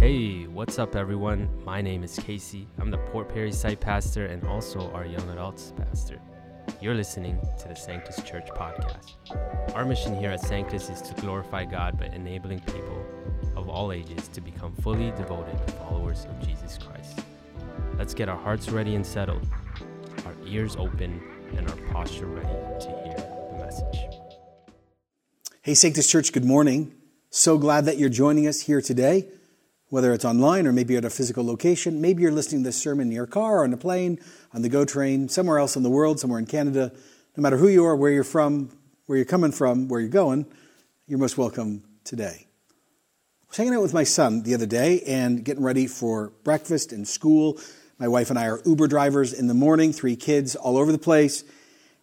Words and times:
Hey, 0.00 0.44
what's 0.44 0.78
up, 0.78 0.94
everyone? 0.94 1.48
My 1.64 1.82
name 1.82 2.04
is 2.04 2.20
Casey. 2.20 2.68
I'm 2.78 2.88
the 2.92 2.98
Port 2.98 3.28
Perry 3.28 3.50
site 3.50 3.80
pastor 3.80 4.26
and 4.26 4.46
also 4.46 4.92
our 4.92 5.04
young 5.04 5.28
adults 5.30 5.72
pastor. 5.76 6.20
You're 6.80 6.94
listening 6.94 7.40
to 7.58 7.66
the 7.66 7.74
Sanctus 7.74 8.22
Church 8.22 8.46
podcast. 8.50 9.16
Our 9.74 9.84
mission 9.84 10.16
here 10.16 10.30
at 10.30 10.40
Sanctus 10.40 10.88
is 10.88 11.02
to 11.02 11.20
glorify 11.20 11.64
God 11.64 11.98
by 11.98 12.06
enabling 12.06 12.60
people 12.60 13.04
of 13.56 13.68
all 13.68 13.90
ages 13.90 14.28
to 14.28 14.40
become 14.40 14.72
fully 14.76 15.10
devoted 15.10 15.58
followers 15.72 16.26
of 16.26 16.46
Jesus 16.46 16.78
Christ. 16.78 17.18
Let's 17.96 18.14
get 18.14 18.28
our 18.28 18.38
hearts 18.38 18.68
ready 18.68 18.94
and 18.94 19.04
settled, 19.04 19.44
our 20.24 20.34
ears 20.46 20.76
open, 20.76 21.20
and 21.56 21.68
our 21.68 21.76
posture 21.92 22.26
ready 22.26 22.46
to 22.46 22.88
hear 23.04 23.16
the 23.50 23.64
message. 23.64 23.98
Hey, 25.62 25.74
Sanctus 25.74 26.08
Church, 26.08 26.32
good 26.32 26.44
morning. 26.44 26.94
So 27.30 27.58
glad 27.58 27.84
that 27.86 27.98
you're 27.98 28.08
joining 28.08 28.46
us 28.46 28.60
here 28.60 28.80
today, 28.80 29.28
whether 29.90 30.12
it's 30.12 30.24
online 30.24 30.66
or 30.66 30.72
maybe 30.72 30.96
at 30.96 31.04
a 31.04 31.10
physical 31.10 31.44
location. 31.44 32.00
Maybe 32.00 32.22
you're 32.22 32.32
listening 32.32 32.62
to 32.62 32.68
this 32.68 32.76
sermon 32.76 33.08
in 33.08 33.12
your 33.12 33.26
car, 33.26 33.64
on 33.64 33.72
a 33.72 33.76
plane, 33.76 34.18
on 34.52 34.62
the 34.62 34.68
GO 34.68 34.84
train, 34.84 35.28
somewhere 35.28 35.58
else 35.58 35.76
in 35.76 35.82
the 35.82 35.90
world, 35.90 36.20
somewhere 36.20 36.38
in 36.38 36.46
Canada. 36.46 36.92
No 37.36 37.42
matter 37.42 37.56
who 37.56 37.68
you 37.68 37.84
are, 37.84 37.96
where 37.96 38.10
you're 38.10 38.24
from, 38.24 38.70
where 39.06 39.16
you're 39.16 39.24
coming 39.24 39.52
from, 39.52 39.88
where 39.88 40.00
you're 40.00 40.10
going, 40.10 40.46
you're 41.06 41.18
most 41.18 41.38
welcome 41.38 41.82
today. 42.04 42.46
I 42.46 43.46
was 43.48 43.56
hanging 43.56 43.74
out 43.74 43.82
with 43.82 43.94
my 43.94 44.04
son 44.04 44.42
the 44.42 44.54
other 44.54 44.66
day 44.66 45.00
and 45.06 45.42
getting 45.42 45.62
ready 45.62 45.86
for 45.86 46.32
breakfast 46.44 46.92
and 46.92 47.08
school. 47.08 47.58
My 47.98 48.08
wife 48.08 48.28
and 48.28 48.38
I 48.38 48.46
are 48.46 48.60
Uber 48.66 48.88
drivers 48.88 49.32
in 49.32 49.46
the 49.46 49.54
morning, 49.54 49.92
three 49.94 50.16
kids 50.16 50.54
all 50.54 50.76
over 50.76 50.92
the 50.92 50.98
place. 50.98 51.44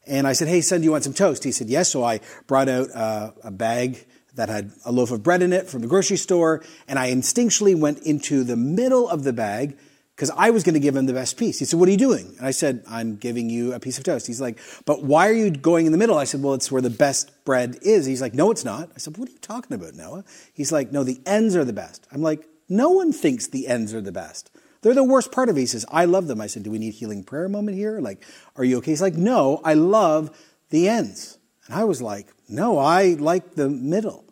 And 0.08 0.28
I 0.28 0.34
said, 0.34 0.48
Hey, 0.48 0.62
son, 0.62 0.80
do 0.80 0.86
you 0.86 0.92
want 0.92 1.04
some 1.04 1.14
toast? 1.14 1.44
He 1.44 1.52
said, 1.52 1.68
Yes. 1.68 1.90
So 1.90 2.04
I 2.04 2.22
brought 2.48 2.68
out 2.68 2.90
uh, 2.92 3.32
a 3.44 3.52
bag 3.52 4.06
that 4.36 4.50
had 4.50 4.72
a 4.86 4.92
loaf 4.92 5.12
of 5.12 5.24
bread 5.24 5.42
in 5.42 5.54
it 5.54 5.68
from 5.68 5.82
the 5.82 5.88
grocery 5.88 6.18
store, 6.18 6.64
and 6.88 7.00
I 7.00 7.12
instinctually 7.12 7.78
went 7.78 8.00
into 8.00 8.44
the 8.44 8.56
middle 8.56 9.10
of 9.10 9.24
the 9.24 9.34
bag 9.34 9.78
because 10.16 10.32
I 10.38 10.50
was 10.50 10.64
going 10.64 10.76
to 10.76 10.80
give 10.80 10.96
him 10.96 11.08
the 11.08 11.14
best 11.14 11.38
piece. 11.38 11.60
He 11.60 11.66
said, 11.66 11.80
What 11.80 11.90
are 11.90 11.92
you 11.92 11.98
doing? 11.98 12.36
And 12.38 12.48
I 12.48 12.52
said, 12.52 12.84
I'm 12.88 13.18
giving 13.18 13.50
you 13.50 13.74
a 13.74 13.80
piece 13.80 13.98
of 13.98 14.06
toast. 14.06 14.28
He's 14.28 14.40
like, 14.40 14.60
But 14.86 15.04
why 15.04 15.28
are 15.28 15.34
you 15.34 15.52
going 15.52 15.86
in 15.86 15.92
the 15.92 15.98
middle? 15.98 16.18
I 16.18 16.24
said, 16.24 16.42
Well, 16.42 16.54
it's 16.54 16.72
where 16.72 16.82
the 16.82 16.90
best 16.90 17.32
bread 17.44 17.78
is. 17.82 18.06
He's 18.06 18.22
like, 18.22 18.34
No, 18.34 18.52
it's 18.52 18.64
not. 18.64 18.90
I 18.96 19.00
said, 19.00 19.18
What 19.18 19.30
are 19.30 19.32
you 19.32 19.40
talking 19.40 19.76
about, 19.76 19.94
Noah? 19.96 20.24
He's 20.54 20.72
like, 20.72 20.92
No, 20.92 21.04
the 21.04 21.20
ends 21.26 21.56
are 21.56 21.66
the 21.66 21.74
best. 21.74 22.08
I'm 22.12 22.22
like, 22.22 22.48
No 22.70 22.92
one 22.92 23.12
thinks 23.12 23.48
the 23.48 23.68
ends 23.68 23.94
are 23.94 24.02
the 24.02 24.12
best. 24.12 24.52
They're 24.82 24.94
the 24.94 25.04
worst 25.04 25.32
part 25.32 25.50
of 25.50 25.58
it. 25.58 25.62
He 25.62 25.66
says, 25.66 25.86
I 25.90 26.06
love 26.06 26.28
them. 26.28 26.40
I 26.40 26.48
said, 26.48 26.64
Do 26.64 26.72
we 26.72 26.80
need 26.80 26.94
healing 26.94 27.24
prayer 27.24 27.50
moment 27.50 27.78
here? 27.78 28.00
Like, 28.00 28.24
are 28.56 28.64
you 28.64 28.78
okay? 28.78 28.92
He's 28.92 29.02
like, 29.02 29.16
No, 29.16 29.60
I 29.66 29.74
love 29.74 30.38
the 30.70 30.88
ends. 30.88 31.38
And 31.66 31.76
I 31.76 31.84
was 31.84 32.02
like, 32.02 32.28
No, 32.48 32.78
I 32.78 33.16
like 33.20 33.56
the 33.56 33.70
middle. 33.70 34.25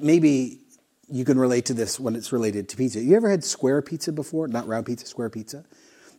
Maybe 0.00 0.60
you 1.08 1.24
can 1.24 1.38
relate 1.38 1.66
to 1.66 1.74
this 1.74 2.00
when 2.00 2.16
it's 2.16 2.32
related 2.32 2.68
to 2.70 2.76
pizza. 2.76 3.00
You 3.00 3.16
ever 3.16 3.30
had 3.30 3.44
square 3.44 3.80
pizza 3.82 4.12
before? 4.12 4.48
Not 4.48 4.66
round 4.66 4.86
pizza, 4.86 5.06
square 5.06 5.30
pizza? 5.30 5.64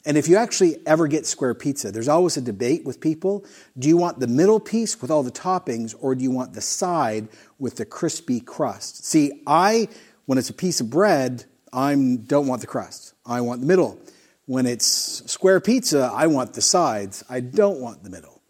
And 0.05 0.17
if 0.17 0.29
you 0.29 0.37
actually 0.37 0.77
ever 0.85 1.07
get 1.07 1.25
square 1.25 1.53
pizza, 1.53 1.91
there's 1.91 2.07
always 2.07 2.37
a 2.37 2.41
debate 2.41 2.85
with 2.85 3.01
people. 3.01 3.45
Do 3.77 3.89
you 3.89 3.97
want 3.97 4.19
the 4.19 4.27
middle 4.27 4.59
piece 4.59 5.01
with 5.01 5.11
all 5.11 5.23
the 5.23 5.31
toppings, 5.31 5.95
or 5.99 6.15
do 6.15 6.23
you 6.23 6.31
want 6.31 6.53
the 6.53 6.61
side 6.61 7.27
with 7.59 7.75
the 7.75 7.85
crispy 7.85 8.39
crust? 8.39 9.05
See, 9.05 9.41
I, 9.45 9.89
when 10.25 10.37
it's 10.37 10.49
a 10.49 10.53
piece 10.53 10.79
of 10.79 10.89
bread, 10.89 11.43
I 11.73 11.93
don't 12.25 12.47
want 12.47 12.61
the 12.61 12.67
crust. 12.67 13.15
I 13.25 13.41
want 13.41 13.59
the 13.59 13.67
middle. 13.67 13.99
When 14.45 14.65
it's 14.65 15.29
square 15.29 15.59
pizza, 15.59 16.09
I 16.13 16.27
want 16.27 16.53
the 16.53 16.61
sides. 16.61 17.25
I 17.29 17.41
don't 17.41 17.81
want 17.81 18.03
the 18.03 18.09
middle. 18.09 18.41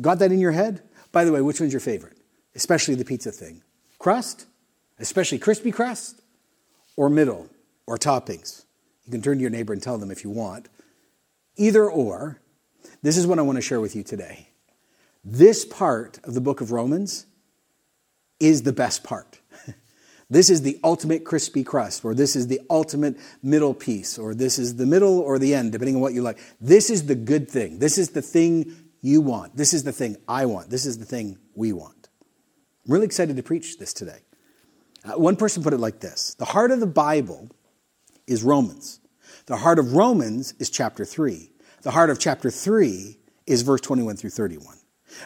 Got 0.00 0.18
that 0.18 0.32
in 0.32 0.40
your 0.40 0.52
head? 0.52 0.82
By 1.12 1.24
the 1.24 1.30
way, 1.30 1.42
which 1.42 1.60
one's 1.60 1.72
your 1.72 1.80
favorite? 1.80 2.18
Especially 2.56 2.96
the 2.96 3.04
pizza 3.04 3.30
thing. 3.30 3.62
Crust, 3.98 4.46
especially 4.98 5.38
crispy 5.38 5.70
crust, 5.70 6.20
or 6.96 7.08
middle, 7.08 7.48
or 7.86 7.96
toppings. 7.96 8.64
You 9.04 9.12
can 9.12 9.22
turn 9.22 9.38
to 9.38 9.42
your 9.42 9.50
neighbor 9.50 9.72
and 9.72 9.82
tell 9.82 9.98
them 9.98 10.10
if 10.10 10.24
you 10.24 10.30
want. 10.30 10.68
Either 11.56 11.88
or, 11.88 12.40
this 13.02 13.16
is 13.16 13.26
what 13.26 13.38
I 13.38 13.42
want 13.42 13.56
to 13.56 13.62
share 13.62 13.80
with 13.80 13.96
you 13.96 14.02
today. 14.02 14.48
This 15.24 15.64
part 15.64 16.18
of 16.24 16.34
the 16.34 16.40
book 16.40 16.60
of 16.60 16.72
Romans 16.72 17.26
is 18.38 18.62
the 18.62 18.72
best 18.72 19.02
part. 19.02 19.40
This 20.28 20.50
is 20.50 20.62
the 20.62 20.80
ultimate 20.82 21.24
crispy 21.24 21.62
crust, 21.62 22.04
or 22.04 22.12
this 22.12 22.34
is 22.34 22.48
the 22.48 22.60
ultimate 22.68 23.16
middle 23.42 23.74
piece, 23.74 24.18
or 24.18 24.34
this 24.34 24.58
is 24.58 24.74
the 24.74 24.86
middle 24.86 25.20
or 25.20 25.38
the 25.38 25.54
end, 25.54 25.70
depending 25.70 25.94
on 25.94 26.00
what 26.00 26.14
you 26.14 26.22
like. 26.22 26.38
This 26.60 26.90
is 26.90 27.06
the 27.06 27.14
good 27.14 27.48
thing. 27.48 27.78
This 27.78 27.96
is 27.96 28.10
the 28.10 28.22
thing 28.22 28.74
you 29.02 29.20
want. 29.20 29.56
This 29.56 29.72
is 29.72 29.84
the 29.84 29.92
thing 29.92 30.16
I 30.26 30.46
want. 30.46 30.68
This 30.68 30.84
is 30.84 30.98
the 30.98 31.04
thing 31.04 31.38
we 31.54 31.72
want. 31.72 31.95
I'm 32.86 32.92
really 32.92 33.06
excited 33.06 33.36
to 33.36 33.42
preach 33.42 33.78
this 33.78 33.92
today. 33.92 34.20
Uh, 35.04 35.18
one 35.18 35.34
person 35.34 35.62
put 35.62 35.72
it 35.72 35.80
like 35.80 36.00
this 36.00 36.34
The 36.38 36.44
heart 36.44 36.70
of 36.70 36.80
the 36.80 36.86
Bible 36.86 37.48
is 38.26 38.42
Romans. 38.42 39.00
The 39.46 39.56
heart 39.56 39.78
of 39.78 39.94
Romans 39.94 40.54
is 40.58 40.70
chapter 40.70 41.04
3. 41.04 41.50
The 41.82 41.90
heart 41.90 42.10
of 42.10 42.18
chapter 42.18 42.50
3 42.50 43.18
is 43.46 43.62
verse 43.62 43.80
21 43.80 44.16
through 44.16 44.30
31. 44.30 44.76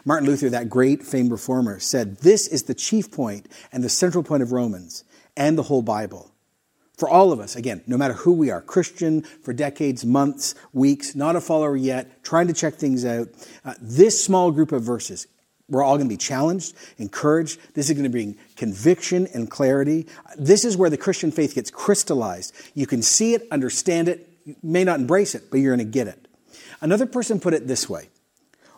Martin 0.04 0.28
Luther, 0.28 0.50
that 0.50 0.68
great 0.68 1.02
famed 1.02 1.30
reformer, 1.30 1.78
said, 1.80 2.18
This 2.18 2.46
is 2.46 2.64
the 2.64 2.74
chief 2.74 3.10
point 3.10 3.48
and 3.72 3.82
the 3.82 3.88
central 3.88 4.22
point 4.22 4.42
of 4.42 4.52
Romans 4.52 5.04
and 5.36 5.56
the 5.56 5.64
whole 5.64 5.82
Bible. 5.82 6.32
For 6.96 7.08
all 7.08 7.32
of 7.32 7.40
us, 7.40 7.56
again, 7.56 7.82
no 7.86 7.96
matter 7.96 8.12
who 8.14 8.32
we 8.32 8.50
are, 8.50 8.60
Christian 8.60 9.22
for 9.22 9.54
decades, 9.54 10.04
months, 10.04 10.54
weeks, 10.74 11.14
not 11.14 11.36
a 11.36 11.40
follower 11.40 11.76
yet, 11.76 12.22
trying 12.22 12.46
to 12.46 12.52
check 12.52 12.74
things 12.74 13.06
out, 13.06 13.28
uh, 13.64 13.74
this 13.80 14.22
small 14.22 14.50
group 14.50 14.70
of 14.70 14.82
verses, 14.82 15.26
we're 15.70 15.82
all 15.82 15.96
going 15.96 16.08
to 16.08 16.12
be 16.12 16.18
challenged, 16.18 16.74
encouraged. 16.98 17.58
This 17.74 17.88
is 17.88 17.94
going 17.94 18.04
to 18.04 18.10
bring 18.10 18.36
conviction 18.56 19.28
and 19.32 19.50
clarity. 19.50 20.06
This 20.36 20.64
is 20.64 20.76
where 20.76 20.90
the 20.90 20.96
Christian 20.96 21.30
faith 21.30 21.54
gets 21.54 21.70
crystallized. 21.70 22.54
You 22.74 22.86
can 22.86 23.02
see 23.02 23.34
it, 23.34 23.46
understand 23.50 24.08
it, 24.08 24.28
you 24.44 24.56
may 24.62 24.84
not 24.84 25.00
embrace 25.00 25.34
it, 25.34 25.44
but 25.50 25.60
you're 25.60 25.74
going 25.74 25.86
to 25.86 25.90
get 25.90 26.08
it. 26.08 26.26
Another 26.80 27.06
person 27.06 27.40
put 27.40 27.54
it 27.54 27.66
this 27.66 27.88
way 27.88 28.08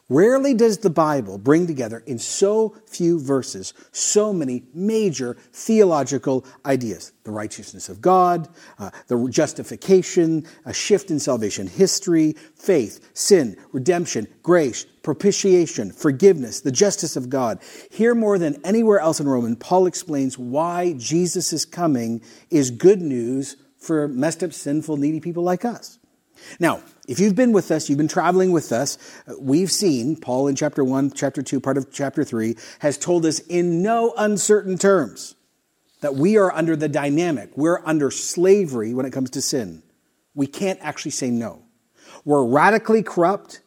Rarely 0.08 0.52
does 0.52 0.78
the 0.78 0.90
Bible 0.90 1.38
bring 1.38 1.66
together 1.66 2.02
in 2.06 2.18
so 2.18 2.76
few 2.86 3.20
verses 3.20 3.72
so 3.92 4.32
many 4.32 4.64
major 4.74 5.36
theological 5.52 6.44
ideas 6.66 7.12
the 7.24 7.30
righteousness 7.30 7.88
of 7.88 8.00
God, 8.00 8.48
uh, 8.80 8.90
the 9.06 9.28
justification, 9.28 10.44
a 10.64 10.74
shift 10.74 11.10
in 11.10 11.20
salvation 11.20 11.68
history, 11.68 12.34
faith, 12.56 13.10
sin, 13.14 13.56
redemption, 13.72 14.26
grace, 14.42 14.84
propitiation, 15.02 15.92
forgiveness, 15.92 16.60
the 16.60 16.72
justice 16.72 17.16
of 17.16 17.30
God. 17.30 17.60
Here, 17.90 18.14
more 18.14 18.38
than 18.38 18.60
anywhere 18.64 18.98
else 18.98 19.20
in 19.20 19.28
Romans, 19.28 19.58
Paul 19.60 19.86
explains 19.86 20.36
why 20.36 20.94
Jesus' 20.94 21.64
coming 21.64 22.22
is 22.50 22.70
good 22.72 23.00
news 23.00 23.56
for 23.78 24.08
messed 24.08 24.42
up, 24.42 24.52
sinful, 24.52 24.96
needy 24.96 25.20
people 25.20 25.44
like 25.44 25.64
us. 25.64 25.98
Now, 26.58 26.82
if 27.08 27.18
you've 27.18 27.34
been 27.34 27.52
with 27.52 27.70
us, 27.70 27.88
you've 27.88 27.98
been 27.98 28.08
traveling 28.08 28.52
with 28.52 28.72
us, 28.72 28.98
we've 29.38 29.70
seen 29.70 30.16
Paul 30.16 30.48
in 30.48 30.56
chapter 30.56 30.84
1, 30.84 31.12
chapter 31.12 31.42
2, 31.42 31.60
part 31.60 31.76
of 31.76 31.92
chapter 31.92 32.24
3 32.24 32.56
has 32.80 32.98
told 32.98 33.26
us 33.26 33.38
in 33.40 33.82
no 33.82 34.14
uncertain 34.16 34.78
terms 34.78 35.34
that 36.00 36.14
we 36.14 36.36
are 36.36 36.52
under 36.52 36.76
the 36.76 36.88
dynamic. 36.88 37.50
We're 37.56 37.80
under 37.84 38.10
slavery 38.10 38.94
when 38.94 39.06
it 39.06 39.12
comes 39.12 39.30
to 39.30 39.42
sin. 39.42 39.82
We 40.34 40.46
can't 40.46 40.78
actually 40.82 41.12
say 41.12 41.30
no. 41.30 41.62
We're 42.24 42.44
radically 42.44 43.02
corrupt, 43.02 43.60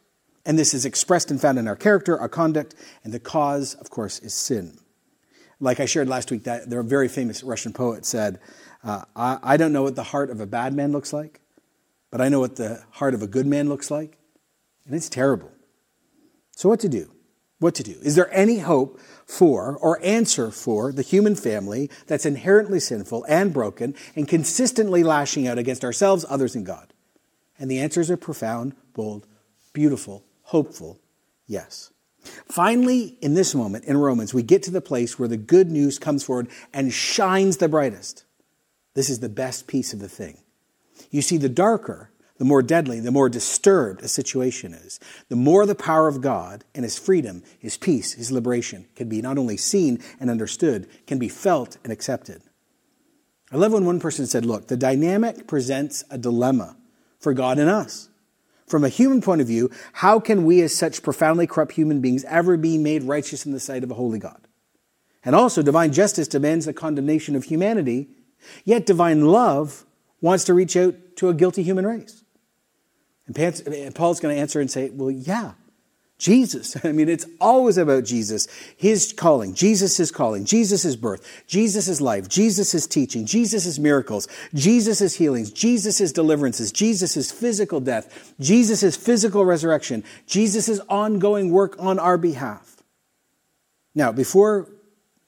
and 0.44 0.58
this 0.58 0.74
is 0.74 0.84
expressed 0.84 1.30
and 1.30 1.40
found 1.40 1.58
in 1.58 1.68
our 1.68 1.76
character, 1.76 2.18
our 2.18 2.28
conduct, 2.28 2.74
and 3.04 3.12
the 3.12 3.20
cause, 3.20 3.74
of 3.74 3.90
course, 3.90 4.18
is 4.20 4.34
sin. 4.34 4.78
Like 5.60 5.80
I 5.80 5.86
shared 5.86 6.08
last 6.08 6.30
week, 6.30 6.44
that 6.44 6.68
there 6.68 6.80
a 6.80 6.84
very 6.84 7.08
famous 7.08 7.42
Russian 7.42 7.72
poet 7.72 8.04
said, 8.04 8.38
uh, 8.84 9.02
I, 9.14 9.38
I 9.42 9.56
don't 9.56 9.72
know 9.72 9.82
what 9.82 9.96
the 9.96 10.02
heart 10.02 10.30
of 10.30 10.40
a 10.40 10.46
bad 10.46 10.74
man 10.74 10.92
looks 10.92 11.12
like 11.12 11.40
but 12.16 12.24
I 12.24 12.30
know 12.30 12.40
what 12.40 12.56
the 12.56 12.82
heart 12.92 13.12
of 13.12 13.20
a 13.20 13.26
good 13.26 13.46
man 13.46 13.68
looks 13.68 13.90
like, 13.90 14.16
and 14.86 14.94
it's 14.94 15.10
terrible. 15.10 15.50
So, 16.52 16.66
what 16.66 16.80
to 16.80 16.88
do? 16.88 17.12
What 17.58 17.74
to 17.74 17.82
do? 17.82 17.94
Is 18.02 18.14
there 18.14 18.32
any 18.34 18.60
hope 18.60 18.98
for 19.26 19.76
or 19.76 20.02
answer 20.02 20.50
for 20.50 20.92
the 20.92 21.02
human 21.02 21.34
family 21.34 21.90
that's 22.06 22.24
inherently 22.24 22.80
sinful 22.80 23.26
and 23.28 23.52
broken 23.52 23.94
and 24.14 24.26
consistently 24.26 25.04
lashing 25.04 25.46
out 25.46 25.58
against 25.58 25.84
ourselves, 25.84 26.24
others, 26.30 26.54
and 26.54 26.64
God? 26.64 26.94
And 27.58 27.70
the 27.70 27.80
answers 27.80 28.10
are 28.10 28.16
profound, 28.16 28.74
bold, 28.94 29.26
beautiful, 29.74 30.24
hopeful, 30.44 30.98
yes. 31.46 31.92
Finally, 32.46 33.18
in 33.20 33.34
this 33.34 33.54
moment 33.54 33.84
in 33.84 33.98
Romans, 33.98 34.32
we 34.32 34.42
get 34.42 34.62
to 34.62 34.70
the 34.70 34.80
place 34.80 35.18
where 35.18 35.28
the 35.28 35.36
good 35.36 35.70
news 35.70 35.98
comes 35.98 36.24
forward 36.24 36.48
and 36.72 36.94
shines 36.94 37.58
the 37.58 37.68
brightest. 37.68 38.24
This 38.94 39.10
is 39.10 39.20
the 39.20 39.28
best 39.28 39.66
piece 39.66 39.92
of 39.92 39.98
the 39.98 40.08
thing. 40.08 40.38
You 41.10 41.22
see, 41.22 41.36
the 41.36 41.48
darker, 41.48 42.10
the 42.38 42.44
more 42.44 42.62
deadly, 42.62 43.00
the 43.00 43.10
more 43.10 43.28
disturbed 43.28 44.02
a 44.02 44.08
situation 44.08 44.74
is, 44.74 45.00
the 45.28 45.36
more 45.36 45.66
the 45.66 45.74
power 45.74 46.08
of 46.08 46.20
God 46.20 46.64
and 46.74 46.84
His 46.84 46.98
freedom, 46.98 47.42
His 47.58 47.76
peace, 47.76 48.12
His 48.12 48.30
liberation 48.30 48.86
can 48.94 49.08
be 49.08 49.22
not 49.22 49.38
only 49.38 49.56
seen 49.56 50.02
and 50.20 50.30
understood, 50.30 50.88
can 51.06 51.18
be 51.18 51.28
felt 51.28 51.78
and 51.84 51.92
accepted. 51.92 52.42
I 53.52 53.56
love 53.56 53.72
when 53.72 53.84
one 53.84 54.00
person 54.00 54.26
said, 54.26 54.44
Look, 54.44 54.68
the 54.68 54.76
dynamic 54.76 55.46
presents 55.46 56.04
a 56.10 56.18
dilemma 56.18 56.76
for 57.18 57.32
God 57.32 57.58
and 57.58 57.70
us. 57.70 58.08
From 58.66 58.82
a 58.82 58.88
human 58.88 59.20
point 59.20 59.40
of 59.40 59.46
view, 59.46 59.70
how 59.92 60.18
can 60.18 60.44
we, 60.44 60.60
as 60.60 60.74
such 60.74 61.02
profoundly 61.02 61.46
corrupt 61.46 61.72
human 61.72 62.00
beings, 62.00 62.24
ever 62.24 62.56
be 62.56 62.76
made 62.78 63.04
righteous 63.04 63.46
in 63.46 63.52
the 63.52 63.60
sight 63.60 63.84
of 63.84 63.90
a 63.92 63.94
holy 63.94 64.18
God? 64.18 64.48
And 65.24 65.36
also, 65.36 65.62
divine 65.62 65.92
justice 65.92 66.26
demands 66.26 66.66
the 66.66 66.72
condemnation 66.72 67.36
of 67.36 67.44
humanity 67.44 68.08
Yet 68.64 68.86
divine 68.86 69.26
love 69.26 69.85
wants 70.20 70.44
to 70.44 70.54
reach 70.54 70.76
out 70.76 70.94
to 71.16 71.28
a 71.28 71.34
guilty 71.34 71.62
human 71.62 71.86
race. 71.86 72.22
And 73.26 73.94
Paul's 73.94 74.20
going 74.20 74.34
to 74.34 74.40
answer 74.40 74.60
and 74.60 74.70
say, 74.70 74.90
well, 74.90 75.10
yeah, 75.10 75.52
Jesus. 76.18 76.76
I 76.84 76.92
mean, 76.92 77.08
it's 77.08 77.26
always 77.40 77.76
about 77.76 78.04
Jesus, 78.04 78.46
his 78.76 79.12
calling, 79.12 79.54
Jesus' 79.54 80.00
is 80.00 80.10
calling, 80.10 80.44
Jesus' 80.44 80.96
birth, 80.96 81.44
Jesus' 81.46 82.00
life, 82.00 82.28
Jesus' 82.28 82.86
teaching, 82.86 83.26
Jesus' 83.26 83.78
miracles, 83.78 84.28
Jesus' 84.54 85.14
healings, 85.16 85.50
Jesus' 85.50 86.12
deliverances, 86.12 86.72
Jesus' 86.72 87.30
physical 87.30 87.80
death, 87.80 88.34
Jesus' 88.40 88.96
physical 88.96 89.44
resurrection, 89.44 90.04
Jesus' 90.26 90.80
ongoing 90.88 91.50
work 91.50 91.76
on 91.78 91.98
our 91.98 92.16
behalf. 92.16 92.76
Now, 93.94 94.12
before 94.12 94.68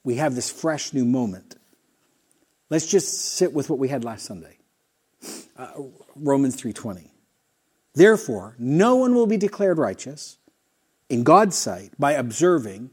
we 0.03 0.15
have 0.15 0.35
this 0.35 0.49
fresh 0.49 0.93
new 0.93 1.05
moment, 1.05 1.55
let's 2.69 2.87
just 2.87 3.33
sit 3.33 3.53
with 3.53 3.69
what 3.69 3.79
we 3.79 3.89
had 3.89 4.03
last 4.03 4.25
Sunday. 4.25 4.58
Uh, 5.59 5.67
Romans 6.15 6.55
3:20. 6.55 7.11
Therefore, 7.93 8.55
no 8.57 8.95
one 8.95 9.13
will 9.13 9.27
be 9.27 9.35
declared 9.35 9.77
righteous 9.77 10.37
in 11.09 11.23
God's 11.23 11.57
sight 11.57 11.91
by 11.99 12.13
observing 12.13 12.91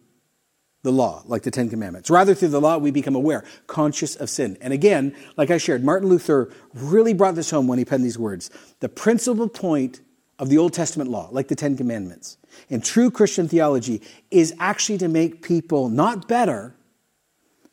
the 0.83 0.91
law, 0.91 1.23
like 1.27 1.45
the 1.45 1.51
Ten 1.53 1.69
Commandments. 1.69 2.11
Rather, 2.11 2.35
through 2.35 2.49
the 2.49 2.61
law, 2.61 2.77
we 2.77 2.91
become 2.91 3.15
aware, 3.15 3.45
conscious 3.69 4.17
of 4.17 4.29
sin. 4.29 4.59
And 4.61 4.73
again, 4.73 5.15
like 5.37 5.53
I 5.53 5.59
shared, 5.59 5.85
Martin 5.85 6.09
Luther 6.09 6.51
really 6.75 7.15
brought 7.15 7.37
this 7.37 7.51
home 7.51 7.69
when 7.69 7.79
he 7.79 7.85
penned 7.85 8.05
these 8.05 8.19
words. 8.19 8.51
The 8.81 8.89
principal 8.89 9.49
point 9.49 10.01
of 10.41 10.49
the 10.49 10.59
Old 10.59 10.73
Testament 10.73 11.09
law, 11.09 11.29
like 11.31 11.47
the 11.47 11.55
Ten 11.55 11.77
Commandments, 11.77 12.37
in 12.69 12.81
true 12.81 13.13
Christian 13.13 13.47
theology, 13.47 14.03
is 14.33 14.53
actually 14.59 14.99
to 14.99 15.09
make 15.09 15.41
people 15.41 15.89
not 15.89 16.27
better, 16.27 16.75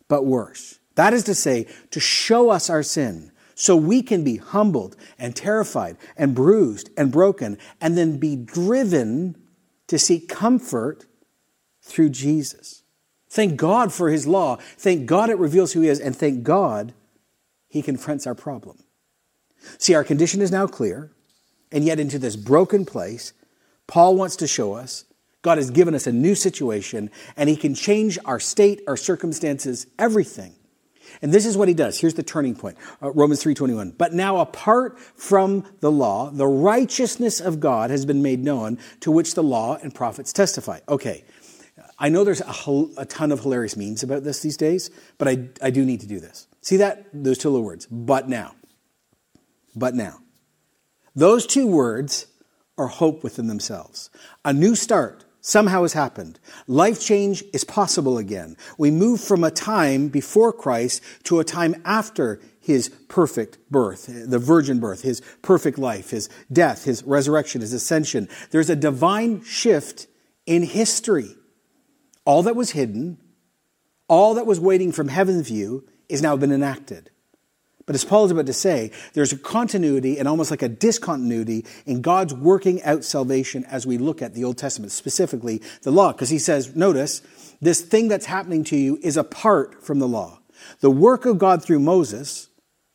but 0.07 0.23
worse. 0.23 0.77
That 0.93 1.13
is 1.13 1.23
to 1.23 1.33
say, 1.33 1.65
to 1.89 1.99
show 1.99 2.51
us 2.51 2.69
our 2.69 2.83
sin 2.83 3.31
so 3.55 3.75
we 3.75 4.01
can 4.01 4.23
be 4.23 4.37
humbled 4.37 4.95
and 5.17 5.35
terrified 5.35 5.97
and 6.17 6.35
bruised 6.35 6.89
and 6.97 7.11
broken 7.11 7.57
and 7.79 7.97
then 7.97 8.17
be 8.17 8.35
driven 8.35 9.35
to 9.87 9.99
seek 9.99 10.29
comfort 10.29 11.05
through 11.81 12.09
Jesus. 12.09 12.83
Thank 13.29 13.57
God 13.57 13.91
for 13.91 14.09
his 14.09 14.27
law. 14.27 14.57
Thank 14.77 15.05
God 15.05 15.29
it 15.29 15.37
reveals 15.37 15.73
who 15.73 15.81
he 15.81 15.89
is. 15.89 15.99
And 15.99 16.15
thank 16.15 16.43
God 16.43 16.93
he 17.67 17.81
confronts 17.81 18.27
our 18.27 18.35
problem. 18.35 18.77
See, 19.77 19.95
our 19.95 20.03
condition 20.03 20.41
is 20.41 20.51
now 20.51 20.67
clear. 20.67 21.11
And 21.71 21.83
yet, 21.83 21.99
into 21.99 22.19
this 22.19 22.35
broken 22.35 22.85
place, 22.85 23.33
Paul 23.87 24.15
wants 24.15 24.35
to 24.37 24.47
show 24.47 24.73
us 24.73 25.05
God 25.41 25.57
has 25.57 25.71
given 25.71 25.95
us 25.95 26.05
a 26.05 26.11
new 26.11 26.35
situation 26.35 27.09
and 27.35 27.49
he 27.49 27.55
can 27.55 27.73
change 27.73 28.19
our 28.25 28.39
state, 28.39 28.81
our 28.87 28.95
circumstances, 28.95 29.87
everything. 29.97 30.53
And 31.21 31.33
this 31.33 31.45
is 31.45 31.57
what 31.57 31.67
he 31.67 31.73
does. 31.73 31.99
Here's 31.99 32.13
the 32.13 32.23
turning 32.23 32.55
point. 32.55 32.77
Uh, 33.01 33.11
Romans 33.11 33.43
3:21. 33.43 33.95
But 33.97 34.13
now 34.13 34.37
apart 34.37 34.99
from 34.99 35.65
the 35.79 35.91
law, 35.91 36.29
the 36.31 36.47
righteousness 36.47 37.39
of 37.39 37.59
God 37.59 37.89
has 37.89 38.05
been 38.05 38.21
made 38.21 38.43
known, 38.43 38.77
to 39.01 39.11
which 39.11 39.35
the 39.35 39.43
law 39.43 39.77
and 39.81 39.93
prophets 39.93 40.33
testify. 40.33 40.79
Okay. 40.89 41.23
I 41.99 42.09
know 42.09 42.23
there's 42.23 42.41
a, 42.41 42.85
a 42.97 43.05
ton 43.05 43.31
of 43.31 43.41
hilarious 43.41 43.77
memes 43.77 44.03
about 44.03 44.23
this 44.23 44.41
these 44.41 44.57
days, 44.57 44.89
but 45.17 45.27
I, 45.27 45.49
I 45.61 45.69
do 45.69 45.85
need 45.85 46.01
to 46.01 46.07
do 46.07 46.19
this. 46.19 46.47
See 46.61 46.77
that? 46.77 47.05
Those 47.13 47.37
two 47.37 47.49
little 47.49 47.65
words. 47.65 47.85
But 47.87 48.27
now. 48.27 48.55
But 49.75 49.95
now. 49.95 50.19
Those 51.15 51.45
two 51.45 51.67
words 51.67 52.27
are 52.77 52.87
hope 52.87 53.23
within 53.23 53.47
themselves. 53.47 54.09
A 54.43 54.53
new 54.53 54.75
start 54.75 55.22
somehow 55.43 55.83
has 55.83 55.93
happened. 55.93 56.39
Life 56.67 56.99
change 56.99 57.43
is 57.53 57.63
possible 57.63 58.17
again. 58.17 58.57
We 58.79 58.89
move 58.89 59.21
from 59.21 59.43
a 59.43 59.51
time 59.51 60.07
before 60.07 60.51
Christ 60.51 61.03
to 61.25 61.39
a 61.39 61.43
time 61.43 61.75
after 61.85 62.39
his 62.59 62.89
perfect 63.09 63.57
birth, 63.69 64.07
the 64.07 64.39
virgin 64.39 64.79
birth, 64.79 65.01
his 65.01 65.21
perfect 65.41 65.77
life, 65.77 66.09
his 66.09 66.29
death, 66.51 66.85
his 66.85 67.03
resurrection, 67.03 67.61
his 67.61 67.73
ascension. 67.73 68.29
There's 68.51 68.69
a 68.69 68.75
divine 68.75 69.43
shift 69.43 70.07
in 70.45 70.63
history. 70.63 71.35
All 72.25 72.41
that 72.43 72.55
was 72.55 72.71
hidden, 72.71 73.17
all 74.07 74.35
that 74.35 74.45
was 74.45 74.61
waiting 74.61 74.93
from 74.93 75.09
heaven's 75.09 75.47
view, 75.47 75.87
is 76.07 76.21
now 76.21 76.37
been 76.37 76.53
enacted. 76.53 77.09
But 77.85 77.95
as 77.95 78.05
Paul 78.05 78.25
is 78.25 78.31
about 78.31 78.45
to 78.45 78.53
say, 78.53 78.91
there's 79.13 79.33
a 79.33 79.37
continuity 79.37 80.17
and 80.17 80.27
almost 80.27 80.51
like 80.51 80.61
a 80.61 80.69
discontinuity 80.69 81.65
in 81.85 82.01
God's 82.01 82.33
working 82.33 82.81
out 82.83 83.03
salvation 83.03 83.65
as 83.65 83.85
we 83.85 83.97
look 83.97 84.21
at 84.21 84.33
the 84.33 84.45
Old 84.45 84.57
Testament, 84.57 84.91
specifically 84.93 85.61
the 85.81 85.91
law. 85.91 86.13
Because 86.13 86.29
he 86.29 86.39
says, 86.39 86.75
notice, 86.75 87.21
this 87.61 87.81
thing 87.81 88.07
that's 88.07 88.25
happening 88.25 88.63
to 88.65 88.77
you 88.77 88.99
is 89.01 89.17
apart 89.17 89.83
from 89.83 89.99
the 89.99 90.07
law. 90.07 90.39
The 90.79 90.91
work 90.91 91.25
of 91.25 91.37
God 91.37 91.63
through 91.63 91.79
Moses, 91.79 92.47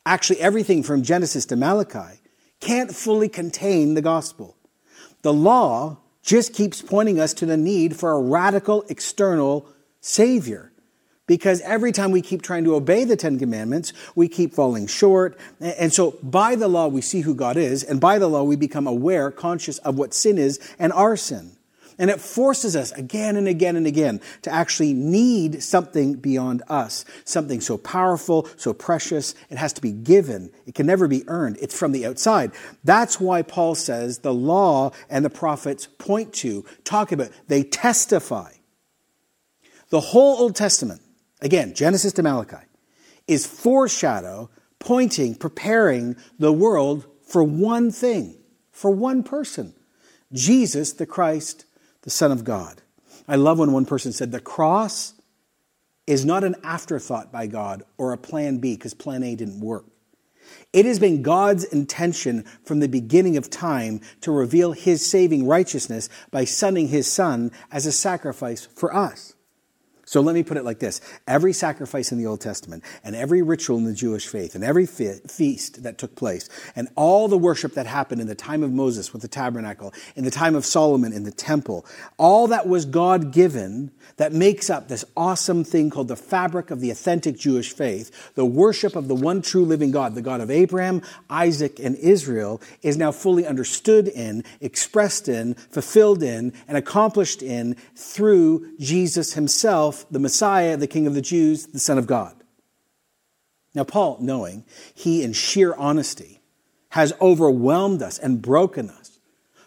actually 0.05 0.39
everything 0.39 0.81
from 0.81 1.03
Genesis 1.03 1.45
to 1.47 1.55
Malachi, 1.55 2.21
can't 2.59 2.93
fully 2.93 3.29
contain 3.29 3.93
the 3.93 4.01
gospel. 4.01 4.57
The 5.21 5.33
law 5.33 5.99
just 6.23 6.53
keeps 6.53 6.81
pointing 6.81 7.19
us 7.19 7.33
to 7.35 7.45
the 7.45 7.57
need 7.57 7.95
for 7.95 8.11
a 8.11 8.21
radical 8.21 8.85
external 8.89 9.67
Savior 10.01 10.71
because 11.29 11.61
every 11.61 11.91
time 11.91 12.09
we 12.09 12.23
keep 12.23 12.41
trying 12.41 12.63
to 12.63 12.73
obey 12.73 13.03
the 13.03 13.15
Ten 13.15 13.37
Commandments, 13.37 13.93
we 14.15 14.27
keep 14.27 14.51
falling 14.51 14.87
short. 14.87 15.37
And 15.59 15.93
so 15.93 16.17
by 16.23 16.55
the 16.55 16.67
law, 16.67 16.87
we 16.87 17.01
see 17.01 17.21
who 17.21 17.35
God 17.35 17.55
is, 17.55 17.83
and 17.83 18.01
by 18.01 18.17
the 18.17 18.27
law, 18.27 18.41
we 18.41 18.55
become 18.55 18.87
aware, 18.87 19.29
conscious 19.29 19.77
of 19.79 19.95
what 19.95 20.15
sin 20.15 20.39
is 20.39 20.59
and 20.79 20.91
our 20.91 21.15
sin. 21.15 21.51
And 21.99 22.09
it 22.09 22.19
forces 22.19 22.75
us 22.75 22.91
again 22.93 23.35
and 23.35 23.47
again 23.47 23.75
and 23.75 23.85
again 23.85 24.21
to 24.41 24.51
actually 24.51 24.93
need 24.93 25.61
something 25.61 26.15
beyond 26.15 26.63
us, 26.67 27.05
something 27.25 27.61
so 27.61 27.77
powerful, 27.77 28.49
so 28.57 28.73
precious. 28.73 29.35
It 29.51 29.59
has 29.59 29.73
to 29.73 29.81
be 29.81 29.91
given. 29.91 30.49
It 30.65 30.73
can 30.73 30.87
never 30.87 31.07
be 31.07 31.25
earned. 31.27 31.57
It's 31.61 31.77
from 31.77 31.91
the 31.91 32.07
outside. 32.07 32.53
That's 32.83 33.19
why 33.19 33.43
Paul 33.43 33.75
says 33.75 34.19
the 34.19 34.33
law 34.33 34.93
and 35.11 35.23
the 35.23 35.29
prophets 35.29 35.85
point 35.99 36.33
to, 36.35 36.65
talk 36.85 37.11
about, 37.11 37.29
they 37.47 37.61
testify. 37.61 38.53
The 39.89 39.99
whole 39.99 40.37
Old 40.37 40.55
Testament 40.55 41.01
again, 41.41 41.73
Genesis 41.73 42.13
to 42.13 42.23
Malachi, 42.23 42.65
is 43.27 43.45
foreshadow 43.45 44.49
pointing, 44.79 45.35
preparing 45.35 46.15
the 46.37 46.53
world 46.53 47.05
for 47.21 47.43
one 47.43 47.91
thing, 47.91 48.37
for 48.71 48.91
one 48.91 49.23
person 49.23 49.73
Jesus, 50.31 50.93
the 50.93 51.05
Christ, 51.05 51.65
the 52.03 52.09
Son 52.09 52.31
of 52.31 52.43
God. 52.43 52.81
I 53.27 53.35
love 53.35 53.59
when 53.59 53.71
one 53.71 53.85
person 53.85 54.11
said, 54.11 54.31
The 54.31 54.39
cross 54.39 55.13
is 56.07 56.25
not 56.25 56.43
an 56.43 56.55
afterthought 56.63 57.31
by 57.31 57.47
God 57.47 57.83
or 57.97 58.13
a 58.13 58.17
plan 58.17 58.57
B 58.57 58.75
because 58.75 58.93
plan 58.93 59.23
A 59.23 59.35
didn't 59.35 59.59
work. 59.59 59.85
It 60.73 60.85
has 60.85 60.99
been 60.99 61.21
God's 61.21 61.63
intention 61.63 62.43
from 62.63 62.79
the 62.79 62.87
beginning 62.87 63.37
of 63.37 63.49
time 63.49 64.01
to 64.21 64.31
reveal 64.31 64.71
his 64.71 65.05
saving 65.05 65.47
righteousness 65.47 66.09
by 66.31 66.45
sending 66.45 66.87
his 66.87 67.11
son 67.11 67.51
as 67.71 67.85
a 67.85 67.91
sacrifice 67.91 68.65
for 68.65 68.95
us. 68.95 69.35
So 70.09 70.21
let 70.21 70.33
me 70.33 70.41
put 70.41 70.57
it 70.57 70.65
like 70.65 70.79
this. 70.79 71.01
Every 71.27 71.53
sacrifice 71.53 72.11
in 72.11 72.17
the 72.17 72.25
Old 72.25 72.41
Testament, 72.41 72.83
and 73.03 73.15
every 73.15 73.43
ritual 73.43 73.77
in 73.77 73.83
the 73.83 73.93
Jewish 73.93 74.25
faith, 74.25 74.55
and 74.55 74.63
every 74.63 74.87
fe- 74.87 75.19
feast 75.27 75.83
that 75.83 75.99
took 75.99 76.15
place, 76.15 76.49
and 76.75 76.87
all 76.95 77.27
the 77.27 77.37
worship 77.37 77.75
that 77.75 77.85
happened 77.85 78.19
in 78.19 78.25
the 78.25 78.33
time 78.33 78.63
of 78.63 78.71
Moses 78.71 79.13
with 79.13 79.21
the 79.21 79.27
tabernacle, 79.27 79.93
in 80.15 80.23
the 80.23 80.31
time 80.31 80.55
of 80.55 80.65
Solomon 80.65 81.13
in 81.13 81.25
the 81.25 81.31
temple, 81.31 81.85
all 82.17 82.47
that 82.47 82.67
was 82.67 82.85
God 82.85 83.31
given 83.31 83.91
that 84.17 84.33
makes 84.33 84.67
up 84.71 84.87
this 84.87 85.05
awesome 85.15 85.63
thing 85.63 85.91
called 85.91 86.07
the 86.07 86.15
fabric 86.15 86.71
of 86.71 86.79
the 86.79 86.89
authentic 86.89 87.37
Jewish 87.37 87.71
faith, 87.71 88.33
the 88.33 88.45
worship 88.45 88.95
of 88.95 89.07
the 89.07 89.15
one 89.15 89.43
true 89.43 89.63
living 89.63 89.91
God, 89.91 90.15
the 90.15 90.23
God 90.23 90.41
of 90.41 90.49
Abraham, 90.49 91.03
Isaac, 91.29 91.79
and 91.79 91.95
Israel, 91.95 92.59
is 92.81 92.97
now 92.97 93.11
fully 93.11 93.45
understood 93.45 94.07
in, 94.07 94.43
expressed 94.59 95.29
in, 95.29 95.53
fulfilled 95.53 96.23
in, 96.23 96.51
and 96.67 96.77
accomplished 96.77 97.43
in 97.43 97.75
through 97.95 98.75
Jesus 98.79 99.33
himself 99.33 99.98
the 100.09 100.19
Messiah, 100.19 100.77
the 100.77 100.87
King 100.87 101.07
of 101.07 101.13
the 101.13 101.21
Jews, 101.21 101.67
the 101.67 101.79
Son 101.79 101.97
of 101.97 102.07
God. 102.07 102.35
Now, 103.73 103.83
Paul, 103.83 104.17
knowing 104.19 104.65
he, 104.93 105.23
in 105.23 105.33
sheer 105.33 105.73
honesty, 105.75 106.41
has 106.89 107.13
overwhelmed 107.21 108.01
us 108.01 108.17
and 108.17 108.41
broken 108.41 108.89
us 108.89 109.19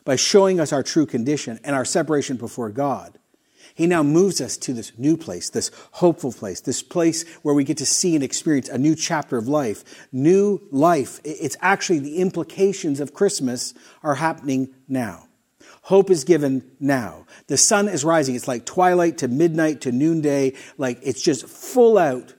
by 0.05 0.17
showing 0.17 0.59
us 0.59 0.73
our 0.73 0.83
true 0.83 1.07
condition 1.07 1.61
and 1.63 1.77
our 1.77 1.85
separation 1.85 2.37
before 2.37 2.71
God, 2.71 3.19
he 3.75 3.87
now 3.87 4.03
moves 4.03 4.41
us 4.41 4.57
to 4.59 4.73
this 4.73 4.93
new 4.99 5.17
place, 5.17 5.49
this 5.49 5.71
hopeful 5.93 6.33
place, 6.33 6.61
this 6.61 6.83
place 6.83 7.27
where 7.43 7.55
we 7.55 7.65
get 7.65 7.79
to 7.79 7.87
see 7.87 8.15
and 8.15 8.23
experience 8.23 8.69
a 8.69 8.77
new 8.77 8.95
chapter 8.95 9.39
of 9.39 9.49
life. 9.49 10.09
New 10.13 10.61
life. 10.71 11.21
It's 11.25 11.57
actually 11.61 12.01
the 12.01 12.19
implications 12.19 13.01
of 13.01 13.15
Christmas 13.15 13.73
are 14.03 14.17
happening 14.17 14.75
now. 14.89 15.29
Hope 15.83 16.11
is 16.11 16.25
given 16.25 16.71
now. 16.79 17.27
The 17.49 17.57
sun 17.57 17.89
is 17.89 18.05
rising. 18.05 18.35
It's 18.35 18.49
like 18.49 18.65
twilight 18.65 19.19
to 19.19 19.29
midnight 19.29 19.81
to 19.83 19.93
noonday. 19.93 20.55
Like 20.79 21.01
it's 21.03 21.21
just 21.21 21.47
full 21.47 21.99
out 21.99 22.35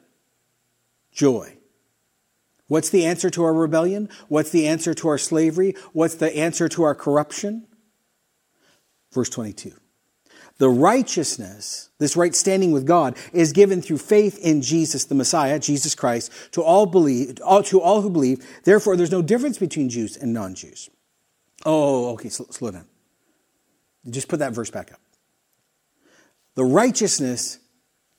joy. 1.12 1.58
What's 2.68 2.90
the 2.90 3.06
answer 3.06 3.30
to 3.32 3.44
our 3.44 3.54
rebellion? 3.54 4.10
What's 4.30 4.50
the 4.50 4.68
answer 4.68 4.94
to 4.94 5.10
our 5.10 5.18
slavery? 5.18 5.76
What's 5.92 6.16
the 6.16 6.36
answer 6.36 6.70
to 6.70 6.84
our 6.84 6.96
corruption? 6.96 7.68
Verse 9.12 9.30
22. 9.30 9.74
The 10.60 10.70
righteousness, 10.70 11.90
this 11.98 12.16
right 12.16 12.34
standing 12.34 12.72
with 12.72 12.88
God, 12.88 13.18
is 13.34 13.52
given 13.52 13.82
through 13.82 13.98
faith 13.98 14.40
in 14.40 14.62
Jesus, 14.62 15.06
the 15.06 15.16
Messiah, 15.16 15.60
Jesus 15.60 15.96
Christ, 15.96 16.32
to 16.52 16.64
all 16.64 16.86
believe, 16.86 17.36
to 17.36 17.82
all 17.82 18.02
who 18.02 18.10
believe. 18.10 18.46
Therefore, 18.64 18.96
there's 18.96 19.12
no 19.12 19.22
difference 19.22 19.58
between 19.58 19.90
Jews 19.90 20.16
and 20.16 20.34
non-Jews. 20.34 20.90
Oh, 21.66 22.14
okay, 22.14 22.30
slow, 22.30 22.48
slow 22.50 22.72
down. 22.72 22.86
Just 24.10 24.28
put 24.28 24.40
that 24.40 24.54
verse 24.54 24.70
back 24.70 24.92
up. 24.92 25.00
The 26.56 26.66
righteousness 26.66 27.60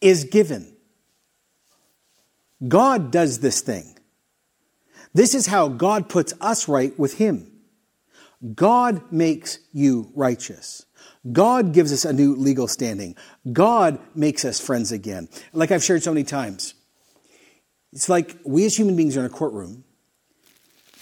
is 0.01 0.25
given. 0.25 0.77
God 2.67 3.11
does 3.11 3.41
this 3.41 3.61
thing. 3.61 3.97
This 5.13 5.35
is 5.35 5.47
how 5.47 5.69
God 5.69 6.09
puts 6.09 6.35
us 6.41 6.69
right 6.69 6.99
with 6.99 7.19
Him. 7.19 7.51
God 8.55 9.13
makes 9.13 9.59
you 9.73 10.11
righteous. 10.15 10.85
God 11.31 11.73
gives 11.73 11.93
us 11.93 12.05
a 12.05 12.13
new 12.13 12.35
legal 12.35 12.69
standing. 12.69 13.17
God 13.53 13.99
makes 14.15 14.45
us 14.45 14.61
friends 14.61 14.93
again. 14.93 15.29
Like 15.53 15.71
I've 15.71 15.85
shared 15.85 16.03
so 16.03 16.13
many 16.13 16.25
times, 16.25 16.75
it's 17.93 18.09
like 18.09 18.37
we 18.45 18.67
as 18.67 18.77
human 18.77 18.97
beings 18.97 19.17
are 19.17 19.21
in 19.21 19.27
a 19.27 19.31
courtroom, 19.31 19.84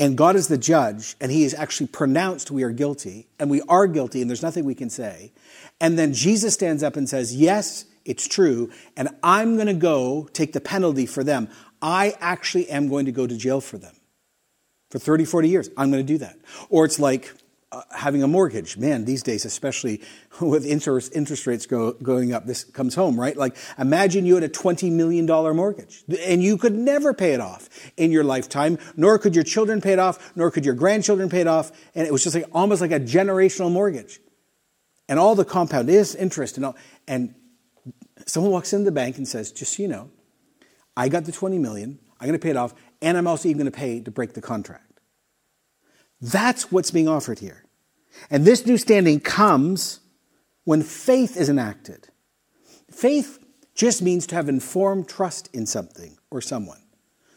and 0.02 0.18
God 0.18 0.34
is 0.34 0.48
the 0.48 0.58
judge, 0.58 1.14
and 1.20 1.30
He 1.30 1.44
has 1.44 1.54
actually 1.54 1.86
pronounced 1.86 2.50
we 2.50 2.64
are 2.64 2.72
guilty, 2.72 3.28
and 3.38 3.48
we 3.48 3.62
are 3.68 3.86
guilty, 3.86 4.20
and 4.20 4.28
there's 4.28 4.42
nothing 4.42 4.64
we 4.64 4.74
can 4.74 4.90
say. 4.90 5.30
And 5.80 5.96
then 5.96 6.12
Jesus 6.12 6.54
stands 6.54 6.82
up 6.82 6.96
and 6.96 7.08
says, 7.08 7.36
Yes, 7.36 7.84
it's 8.04 8.26
true, 8.26 8.72
and 8.96 9.10
I'm 9.22 9.54
going 9.54 9.68
to 9.68 9.74
go 9.74 10.28
take 10.32 10.54
the 10.54 10.60
penalty 10.60 11.06
for 11.06 11.22
them. 11.22 11.48
I 11.80 12.16
actually 12.18 12.68
am 12.68 12.88
going 12.88 13.06
to 13.06 13.12
go 13.12 13.28
to 13.28 13.36
jail 13.36 13.60
for 13.60 13.78
them 13.78 13.94
for 14.90 14.98
30, 14.98 15.24
40 15.24 15.48
years. 15.48 15.70
I'm 15.76 15.92
going 15.92 16.04
to 16.04 16.12
do 16.12 16.18
that. 16.18 16.36
Or 16.68 16.84
it's 16.84 16.98
like 16.98 17.32
uh, 17.72 17.82
having 17.90 18.22
a 18.22 18.28
mortgage. 18.28 18.76
Man, 18.76 19.06
these 19.06 19.22
days, 19.22 19.44
especially 19.46 20.02
with 20.40 20.66
interest, 20.66 21.12
interest 21.14 21.46
rates 21.46 21.66
go, 21.66 21.92
going 21.92 22.32
up, 22.32 22.46
this 22.46 22.64
comes 22.64 22.94
home, 22.94 23.18
right? 23.18 23.36
Like, 23.36 23.56
imagine 23.78 24.26
you 24.26 24.34
had 24.34 24.44
a 24.44 24.48
$20 24.48 24.92
million 24.92 25.26
mortgage 25.26 26.04
and 26.20 26.42
you 26.42 26.58
could 26.58 26.74
never 26.74 27.14
pay 27.14 27.32
it 27.32 27.40
off 27.40 27.68
in 27.96 28.12
your 28.12 28.24
lifetime, 28.24 28.78
nor 28.96 29.18
could 29.18 29.34
your 29.34 29.44
children 29.44 29.80
pay 29.80 29.94
it 29.94 29.98
off, 29.98 30.32
nor 30.36 30.50
could 30.50 30.66
your 30.66 30.74
grandchildren 30.74 31.30
pay 31.30 31.40
it 31.40 31.46
off. 31.46 31.72
And 31.94 32.06
it 32.06 32.12
was 32.12 32.22
just 32.22 32.36
like 32.36 32.46
almost 32.52 32.82
like 32.82 32.92
a 32.92 33.00
generational 33.00 33.72
mortgage. 33.72 34.20
And 35.08 35.18
all 35.18 35.34
the 35.34 35.44
compound 35.44 35.88
is 35.88 36.14
interest 36.14 36.56
and 36.56 36.66
all. 36.66 36.76
And 37.08 37.34
someone 38.26 38.52
walks 38.52 38.72
into 38.72 38.84
the 38.84 38.92
bank 38.92 39.16
and 39.16 39.26
says, 39.26 39.50
just 39.50 39.76
so 39.76 39.82
you 39.82 39.88
know, 39.88 40.10
I 40.96 41.08
got 41.08 41.24
the 41.24 41.32
20 41.32 41.58
million, 41.58 41.98
I'm 42.20 42.28
going 42.28 42.38
to 42.38 42.42
pay 42.42 42.50
it 42.50 42.56
off, 42.56 42.74
and 43.00 43.16
I'm 43.16 43.26
also 43.26 43.48
even 43.48 43.58
going 43.58 43.72
to 43.72 43.76
pay 43.76 44.00
to 44.00 44.10
break 44.10 44.34
the 44.34 44.42
contract. 44.42 44.92
That's 46.20 46.70
what's 46.70 46.92
being 46.92 47.08
offered 47.08 47.40
here. 47.40 47.61
And 48.30 48.44
this 48.44 48.66
new 48.66 48.78
standing 48.78 49.20
comes 49.20 50.00
when 50.64 50.82
faith 50.82 51.36
is 51.36 51.48
enacted. 51.48 52.08
Faith 52.90 53.38
just 53.74 54.02
means 54.02 54.26
to 54.28 54.34
have 54.34 54.48
informed 54.48 55.08
trust 55.08 55.48
in 55.52 55.66
something 55.66 56.18
or 56.30 56.40
someone. 56.40 56.81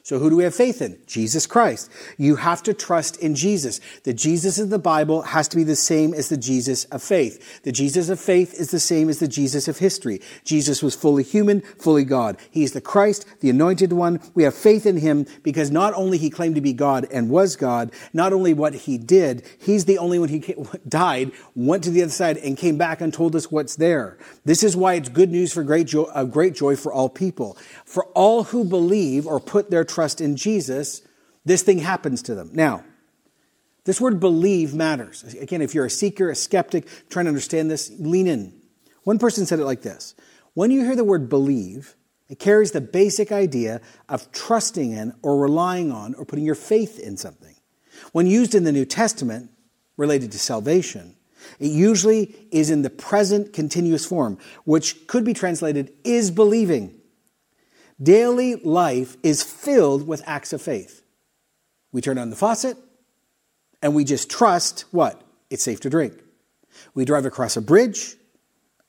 So 0.06 0.20
who 0.20 0.30
do 0.30 0.36
we 0.36 0.44
have 0.44 0.54
faith 0.54 0.84
in? 0.84 1.00
Jesus 1.08 1.48
Christ. 1.48 1.90
You 2.20 2.36
have 2.36 2.62
to 2.62 2.76
trust 2.76 3.18
in 3.18 3.34
Jesus. 3.34 3.82
The 4.04 4.14
Jesus 4.14 4.60
of 4.60 4.70
the 4.70 4.78
Bible 4.78 5.24
has 5.24 5.48
to 5.48 5.56
be 5.56 5.64
the 5.64 5.76
same 5.76 6.14
as 6.14 6.30
the 6.30 6.38
Jesus 6.38 6.86
of 6.86 7.02
faith. 7.02 7.64
The 7.64 7.72
Jesus 7.72 8.08
of 8.10 8.20
faith 8.20 8.54
is 8.54 8.70
the 8.70 8.80
same 8.80 9.10
as 9.10 9.18
the 9.18 9.28
Jesus 9.28 9.68
of 9.68 9.80
history. 9.80 10.22
Jesus 10.44 10.84
was 10.84 10.94
fully 10.94 11.24
human, 11.24 11.62
fully 11.62 12.04
God. 12.04 12.38
He's 12.52 12.74
the 12.74 12.82
Christ, 12.82 13.26
the 13.40 13.50
anointed 13.50 13.94
one. 13.94 14.20
We 14.36 14.44
have 14.44 14.54
faith 14.54 14.86
in 14.86 14.98
him 14.98 15.26
because 15.42 15.72
not 15.72 15.96
only 15.96 16.20
he 16.20 16.30
claimed 16.30 16.54
to 16.54 16.62
be 16.62 16.74
God 16.74 17.08
and 17.12 17.32
was 17.32 17.56
God, 17.56 17.92
not 18.14 18.32
only 18.32 18.54
what 18.54 18.76
he 18.76 19.00
did, 19.00 19.44
he's 19.60 19.86
the 19.86 19.98
only 19.98 20.20
one 20.20 20.30
who 20.30 20.68
died, 20.88 21.32
went 21.56 21.84
to 21.84 21.90
the 21.90 22.04
other 22.04 22.12
side 22.12 22.38
and 22.38 22.60
came 22.60 22.78
back 22.78 23.02
and 23.02 23.12
told 23.12 23.36
us 23.36 23.50
what's 23.50 23.76
there. 23.78 24.20
This 24.44 24.62
is 24.62 24.78
why 24.78 24.94
it's 24.94 25.10
good 25.10 25.32
news 25.32 25.52
for 25.52 25.64
great 25.64 25.88
joy, 25.88 26.06
great 26.26 26.54
joy 26.54 26.76
for 26.76 26.94
all 26.94 27.10
people. 27.10 27.58
For 27.86 28.06
all 28.14 28.44
who 28.44 28.64
believe 28.64 29.26
or 29.26 29.40
put 29.40 29.72
their 29.72 29.84
trust 29.96 30.22
in 30.22 30.36
Jesus, 30.36 31.02
this 31.46 31.64
thing 31.64 31.80
happens 31.80 32.22
to 32.24 32.36
them. 32.36 32.52
Now, 32.54 32.84
this 33.86 34.02
word 34.02 34.20
believe 34.20 34.74
matters. 34.74 35.24
Again, 35.36 35.62
if 35.62 35.74
you're 35.74 35.86
a 35.86 35.90
seeker, 35.90 36.30
a 36.30 36.36
skeptic, 36.36 36.88
trying 37.10 37.26
to 37.26 37.30
understand 37.30 37.72
this, 37.72 37.92
lean 37.98 38.28
in. 38.28 38.54
One 39.04 39.20
person 39.20 39.46
said 39.46 39.60
it 39.60 39.66
like 39.66 39.82
this 39.82 40.16
When 40.54 40.72
you 40.72 40.84
hear 40.84 40.96
the 40.96 41.04
word 41.04 41.30
believe, 41.30 41.96
it 42.28 42.40
carries 42.40 42.72
the 42.72 42.82
basic 42.82 43.32
idea 43.32 43.82
of 44.10 44.32
trusting 44.32 44.92
in 44.92 45.14
or 45.22 45.40
relying 45.40 45.92
on 45.92 46.16
or 46.16 46.26
putting 46.26 46.46
your 46.46 46.56
faith 46.56 47.00
in 47.00 47.18
something. 47.18 47.56
When 48.12 48.28
used 48.28 48.56
in 48.56 48.64
the 48.64 48.72
New 48.72 48.86
Testament, 48.86 49.52
related 49.98 50.32
to 50.34 50.40
salvation, 50.40 51.16
it 51.60 51.72
usually 51.72 52.36
is 52.52 52.70
in 52.70 52.82
the 52.82 52.90
present 52.90 53.54
continuous 53.54 54.06
form, 54.06 54.40
which 54.66 55.08
could 55.08 55.24
be 55.24 55.34
translated 55.34 55.94
is 56.04 56.32
believing. 56.32 57.00
Daily 58.02 58.56
life 58.56 59.16
is 59.24 59.42
filled 59.42 60.06
with 60.08 60.22
acts 60.26 60.52
of 60.52 60.62
faith. 60.62 61.02
We 61.92 62.02
turn 62.02 62.18
on 62.18 62.30
the 62.30 62.36
faucet 62.36 62.78
and 63.82 63.96
we 63.96 64.04
just 64.04 64.30
trust 64.30 64.86
what? 64.92 65.22
It's 65.50 65.64
safe 65.64 65.80
to 65.82 65.90
drink. 65.90 66.14
We 66.94 67.06
drive 67.06 67.26
across 67.26 67.56
a 67.56 67.62
bridge 67.62 68.16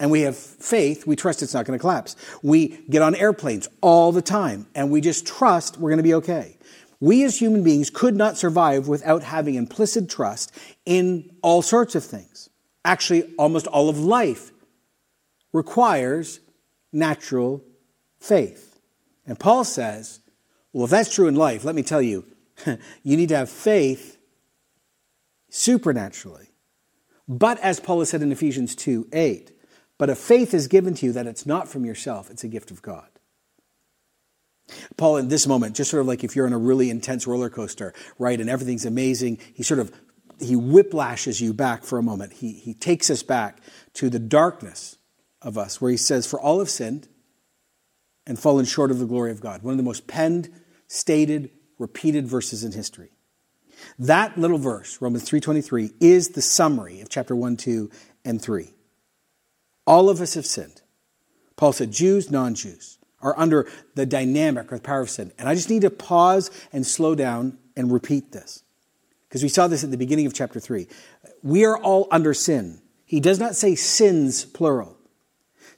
and 0.01 0.11
we 0.11 0.23
have 0.23 0.37
faith. 0.37 1.07
We 1.07 1.15
trust 1.15 1.41
it's 1.41 1.55
not 1.55 1.67
going 1.67 1.79
to 1.79 1.81
collapse. 1.81 2.17
We 2.43 2.69
get 2.91 3.03
on 3.03 3.15
airplanes 3.15 3.69
all 3.81 4.11
the 4.11 4.23
time 4.23 4.67
and 4.75 4.91
we 4.91 5.01
just 5.01 5.25
trust 5.25 5.79
we're 5.79 5.91
going 5.91 5.99
to 5.99 6.03
be 6.03 6.15
okay. 6.15 6.59
We 6.99 7.23
as 7.25 7.39
human 7.39 7.63
beings 7.63 7.91
could 7.91 8.17
not 8.17 8.37
survive 8.37 8.89
without 8.89 9.23
having 9.23 9.55
implicit 9.55 10.09
trust 10.09 10.53
in 10.85 11.31
all 11.43 11.63
sorts 11.63 11.95
of 11.95 12.03
things. 12.03 12.49
Actually, 12.85 13.35
almost 13.39 13.67
all 13.69 13.89
of 13.89 14.01
life 14.01 14.51
requires 15.53 16.41
natural 16.93 17.63
faith. 18.19 18.66
And 19.27 19.39
Paul 19.39 19.65
says, 19.65 20.21
well, 20.73 20.85
if 20.85 20.91
that's 20.91 21.13
true 21.13 21.27
in 21.27 21.35
life, 21.35 21.65
let 21.65 21.75
me 21.75 21.83
tell 21.83 22.03
you, 22.03 22.25
you 22.67 23.17
need 23.17 23.31
to 23.31 23.37
have 23.37 23.51
faith 23.51 24.19
supernaturally. 25.49 26.51
But 27.29 27.59
as 27.61 27.81
Paul 27.81 28.01
has 28.01 28.11
said 28.11 28.23
in 28.23 28.31
Ephesians 28.31 28.75
2 28.77 29.09
8, 29.13 29.53
but 29.99 30.11
a 30.11 30.15
faith 30.15 30.55
is 30.55 30.69
given 30.69 30.95
to 30.95 31.07
you 31.07 31.13
that 31.13 31.27
it's 31.27 31.47
not 31.47 31.69
from 31.69 31.85
yourself, 31.85 32.31
it's 32.31 32.45
a 32.45 32.49
gift 32.49 32.71
of 32.71 32.83
God. 32.83 33.09
Paul, 34.97 35.17
in 35.17 35.29
this 35.29 35.47
moment, 35.47 35.77
just 35.77 35.91
sort 35.91 36.01
of 36.01 36.07
like 36.07 36.25
if 36.25 36.37
you're 36.37 36.47
on 36.47 36.53
a 36.53 36.59
really 36.59 36.91
intense 36.91 37.27
roller 37.27 37.49
coaster, 37.49 37.95
right, 38.19 38.41
and 38.41 38.51
everything's 38.51 38.85
amazing, 38.85 39.39
he 39.55 39.63
sort 39.63 39.81
of 39.81 39.93
he 40.39 40.55
whiplashes 40.55 41.41
you 41.41 41.55
back 41.55 41.85
for 41.85 41.99
a 41.99 42.03
moment. 42.03 42.35
He, 42.35 42.53
he 42.53 42.75
takes 42.75 43.09
us 43.09 43.23
back 43.23 43.61
to 43.95 44.11
the 44.11 44.19
darkness 44.19 44.99
of 45.41 45.57
us, 45.57 45.81
where 45.81 45.91
he 45.91 45.97
says, 45.97 46.27
For 46.27 46.39
all 46.39 46.59
have 46.59 46.69
sinned 46.69 47.09
and 48.27 48.39
fallen 48.39 48.65
short 48.65 48.91
of 48.91 48.99
the 48.99 49.07
glory 49.07 49.31
of 49.31 49.41
God. 49.41 49.63
One 49.63 49.73
of 49.73 49.79
the 49.79 49.85
most 49.85 50.07
penned, 50.07 50.51
stated, 50.89 51.51
repeated 51.79 52.27
verses 52.27 52.65
in 52.65 52.73
history. 52.73 53.11
That 53.99 54.39
little 54.39 54.59
verse, 54.59 55.01
Romans 55.01 55.25
3:23, 55.25 55.93
is 56.01 56.31
the 56.31 56.43
summary 56.43 57.01
of 57.01 57.09
chapter 57.09 57.37
1, 57.37 57.57
2, 57.57 57.91
and 58.25 58.41
3. 58.41 58.73
All 59.87 60.09
of 60.09 60.21
us 60.21 60.35
have 60.35 60.47
sinned. 60.47 60.83
Paul 61.57 61.73
said 61.73 61.93
Jews, 61.93 62.31
non-Jews 62.31 62.99
are 63.23 63.39
under 63.39 63.69
the 63.95 64.07
dynamic 64.07 64.73
or 64.73 64.77
the 64.77 64.83
power 64.83 65.01
of 65.01 65.11
sin. 65.11 65.33
And 65.39 65.49
I 65.49 65.55
just 65.55 65.71
need 65.71 65.83
to 65.83 65.91
pause 65.91 66.51
and 66.73 66.87
slow 66.87 67.15
down 67.15 67.59
and 67.77 67.93
repeat 67.93 68.33
this. 68.33 68.63
Because 69.29 69.43
we 69.43 69.49
saw 69.49 69.67
this 69.67 69.85
at 69.85 69.91
the 69.91 69.97
beginning 69.97 70.27
of 70.27 70.35
chapter 70.35 70.61
3. 70.61 70.87
We 71.43 71.65
are 71.65 71.79
all 71.79 72.09
under 72.11 72.35
sin. 72.35 72.81
He 73.05 73.21
does 73.21 73.39
not 73.39 73.57
say 73.57 73.75
sins 73.75 74.45
plural. 74.45 74.96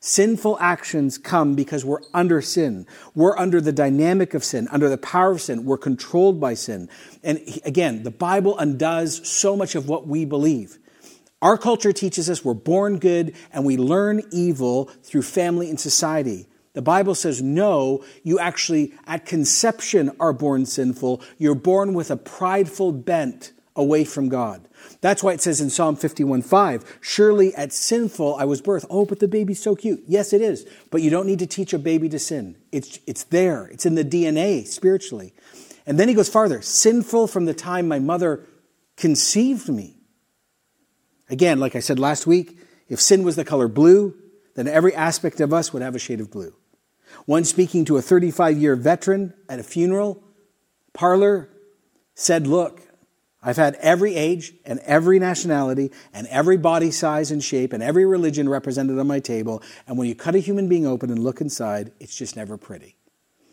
Sinful 0.01 0.59
actions 0.61 1.19
come 1.19 1.55
because 1.55 1.85
we're 1.85 2.03
under 2.15 2.41
sin. 2.41 2.87
We're 3.15 3.37
under 3.37 3.61
the 3.61 3.73
dynamic 3.73 4.33
of 4.33 4.45
sin, 4.45 4.69
under 4.71 4.89
the 4.89 4.99
power 4.99 5.33
of 5.33 5.41
sin. 5.41 5.65
We're 5.65 5.79
controlled 5.79 6.41
by 6.41 6.55
sin. 6.55 6.89
And 7.25 7.41
again, 7.65 8.05
the 8.05 8.11
Bible 8.11 8.57
undoes 8.59 9.27
so 9.29 9.57
much 9.57 9.75
of 9.75 9.89
what 9.89 10.07
we 10.07 10.25
believe. 10.25 10.79
Our 11.43 11.59
culture 11.59 11.93
teaches 11.93 12.29
us 12.31 12.45
we're 12.45 12.55
born 12.55 12.99
good 12.99 13.35
and 13.53 13.65
we 13.65 13.77
learn 13.77 14.23
evil 14.33 14.87
through 15.03 15.23
family 15.23 15.69
and 15.69 15.79
society. 15.79 16.47
The 16.75 16.83
Bible 16.83 17.15
says, 17.17 17.43
no, 17.43 18.05
you 18.23 18.39
actually 18.39 18.93
at 19.07 19.27
conception 19.27 20.13
are 20.21 20.33
born 20.33 20.65
sinful. 20.67 21.23
You're 21.39 21.57
born 21.57 21.95
with 21.95 22.11
a 22.11 22.17
prideful 22.17 22.93
bent 22.93 23.53
away 23.75 24.05
from 24.05 24.29
God. 24.29 24.68
That's 25.01 25.23
why 25.23 25.33
it 25.33 25.41
says 25.41 25.61
in 25.61 25.71
Psalm 25.71 25.95
51 25.95 26.43
5, 26.43 26.99
surely 27.01 27.55
at 27.55 27.73
sinful 27.73 28.35
I 28.37 28.45
was 28.45 28.61
birthed. 28.61 28.87
Oh, 28.91 29.05
but 29.05 29.21
the 29.21 29.29
baby's 29.29 29.63
so 29.63 29.77
cute. 29.77 30.03
Yes, 30.09 30.33
it 30.33 30.43
is. 30.43 30.67
But 30.91 31.03
you 31.03 31.11
don't 31.11 31.27
need 31.27 31.39
to 31.39 31.47
teach 31.47 31.73
a 31.73 31.79
baby 31.79 32.09
to 32.09 32.19
sin. 32.19 32.57
It's, 32.73 32.99
it's 33.07 33.25
there, 33.25 33.67
it's 33.67 33.87
in 33.87 33.95
the 33.95 34.05
DNA 34.05 34.67
spiritually. 34.67 35.35
And 35.87 35.99
then 35.99 36.09
he 36.09 36.15
goes 36.15 36.29
farther 36.29 36.61
sinful 36.63 37.29
from 37.29 37.45
the 37.45 37.55
time 37.55 37.87
my 37.87 37.99
mother 37.99 38.45
conceived 38.97 39.69
me. 39.69 39.97
Again, 41.31 41.61
like 41.61 41.77
I 41.77 41.81
said 41.81 41.99
last 41.99 42.27
week, 42.27 42.59
if 42.89 43.01
sin 43.01 43.23
was 43.23 43.37
the 43.37 43.45
color 43.45 43.69
blue, 43.69 44.15
then 44.55 44.67
every 44.67 44.95
aspect 44.95 45.41
of 45.41 45.53
us 45.53 45.73
would 45.73 45.83
have 45.83 45.95
a 45.95 45.99
shade 45.99 46.21
of 46.21 46.31
blue. 46.31 46.55
One 47.27 47.45
speaking 47.45 47.85
to 47.87 47.97
a 47.97 48.03
35 48.03 48.59
year 48.59 48.75
veteran 48.75 49.35
at 49.49 49.61
a 49.61 49.63
funeral 49.63 50.23
parlor 50.93 51.49
said, 52.15 52.47
Look, 52.47 52.83
I've 53.43 53.57
had 53.57 53.77
every 53.77 54.17
age 54.17 54.55
and 54.65 54.81
every 54.81 55.19
nationality 55.19 55.93
and 56.13 56.27
every 56.27 56.57
body 56.57 56.91
size 56.91 57.31
and 57.31 57.43
shape 57.43 57.73
and 57.73 57.83
every 57.83 58.05
religion 58.05 58.49
represented 58.49 58.99
on 58.99 59.07
my 59.07 59.21
table. 59.21 59.63
And 59.87 59.97
when 59.97 60.09
you 60.09 60.15
cut 60.15 60.35
a 60.35 60.41
human 60.41 60.69
being 60.69 60.87
open 60.87 61.11
and 61.11 61.23
look 61.23 61.41
inside, 61.41 61.93
it's 62.01 62.17
just 62.17 62.37
never 62.37 62.57
pretty. 62.57 62.97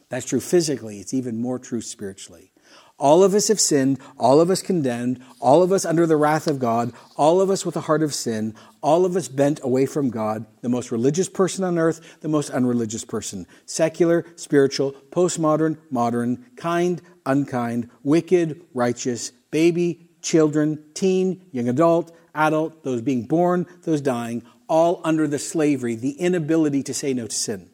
That's 0.09 0.25
true 0.25 0.39
physically, 0.39 0.99
it's 0.99 1.13
even 1.13 1.41
more 1.41 1.59
true 1.59 1.81
spiritually. 1.81 2.51
All 2.97 3.23
of 3.23 3.33
us 3.33 3.49
have 3.49 3.59
sinned, 3.59 3.99
all 4.17 4.39
of 4.39 4.49
us 4.49 4.61
condemned, 4.61 5.19
all 5.41 5.61
of 5.61 5.73
us 5.73 5.83
under 5.83 6.07
the 6.07 6.15
wrath 6.15 6.47
of 6.47 6.59
God, 6.59 6.93
all 7.17 7.41
of 7.41 7.49
us 7.49 7.65
with 7.65 7.75
a 7.75 7.81
heart 7.81 8.01
of 8.01 8.13
sin, 8.13 8.55
all 8.81 9.05
of 9.05 9.17
us 9.17 9.27
bent 9.27 9.59
away 9.63 9.85
from 9.85 10.09
God, 10.09 10.45
the 10.61 10.69
most 10.69 10.91
religious 10.91 11.27
person 11.27 11.65
on 11.65 11.77
earth, 11.77 12.21
the 12.21 12.29
most 12.29 12.49
unreligious 12.51 13.03
person, 13.03 13.47
secular, 13.65 14.25
spiritual, 14.37 14.93
postmodern, 15.11 15.77
modern, 15.91 16.45
kind, 16.55 17.01
unkind, 17.25 17.89
wicked, 18.03 18.61
righteous, 18.73 19.31
baby, 19.51 20.09
children, 20.21 20.83
teen, 20.93 21.45
young 21.51 21.69
adult, 21.69 22.15
adult, 22.33 22.83
those 22.83 23.01
being 23.01 23.23
born, 23.23 23.65
those 23.83 24.01
dying, 24.01 24.43
all 24.67 25.01
under 25.03 25.27
the 25.27 25.39
slavery, 25.39 25.95
the 25.95 26.11
inability 26.11 26.83
to 26.83 26.93
say 26.93 27.13
no 27.13 27.27
to 27.27 27.35
sin. 27.35 27.69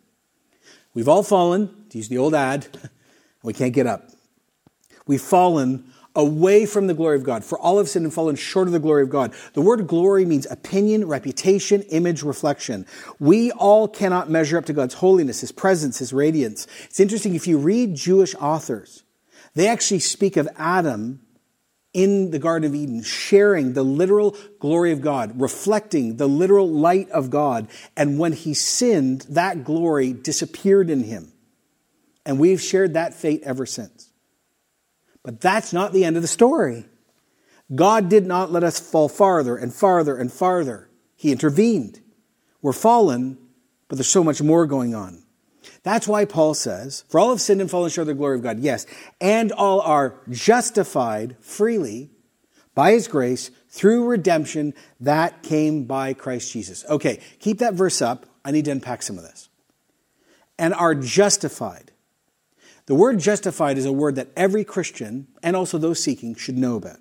We've 0.93 1.07
all 1.07 1.23
fallen, 1.23 1.85
to 1.89 1.97
use 1.97 2.09
the 2.09 2.17
old 2.17 2.35
ad, 2.35 2.67
we 3.43 3.53
can't 3.53 3.73
get 3.73 3.87
up. 3.87 4.09
We've 5.07 5.21
fallen 5.21 5.91
away 6.15 6.65
from 6.65 6.87
the 6.87 6.93
glory 6.93 7.15
of 7.15 7.23
God. 7.23 7.43
For 7.43 7.57
all 7.57 7.77
have 7.77 7.87
sinned 7.87 8.05
and 8.05 8.13
fallen 8.13 8.35
short 8.35 8.67
of 8.67 8.73
the 8.73 8.79
glory 8.79 9.03
of 9.03 9.09
God. 9.09 9.33
The 9.53 9.61
word 9.61 9.87
glory 9.87 10.25
means 10.25 10.45
opinion, 10.49 11.07
reputation, 11.07 11.83
image, 11.83 12.23
reflection. 12.23 12.85
We 13.19 13.51
all 13.51 13.87
cannot 13.87 14.29
measure 14.29 14.57
up 14.57 14.65
to 14.65 14.73
God's 14.73 14.95
holiness, 14.95 15.41
His 15.41 15.51
presence, 15.51 15.99
His 15.99 16.11
radiance. 16.11 16.67
It's 16.85 16.99
interesting, 16.99 17.35
if 17.35 17.47
you 17.47 17.57
read 17.57 17.95
Jewish 17.95 18.35
authors, 18.35 19.03
they 19.53 19.67
actually 19.67 19.99
speak 19.99 20.37
of 20.37 20.47
Adam 20.57 21.21
in 21.93 22.31
the 22.31 22.39
Garden 22.39 22.69
of 22.69 22.75
Eden, 22.75 23.03
sharing 23.03 23.73
the 23.73 23.83
literal 23.83 24.35
glory 24.59 24.91
of 24.91 25.01
God, 25.01 25.39
reflecting 25.39 26.15
the 26.17 26.27
literal 26.27 26.69
light 26.69 27.09
of 27.09 27.29
God. 27.29 27.67
And 27.97 28.17
when 28.17 28.31
he 28.31 28.53
sinned, 28.53 29.21
that 29.29 29.63
glory 29.63 30.13
disappeared 30.13 30.89
in 30.89 31.03
him. 31.03 31.33
And 32.25 32.39
we've 32.39 32.61
shared 32.61 32.93
that 32.93 33.13
fate 33.13 33.41
ever 33.43 33.65
since. 33.65 34.09
But 35.23 35.41
that's 35.41 35.73
not 35.73 35.91
the 35.91 36.05
end 36.05 36.15
of 36.15 36.21
the 36.21 36.27
story. 36.27 36.85
God 37.73 38.09
did 38.09 38.25
not 38.25 38.51
let 38.51 38.63
us 38.63 38.79
fall 38.79 39.09
farther 39.09 39.57
and 39.57 39.73
farther 39.73 40.15
and 40.15 40.31
farther. 40.31 40.89
He 41.15 41.31
intervened. 41.31 41.99
We're 42.61 42.73
fallen, 42.73 43.37
but 43.87 43.97
there's 43.97 44.07
so 44.07 44.23
much 44.23 44.41
more 44.41 44.65
going 44.65 44.95
on. 44.95 45.20
That's 45.83 46.07
why 46.07 46.25
Paul 46.25 46.53
says, 46.53 47.03
For 47.09 47.19
all 47.19 47.29
have 47.29 47.41
sinned 47.41 47.61
and 47.61 47.69
fallen 47.69 47.89
short 47.89 48.03
of 48.03 48.07
the 48.07 48.13
glory 48.13 48.37
of 48.37 48.43
God, 48.43 48.59
yes, 48.59 48.85
and 49.19 49.51
all 49.51 49.81
are 49.81 50.21
justified 50.29 51.35
freely 51.39 52.11
by 52.75 52.91
his 52.91 53.07
grace 53.07 53.49
through 53.69 54.07
redemption 54.07 54.73
that 54.99 55.43
came 55.43 55.85
by 55.85 56.13
Christ 56.13 56.51
Jesus. 56.51 56.85
Okay, 56.87 57.19
keep 57.39 57.59
that 57.59 57.73
verse 57.73 58.01
up. 58.01 58.25
I 58.45 58.51
need 58.51 58.65
to 58.65 58.71
unpack 58.71 59.01
some 59.01 59.17
of 59.17 59.23
this. 59.23 59.49
And 60.59 60.73
are 60.73 60.93
justified. 60.93 61.91
The 62.85 62.95
word 62.95 63.19
justified 63.19 63.77
is 63.77 63.85
a 63.85 63.91
word 63.91 64.15
that 64.15 64.29
every 64.35 64.63
Christian, 64.63 65.27
and 65.41 65.55
also 65.55 65.77
those 65.77 66.03
seeking, 66.03 66.35
should 66.35 66.57
know 66.57 66.75
about. 66.75 66.99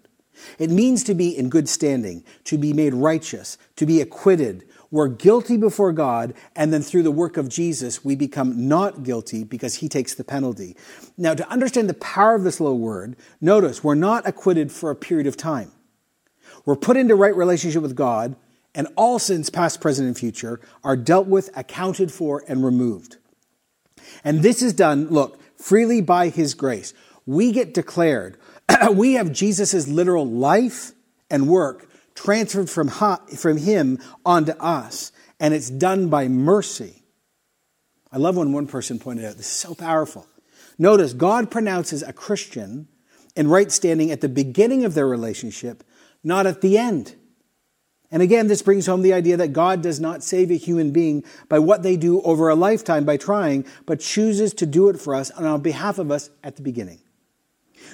It 0.59 0.71
means 0.71 1.05
to 1.05 1.15
be 1.15 1.37
in 1.37 1.51
good 1.51 1.69
standing, 1.69 2.25
to 2.45 2.57
be 2.57 2.73
made 2.73 2.95
righteous, 2.95 3.59
to 3.77 3.85
be 3.85 4.01
acquitted, 4.01 4.65
we're 4.91 5.09
guilty 5.09 5.57
before 5.57 5.93
God, 5.93 6.35
and 6.57 6.73
then 6.73 6.83
through 6.83 7.05
the 7.05 7.13
work 7.13 7.37
of 7.37 7.49
Jesus, 7.49 8.05
we 8.05 8.17
become 8.17 8.67
not 8.69 9.05
guilty 9.05 9.45
because 9.45 9.77
he 9.77 9.89
takes 9.89 10.15
the 10.15 10.25
penalty. 10.25 10.77
Now, 11.17 11.35
to 11.35 11.49
understand 11.49 11.89
the 11.89 11.95
power 11.95 12.35
of 12.35 12.43
this 12.43 12.59
little 12.59 12.79
word, 12.79 13.17
notice 13.41 13.85
we're 13.85 13.95
not 13.95 14.27
acquitted 14.27 14.73
for 14.73 14.91
a 14.91 14.97
period 14.97 15.29
of 15.29 15.37
time. 15.37 15.71
We're 16.67 16.77
put 16.77 16.97
into 16.97 17.15
right 17.15 17.35
relationship 17.35 17.83
with 17.83 17.95
God, 17.95 18.35
and 18.75 18.89
all 18.97 19.19
sins, 19.19 19.49
past, 19.49 19.81
present, 19.81 20.09
and 20.09 20.19
future, 20.19 20.61
are 20.83 20.97
dealt 20.97 21.29
with, 21.29 21.51
accounted 21.57 22.13
for, 22.13 22.45
and 22.49 22.65
removed. 22.65 23.17
And 24.25 24.43
this 24.43 24.61
is 24.61 24.73
done, 24.73 25.09
look, 25.09 25.41
freely 25.57 26.01
by 26.01 26.29
his 26.29 26.55
grace. 26.55 26.95
We 27.27 27.53
get 27.53 27.75
declared, 27.75 28.39
we 28.93 29.15
have 29.15 29.33
Jesus' 29.33 29.87
literal 29.87 30.27
life 30.27 30.93
and 31.31 31.49
work 31.49 31.90
transferred 32.25 32.69
from, 32.69 32.89
from 32.89 33.57
him 33.57 33.99
onto 34.27 34.53
us, 34.53 35.13
and 35.39 35.55
it's 35.55 35.71
done 35.71 36.09
by 36.09 36.29
mercy. 36.29 37.03
I 38.13 38.19
love 38.19 38.37
when 38.37 38.53
one 38.53 38.67
person 38.67 38.99
pointed 38.99 39.25
out 39.25 39.37
this 39.37 39.47
is 39.47 39.53
so 39.53 39.75
powerful. 39.75 40.27
Notice, 40.79 41.13
God 41.13 41.51
pronounces 41.51 42.03
a 42.03 42.13
Christian 42.13 42.89
in 43.37 43.49
right 43.49 43.71
standing 43.73 44.11
at 44.11 44.21
the 44.21 44.29
beginning 44.29 44.85
of 44.85 44.95
their 44.95 45.07
relationship, 45.07 45.83
not 46.23 46.47
at 46.47 46.61
the 46.61 46.77
end. 46.77 47.15
And 48.11 48.23
again, 48.23 48.49
this 48.49 48.61
brings 48.61 48.87
home 48.87 49.03
the 49.03 49.13
idea 49.13 49.37
that 49.37 49.53
God 49.53 49.83
does 49.83 50.01
not 50.01 50.25
save 50.25 50.51
a 50.51 50.55
human 50.55 50.91
being 50.91 51.25
by 51.49 51.61
what 51.61 51.83
they 51.83 51.97
do 51.97 52.21
over 52.23 52.49
a 52.49 52.55
lifetime 52.55 53.05
by 53.05 53.17
trying, 53.17 53.65
but 53.87 54.01
chooses 54.01 54.53
to 54.55 54.67
do 54.67 54.89
it 54.89 55.01
for 55.01 55.15
us 55.15 55.31
and 55.31 55.47
on 55.47 55.63
behalf 55.63 55.99
of 55.99 56.11
us 56.11 56.29
at 56.43 56.57
the 56.57 56.63
beginning. 56.63 56.99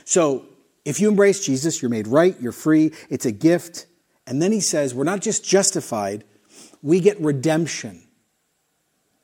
So, 0.05 0.47
if 0.85 1.01
you 1.01 1.09
embrace 1.09 1.45
Jesus, 1.45 1.83
you're 1.83 1.91
made 1.91 2.07
right, 2.07 2.41
you're 2.41 2.53
free, 2.53 2.93
it's 3.11 3.27
a 3.27 3.33
gift. 3.33 3.87
And 4.27 4.43
then 4.43 4.53
he 4.53 4.61
says, 4.61 4.95
we're 4.95 5.05
not 5.05 5.21
just 5.21 5.45
justified, 5.45 6.25
we 6.83 7.01
get 7.01 7.21
redemption. 7.21 8.03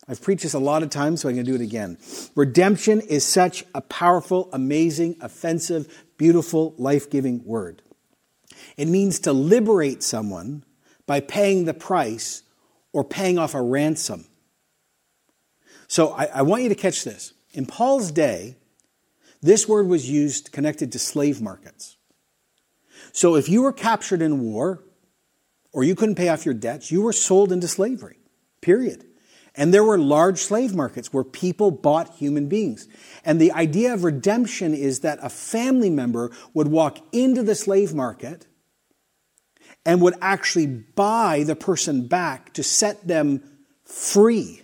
I've 0.08 0.20
preached 0.20 0.42
this 0.42 0.54
a 0.54 0.58
lot 0.58 0.82
of 0.82 0.90
times, 0.90 1.20
so 1.20 1.28
I'm 1.28 1.36
going 1.36 1.46
to 1.46 1.50
do 1.50 1.56
it 1.56 1.64
again. 1.64 1.96
Redemption 2.34 3.00
is 3.00 3.24
such 3.24 3.64
a 3.74 3.80
powerful, 3.80 4.48
amazing, 4.52 5.16
offensive, 5.20 6.04
beautiful, 6.18 6.74
life 6.76 7.08
giving 7.08 7.44
word. 7.44 7.82
It 8.76 8.88
means 8.88 9.20
to 9.20 9.32
liberate 9.32 10.02
someone 10.02 10.64
by 11.06 11.20
paying 11.20 11.64
the 11.64 11.74
price 11.74 12.42
or 12.92 13.04
paying 13.04 13.38
off 13.38 13.54
a 13.54 13.62
ransom. 13.62 14.26
So 15.88 16.10
I, 16.12 16.24
I, 16.26 16.42
want 16.42 16.62
you 16.62 16.68
to 16.68 16.74
catch 16.74 17.04
this. 17.04 17.32
In 17.52 17.66
Paul's 17.66 18.10
day, 18.10 18.56
this 19.40 19.68
word 19.68 19.88
was 19.88 20.08
used 20.08 20.52
connected 20.52 20.92
to 20.92 20.98
slave 20.98 21.40
markets. 21.40 21.96
So 23.12 23.36
if 23.36 23.48
you 23.48 23.62
were 23.62 23.72
captured 23.72 24.22
in 24.22 24.40
war, 24.40 24.82
or 25.72 25.84
you 25.84 25.94
couldn't 25.94 26.16
pay 26.16 26.28
off 26.28 26.44
your 26.44 26.54
debts, 26.54 26.90
you 26.90 27.02
were 27.02 27.12
sold 27.12 27.52
into 27.52 27.68
slavery, 27.68 28.18
period. 28.60 29.04
And 29.54 29.72
there 29.72 29.84
were 29.84 29.98
large 29.98 30.38
slave 30.38 30.74
markets 30.74 31.12
where 31.12 31.24
people 31.24 31.70
bought 31.70 32.14
human 32.14 32.48
beings. 32.48 32.88
And 33.24 33.38
the 33.40 33.52
idea 33.52 33.92
of 33.92 34.04
redemption 34.04 34.74
is 34.74 35.00
that 35.00 35.18
a 35.22 35.28
family 35.28 35.90
member 35.90 36.30
would 36.54 36.68
walk 36.68 36.98
into 37.12 37.42
the 37.42 37.54
slave 37.54 37.92
market 37.92 38.46
and 39.84 40.00
would 40.00 40.14
actually 40.22 40.66
buy 40.66 41.42
the 41.44 41.56
person 41.56 42.06
back 42.06 42.52
to 42.54 42.62
set 42.62 43.06
them 43.06 43.42
free. 43.84 44.62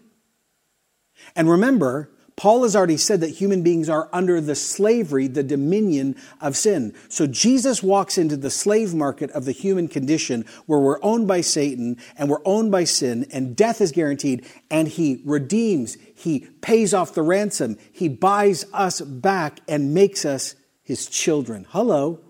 And 1.36 1.50
remember, 1.50 2.10
Paul 2.38 2.62
has 2.62 2.76
already 2.76 2.96
said 2.96 3.20
that 3.22 3.30
human 3.30 3.62
beings 3.64 3.88
are 3.88 4.08
under 4.12 4.40
the 4.40 4.54
slavery, 4.54 5.26
the 5.26 5.42
dominion 5.42 6.14
of 6.40 6.56
sin. 6.56 6.94
So 7.08 7.26
Jesus 7.26 7.82
walks 7.82 8.16
into 8.16 8.36
the 8.36 8.48
slave 8.48 8.94
market 8.94 9.32
of 9.32 9.44
the 9.44 9.50
human 9.50 9.88
condition 9.88 10.44
where 10.66 10.78
we're 10.78 11.02
owned 11.02 11.26
by 11.26 11.40
Satan 11.40 11.96
and 12.16 12.30
we're 12.30 12.44
owned 12.44 12.70
by 12.70 12.84
sin 12.84 13.26
and 13.32 13.56
death 13.56 13.80
is 13.80 13.90
guaranteed 13.90 14.46
and 14.70 14.86
he 14.86 15.20
redeems, 15.24 15.96
he 16.14 16.46
pays 16.60 16.94
off 16.94 17.12
the 17.12 17.22
ransom, 17.22 17.76
he 17.90 18.08
buys 18.08 18.64
us 18.72 19.00
back 19.00 19.58
and 19.66 19.92
makes 19.92 20.24
us 20.24 20.54
his 20.84 21.08
children. 21.08 21.66
Hello. 21.70 22.20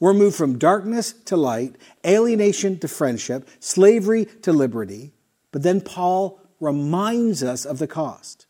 We're 0.00 0.14
moved 0.14 0.36
from 0.36 0.58
darkness 0.58 1.12
to 1.26 1.36
light, 1.36 1.76
alienation 2.06 2.78
to 2.78 2.88
friendship, 2.88 3.46
slavery 3.60 4.24
to 4.40 4.54
liberty. 4.54 5.12
But 5.52 5.64
then 5.64 5.82
Paul 5.82 6.40
reminds 6.60 7.42
us 7.42 7.66
of 7.66 7.78
the 7.78 7.86
cost 7.86 8.45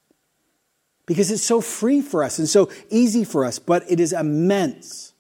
because 1.06 1.30
it's 1.30 1.42
so 1.42 1.60
free 1.60 2.00
for 2.00 2.22
us 2.22 2.38
and 2.38 2.48
so 2.48 2.68
easy 2.90 3.24
for 3.24 3.44
us, 3.44 3.58
but 3.58 3.84
it 3.88 4.00
is 4.00 4.12
immense. 4.12 5.14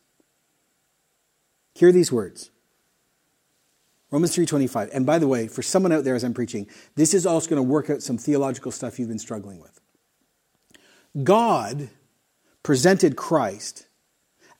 Hear 1.74 1.92
these 1.92 2.10
words. 2.10 2.50
Romans 4.10 4.34
3:25. 4.34 4.90
And 4.92 5.04
by 5.04 5.18
the 5.18 5.28
way, 5.28 5.48
for 5.48 5.62
someone 5.62 5.92
out 5.92 6.04
there 6.04 6.14
as 6.14 6.24
I'm 6.24 6.34
preaching, 6.34 6.66
this 6.94 7.14
is 7.14 7.26
also 7.26 7.50
going 7.50 7.62
to 7.62 7.62
work 7.62 7.90
out 7.90 8.02
some 8.02 8.18
theological 8.18 8.72
stuff 8.72 8.98
you've 8.98 9.08
been 9.08 9.18
struggling 9.18 9.60
with. 9.60 9.80
God 11.22 11.88
presented 12.62 13.16
Christ 13.16 13.86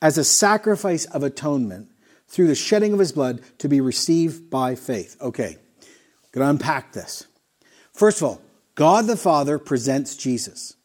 as 0.00 0.18
a 0.18 0.24
sacrifice 0.24 1.06
of 1.06 1.22
atonement 1.22 1.90
through 2.28 2.48
the 2.48 2.54
shedding 2.54 2.92
of 2.92 2.98
his 2.98 3.12
blood 3.12 3.40
to 3.58 3.68
be 3.68 3.80
received 3.80 4.50
by 4.50 4.74
faith. 4.74 5.16
Okay. 5.20 5.56
Going 6.32 6.44
to 6.44 6.50
unpack 6.50 6.92
this. 6.92 7.26
First 7.92 8.18
of 8.18 8.28
all, 8.28 8.42
God 8.74 9.06
the 9.06 9.16
Father 9.16 9.58
presents 9.58 10.16
Jesus. 10.16 10.75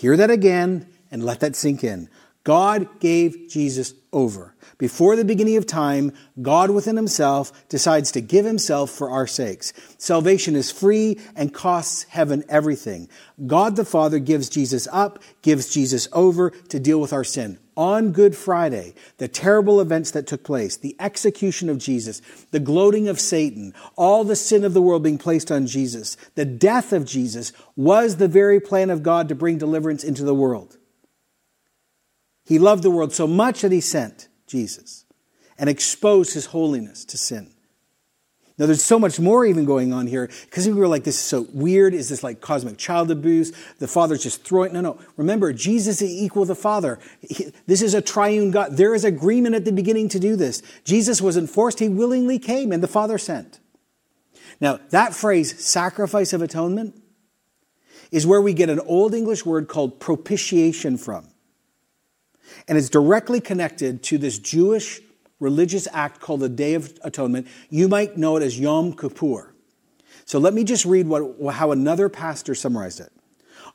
Hear 0.00 0.16
that 0.16 0.30
again 0.30 0.86
and 1.10 1.22
let 1.22 1.40
that 1.40 1.54
sink 1.54 1.84
in. 1.84 2.08
God 2.44 3.00
gave 3.00 3.48
Jesus 3.48 3.92
over. 4.12 4.54
Before 4.78 5.14
the 5.14 5.26
beginning 5.26 5.56
of 5.56 5.66
time, 5.66 6.12
God 6.40 6.70
within 6.70 6.96
himself 6.96 7.68
decides 7.68 8.10
to 8.12 8.22
give 8.22 8.46
himself 8.46 8.90
for 8.90 9.10
our 9.10 9.26
sakes. 9.26 9.74
Salvation 9.98 10.56
is 10.56 10.72
free 10.72 11.18
and 11.36 11.52
costs 11.52 12.04
heaven 12.04 12.42
everything. 12.48 13.08
God 13.46 13.76
the 13.76 13.84
Father 13.84 14.18
gives 14.18 14.48
Jesus 14.48 14.88
up, 14.90 15.22
gives 15.42 15.72
Jesus 15.72 16.08
over 16.12 16.50
to 16.50 16.80
deal 16.80 16.98
with 16.98 17.12
our 17.12 17.24
sin. 17.24 17.58
On 17.76 18.12
Good 18.12 18.34
Friday, 18.34 18.94
the 19.18 19.28
terrible 19.28 19.80
events 19.80 20.10
that 20.12 20.26
took 20.26 20.42
place, 20.42 20.76
the 20.76 20.96
execution 20.98 21.68
of 21.68 21.78
Jesus, 21.78 22.20
the 22.50 22.60
gloating 22.60 23.06
of 23.08 23.20
Satan, 23.20 23.74
all 23.96 24.24
the 24.24 24.36
sin 24.36 24.64
of 24.64 24.74
the 24.74 24.82
world 24.82 25.02
being 25.02 25.18
placed 25.18 25.52
on 25.52 25.66
Jesus, 25.66 26.16
the 26.34 26.44
death 26.44 26.92
of 26.92 27.04
Jesus 27.04 27.52
was 27.76 28.16
the 28.16 28.28
very 28.28 28.60
plan 28.60 28.90
of 28.90 29.02
God 29.02 29.28
to 29.28 29.34
bring 29.34 29.58
deliverance 29.58 30.04
into 30.04 30.24
the 30.24 30.34
world. 30.34 30.78
He 32.50 32.58
loved 32.58 32.82
the 32.82 32.90
world 32.90 33.12
so 33.12 33.28
much 33.28 33.60
that 33.60 33.70
he 33.70 33.80
sent 33.80 34.26
Jesus 34.48 35.04
and 35.56 35.70
exposed 35.70 36.34
his 36.34 36.46
holiness 36.46 37.04
to 37.04 37.16
sin. 37.16 37.52
Now, 38.58 38.66
there's 38.66 38.82
so 38.82 38.98
much 38.98 39.20
more 39.20 39.46
even 39.46 39.64
going 39.64 39.92
on 39.92 40.08
here 40.08 40.28
because 40.46 40.66
we 40.66 40.72
were 40.72 40.88
like, 40.88 41.04
this 41.04 41.14
is 41.14 41.20
so 41.20 41.46
weird. 41.52 41.94
Is 41.94 42.08
this 42.08 42.24
like 42.24 42.40
cosmic 42.40 42.76
child 42.76 43.12
abuse? 43.12 43.52
The 43.78 43.86
Father's 43.86 44.24
just 44.24 44.42
throwing. 44.42 44.72
No, 44.72 44.80
no. 44.80 44.98
Remember, 45.16 45.52
Jesus 45.52 46.02
is 46.02 46.10
equal 46.10 46.42
to 46.42 46.48
the 46.48 46.54
Father. 46.56 46.98
He, 47.20 47.52
this 47.68 47.82
is 47.82 47.94
a 47.94 48.02
triune 48.02 48.50
God. 48.50 48.76
There 48.76 48.96
is 48.96 49.04
agreement 49.04 49.54
at 49.54 49.64
the 49.64 49.70
beginning 49.70 50.08
to 50.08 50.18
do 50.18 50.34
this. 50.34 50.60
Jesus 50.82 51.22
wasn't 51.22 51.50
forced, 51.50 51.78
he 51.78 51.88
willingly 51.88 52.40
came, 52.40 52.72
and 52.72 52.82
the 52.82 52.88
Father 52.88 53.16
sent. 53.16 53.60
Now, 54.60 54.80
that 54.90 55.14
phrase, 55.14 55.64
sacrifice 55.64 56.32
of 56.32 56.42
atonement, 56.42 57.00
is 58.10 58.26
where 58.26 58.42
we 58.42 58.54
get 58.54 58.68
an 58.70 58.80
Old 58.80 59.14
English 59.14 59.46
word 59.46 59.68
called 59.68 60.00
propitiation 60.00 60.98
from. 60.98 61.28
And 62.68 62.78
it's 62.78 62.88
directly 62.88 63.40
connected 63.40 64.02
to 64.04 64.18
this 64.18 64.38
Jewish 64.38 65.00
religious 65.38 65.88
act 65.92 66.20
called 66.20 66.40
the 66.40 66.48
Day 66.48 66.74
of 66.74 66.98
Atonement. 67.02 67.48
You 67.70 67.88
might 67.88 68.16
know 68.16 68.36
it 68.36 68.42
as 68.42 68.58
Yom 68.58 68.92
Kippur. 68.92 69.54
So 70.24 70.38
let 70.38 70.54
me 70.54 70.64
just 70.64 70.84
read 70.84 71.08
what, 71.08 71.54
how 71.54 71.72
another 71.72 72.08
pastor 72.08 72.54
summarized 72.54 73.00
it. 73.00 73.10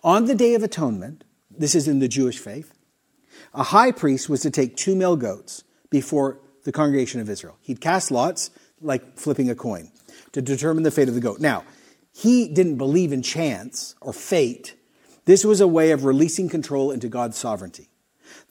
On 0.04 0.26
the 0.26 0.36
Day 0.36 0.54
of 0.54 0.64
Atonement, 0.64 1.24
this 1.50 1.76
is 1.76 1.88
in 1.88 2.00
the 2.00 2.08
Jewish 2.08 2.38
faith, 2.38 2.74
a 3.54 3.64
high 3.64 3.92
priest 3.92 4.30
was 4.30 4.42
to 4.42 4.52
take 4.52 4.76
two 4.76 4.96
male 4.96 5.16
goats 5.16 5.64
before 5.90 6.40
the 6.64 6.72
congregation 6.72 7.22
of 7.22 7.30
Israel. 7.30 7.58
He'd 7.62 7.82
cast 7.82 8.12
lots, 8.12 8.52
like 8.82 9.18
flipping 9.18 9.50
a 9.50 9.56
coin, 9.56 9.92
to 10.34 10.42
determine 10.42 10.84
the 10.84 10.92
fate 10.92 11.08
of 11.08 11.16
the 11.16 11.22
goat. 11.22 11.40
Now, 11.40 11.64
he 12.14 12.48
didn't 12.48 12.78
believe 12.78 13.12
in 13.12 13.22
chance 13.22 13.96
or 14.02 14.14
fate. 14.14 14.76
This 15.26 15.44
was 15.44 15.60
a 15.60 15.68
way 15.68 15.92
of 15.92 16.06
releasing 16.06 16.50
control 16.50 16.92
into 16.92 17.10
God's 17.10 17.38
sovereignty. 17.38 17.90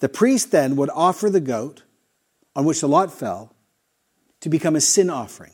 The 0.00 0.08
priest 0.08 0.50
then 0.50 0.76
would 0.76 0.90
offer 0.90 1.30
the 1.30 1.40
goat 1.40 1.82
on 2.56 2.64
which 2.64 2.80
the 2.80 2.88
lot 2.88 3.12
fell 3.12 3.54
to 4.40 4.48
become 4.48 4.76
a 4.76 4.80
sin 4.80 5.10
offering. 5.10 5.52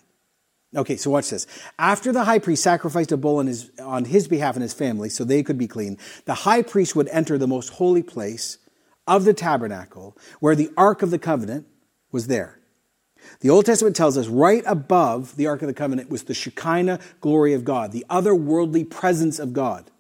Okay, 0.75 0.97
so 0.97 1.11
watch 1.11 1.31
this. 1.31 1.47
After 1.79 2.13
the 2.13 2.25
high 2.25 2.39
priest 2.39 2.63
sacrificed 2.63 3.11
a 3.11 3.17
bull 3.17 3.39
on 3.39 3.49
his, 3.49 3.71
on 3.81 4.05
his 4.05 4.29
behalf 4.29 4.55
and 4.55 4.63
his 4.63 4.75
family 4.75 5.09
so 5.09 5.25
they 5.25 5.43
could 5.43 5.59
be 5.59 5.67
clean, 5.67 5.99
the 6.27 6.35
high 6.35 6.63
priest 6.63 6.95
would 6.95 7.09
enter 7.09 7.37
the 7.37 7.49
most 7.49 7.71
holy 7.71 8.03
place 8.03 8.59
of 9.07 9.25
the 9.25 9.35
tabernacle 9.35 10.17
where 10.39 10.55
the 10.55 10.71
Ark 10.77 11.03
of 11.03 11.11
the 11.11 11.19
Covenant 11.19 11.67
was 12.13 12.29
there. 12.29 12.61
The 13.41 13.51
Old 13.51 13.67
Testament 13.67 13.97
tells 13.97 14.17
us 14.17 14.29
right 14.29 14.63
above 14.65 15.37
the 15.37 15.47
Ark 15.47 15.63
of 15.63 15.69
the 15.69 15.75
Covenant 15.75 16.09
was 16.09 16.25
the 16.25 16.35
Shekinah 16.35 17.01
glory 17.21 17.53
of 17.53 17.65
God, 17.65 17.93
the 17.93 18.07
otherworldly 18.09 18.89
presence 18.89 19.39
of 19.39 19.53
God. 19.53 19.91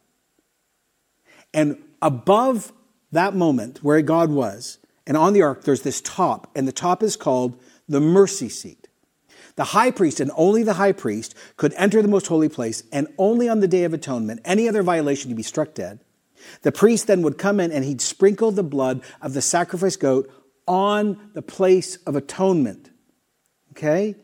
And 1.52 1.82
above 2.00 2.72
that 3.12 3.34
moment 3.34 3.82
where 3.82 4.02
God 4.02 4.30
was, 4.30 4.78
and 5.06 5.16
on 5.16 5.32
the 5.32 5.42
ark 5.42 5.64
there's 5.64 5.82
this 5.82 6.00
top, 6.00 6.50
and 6.54 6.66
the 6.66 6.72
top 6.72 7.02
is 7.02 7.16
called 7.16 7.60
the 7.88 8.00
mercy 8.00 8.48
seat. 8.48 8.88
The 9.56 9.64
high 9.64 9.90
priest 9.90 10.20
and 10.20 10.30
only 10.36 10.62
the 10.62 10.74
high 10.74 10.92
priest 10.92 11.34
could 11.56 11.74
enter 11.74 12.00
the 12.00 12.08
most 12.08 12.28
holy 12.28 12.48
place, 12.48 12.82
and 12.92 13.08
only 13.18 13.48
on 13.48 13.60
the 13.60 13.68
day 13.68 13.84
of 13.84 13.92
atonement, 13.92 14.40
any 14.44 14.68
other 14.68 14.82
violation 14.82 15.28
to 15.28 15.34
be 15.34 15.42
struck 15.42 15.74
dead. 15.74 16.00
The 16.62 16.72
priest 16.72 17.06
then 17.06 17.22
would 17.22 17.38
come 17.38 17.60
in 17.60 17.72
and 17.72 17.84
he'd 17.84 18.00
sprinkle 18.00 18.50
the 18.50 18.62
blood 18.62 19.02
of 19.20 19.34
the 19.34 19.42
sacrifice 19.42 19.96
goat 19.96 20.32
on 20.66 21.30
the 21.34 21.42
place 21.42 21.96
of 22.06 22.16
atonement. 22.16 22.90
Okay? 23.72 24.16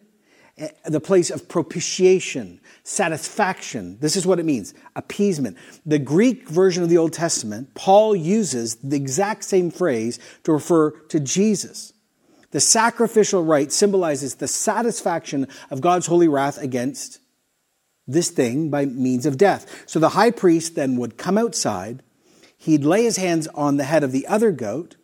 Eh, 0.58 0.68
the 0.86 1.00
place 1.00 1.30
of 1.30 1.48
propitiation, 1.48 2.60
satisfaction. 2.82 3.98
This 4.00 4.16
is 4.16 4.26
what 4.26 4.38
it 4.38 4.46
means 4.46 4.72
appeasement. 4.94 5.58
The 5.84 5.98
Greek 5.98 6.48
version 6.48 6.82
of 6.82 6.88
the 6.88 6.96
Old 6.96 7.12
Testament, 7.12 7.74
Paul 7.74 8.16
uses 8.16 8.76
the 8.76 8.96
exact 8.96 9.44
same 9.44 9.70
phrase 9.70 10.18
to 10.44 10.52
refer 10.52 10.92
to 11.08 11.20
Jesus. 11.20 11.92
The 12.52 12.60
sacrificial 12.60 13.44
rite 13.44 13.70
symbolizes 13.70 14.36
the 14.36 14.48
satisfaction 14.48 15.46
of 15.70 15.82
God's 15.82 16.06
holy 16.06 16.28
wrath 16.28 16.56
against 16.58 17.18
this 18.06 18.30
thing 18.30 18.70
by 18.70 18.86
means 18.86 19.26
of 19.26 19.36
death. 19.36 19.84
So 19.84 19.98
the 19.98 20.10
high 20.10 20.30
priest 20.30 20.74
then 20.74 20.96
would 20.96 21.18
come 21.18 21.36
outside, 21.36 22.02
he'd 22.56 22.84
lay 22.84 23.02
his 23.02 23.18
hands 23.18 23.46
on 23.48 23.76
the 23.76 23.84
head 23.84 24.02
of 24.02 24.12
the 24.12 24.26
other 24.26 24.52
goat, 24.52 24.96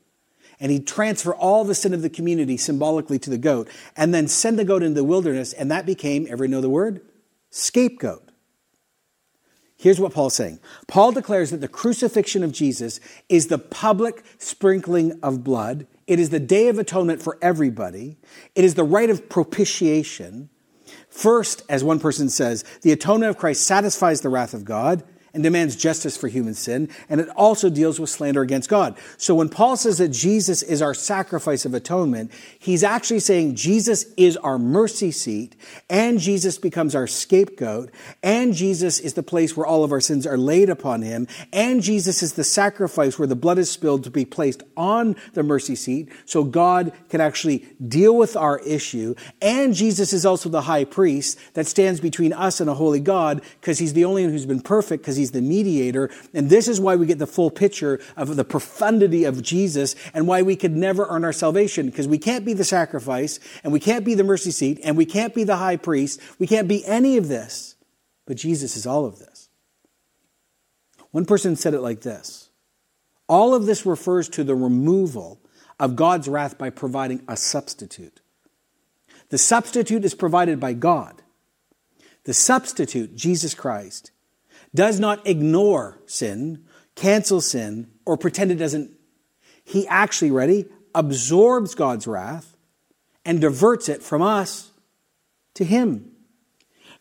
and 0.62 0.70
he'd 0.70 0.86
transfer 0.86 1.34
all 1.34 1.64
the 1.64 1.74
sin 1.74 1.92
of 1.92 2.02
the 2.02 2.08
community 2.08 2.56
symbolically 2.56 3.18
to 3.18 3.28
the 3.28 3.36
goat, 3.36 3.68
and 3.96 4.14
then 4.14 4.28
send 4.28 4.58
the 4.58 4.64
goat 4.64 4.82
into 4.82 4.94
the 4.94 5.04
wilderness, 5.04 5.52
and 5.52 5.70
that 5.72 5.84
became, 5.84 6.24
ever 6.30 6.46
know 6.46 6.60
the 6.60 6.70
word? 6.70 7.02
Scapegoat. 7.50 8.30
Here's 9.76 9.98
what 9.98 10.14
Paul's 10.14 10.34
saying 10.34 10.60
Paul 10.86 11.10
declares 11.10 11.50
that 11.50 11.60
the 11.60 11.68
crucifixion 11.68 12.44
of 12.44 12.52
Jesus 12.52 13.00
is 13.28 13.48
the 13.48 13.58
public 13.58 14.22
sprinkling 14.38 15.18
of 15.20 15.42
blood. 15.42 15.88
It 16.06 16.20
is 16.20 16.30
the 16.30 16.40
day 16.40 16.68
of 16.68 16.78
atonement 16.78 17.20
for 17.20 17.36
everybody. 17.42 18.16
It 18.54 18.64
is 18.64 18.74
the 18.76 18.84
rite 18.84 19.10
of 19.10 19.28
propitiation. 19.28 20.48
First, 21.08 21.62
as 21.68 21.82
one 21.82 21.98
person 21.98 22.28
says, 22.28 22.64
the 22.82 22.92
atonement 22.92 23.30
of 23.30 23.36
Christ 23.36 23.66
satisfies 23.66 24.20
the 24.20 24.28
wrath 24.28 24.54
of 24.54 24.64
God 24.64 25.02
and 25.34 25.42
demands 25.42 25.76
justice 25.76 26.16
for 26.16 26.28
human 26.28 26.54
sin, 26.54 26.88
and 27.08 27.20
it 27.20 27.28
also 27.30 27.70
deals 27.70 27.98
with 27.98 28.10
slander 28.10 28.42
against 28.42 28.68
God. 28.68 28.96
So 29.16 29.34
when 29.34 29.48
Paul 29.48 29.76
says 29.76 29.98
that 29.98 30.08
Jesus 30.08 30.62
is 30.62 30.82
our 30.82 30.94
sacrifice 30.94 31.64
of 31.64 31.74
atonement, 31.74 32.30
he's 32.58 32.84
actually 32.84 33.20
saying 33.20 33.54
Jesus 33.54 34.04
is 34.16 34.36
our 34.38 34.58
mercy 34.58 35.10
seat, 35.10 35.56
and 35.88 36.18
Jesus 36.18 36.58
becomes 36.58 36.94
our 36.94 37.06
scapegoat, 37.06 37.90
and 38.22 38.54
Jesus 38.54 39.00
is 39.00 39.14
the 39.14 39.22
place 39.22 39.56
where 39.56 39.66
all 39.66 39.84
of 39.84 39.92
our 39.92 40.00
sins 40.00 40.26
are 40.26 40.38
laid 40.38 40.68
upon 40.68 41.02
him, 41.02 41.26
and 41.52 41.82
Jesus 41.82 42.22
is 42.22 42.34
the 42.34 42.44
sacrifice 42.44 43.18
where 43.18 43.28
the 43.28 43.36
blood 43.36 43.58
is 43.58 43.70
spilled 43.70 44.04
to 44.04 44.10
be 44.10 44.24
placed 44.24 44.62
on 44.76 45.16
the 45.34 45.42
mercy 45.42 45.74
seat, 45.74 46.08
so 46.24 46.44
God 46.44 46.92
can 47.08 47.20
actually 47.20 47.66
deal 47.86 48.16
with 48.16 48.36
our 48.36 48.58
issue, 48.60 49.14
and 49.40 49.74
Jesus 49.74 50.12
is 50.12 50.26
also 50.26 50.48
the 50.48 50.62
high 50.62 50.84
priest 50.84 51.38
that 51.54 51.66
stands 51.66 52.00
between 52.00 52.32
us 52.32 52.60
and 52.60 52.68
a 52.68 52.74
holy 52.74 53.00
God, 53.00 53.42
because 53.60 53.78
he's 53.78 53.94
the 53.94 54.04
only 54.04 54.22
one 54.24 54.32
who's 54.32 54.46
been 54.46 54.60
perfect, 54.60 55.02
because 55.02 55.16
he's 55.22 55.30
the 55.30 55.40
mediator. 55.40 56.10
And 56.34 56.50
this 56.50 56.66
is 56.66 56.80
why 56.80 56.96
we 56.96 57.06
get 57.06 57.18
the 57.18 57.26
full 57.26 57.50
picture 57.50 58.00
of 58.16 58.34
the 58.34 58.44
profundity 58.44 59.24
of 59.24 59.40
Jesus 59.40 59.94
and 60.12 60.26
why 60.26 60.42
we 60.42 60.56
could 60.56 60.76
never 60.76 61.06
earn 61.08 61.24
our 61.24 61.32
salvation 61.32 61.86
because 61.86 62.08
we 62.08 62.18
can't 62.18 62.44
be 62.44 62.52
the 62.52 62.64
sacrifice 62.64 63.38
and 63.62 63.72
we 63.72 63.80
can't 63.80 64.04
be 64.04 64.14
the 64.14 64.24
mercy 64.24 64.50
seat 64.50 64.80
and 64.82 64.96
we 64.96 65.06
can't 65.06 65.34
be 65.34 65.44
the 65.44 65.56
high 65.56 65.76
priest. 65.76 66.20
We 66.38 66.46
can't 66.46 66.68
be 66.68 66.84
any 66.84 67.16
of 67.16 67.28
this. 67.28 67.76
But 68.26 68.36
Jesus 68.36 68.76
is 68.76 68.86
all 68.86 69.06
of 69.06 69.18
this. 69.18 69.48
One 71.12 71.24
person 71.24 71.56
said 71.56 71.74
it 71.74 71.80
like 71.80 72.00
this 72.00 72.50
All 73.28 73.54
of 73.54 73.66
this 73.66 73.86
refers 73.86 74.28
to 74.30 74.44
the 74.44 74.54
removal 74.54 75.40
of 75.78 75.96
God's 75.96 76.28
wrath 76.28 76.58
by 76.58 76.70
providing 76.70 77.22
a 77.28 77.36
substitute. 77.36 78.20
The 79.28 79.38
substitute 79.38 80.04
is 80.04 80.14
provided 80.14 80.60
by 80.60 80.74
God. 80.74 81.22
The 82.24 82.34
substitute, 82.34 83.16
Jesus 83.16 83.54
Christ, 83.54 84.11
does 84.74 84.98
not 84.98 85.26
ignore 85.26 85.98
sin, 86.06 86.64
cancel 86.94 87.40
sin, 87.40 87.90
or 88.04 88.16
pretend 88.16 88.50
it 88.50 88.56
doesn't. 88.56 88.90
He 89.64 89.86
actually, 89.86 90.30
ready, 90.30 90.66
absorbs 90.94 91.74
God's 91.74 92.06
wrath 92.06 92.56
and 93.24 93.40
diverts 93.40 93.88
it 93.88 94.02
from 94.02 94.22
us 94.22 94.70
to 95.54 95.64
Him. 95.64 96.10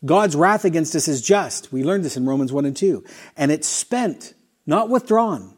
God's 0.04 0.36
wrath 0.36 0.66
against 0.66 0.96
us 0.96 1.08
is 1.08 1.22
just. 1.22 1.72
We 1.72 1.84
learned 1.84 2.04
this 2.04 2.18
in 2.18 2.26
Romans 2.26 2.52
1 2.52 2.66
and 2.66 2.76
2. 2.76 3.04
And 3.38 3.52
it's 3.52 3.68
spent, 3.68 4.34
not 4.66 4.90
withdrawn. 4.90 5.56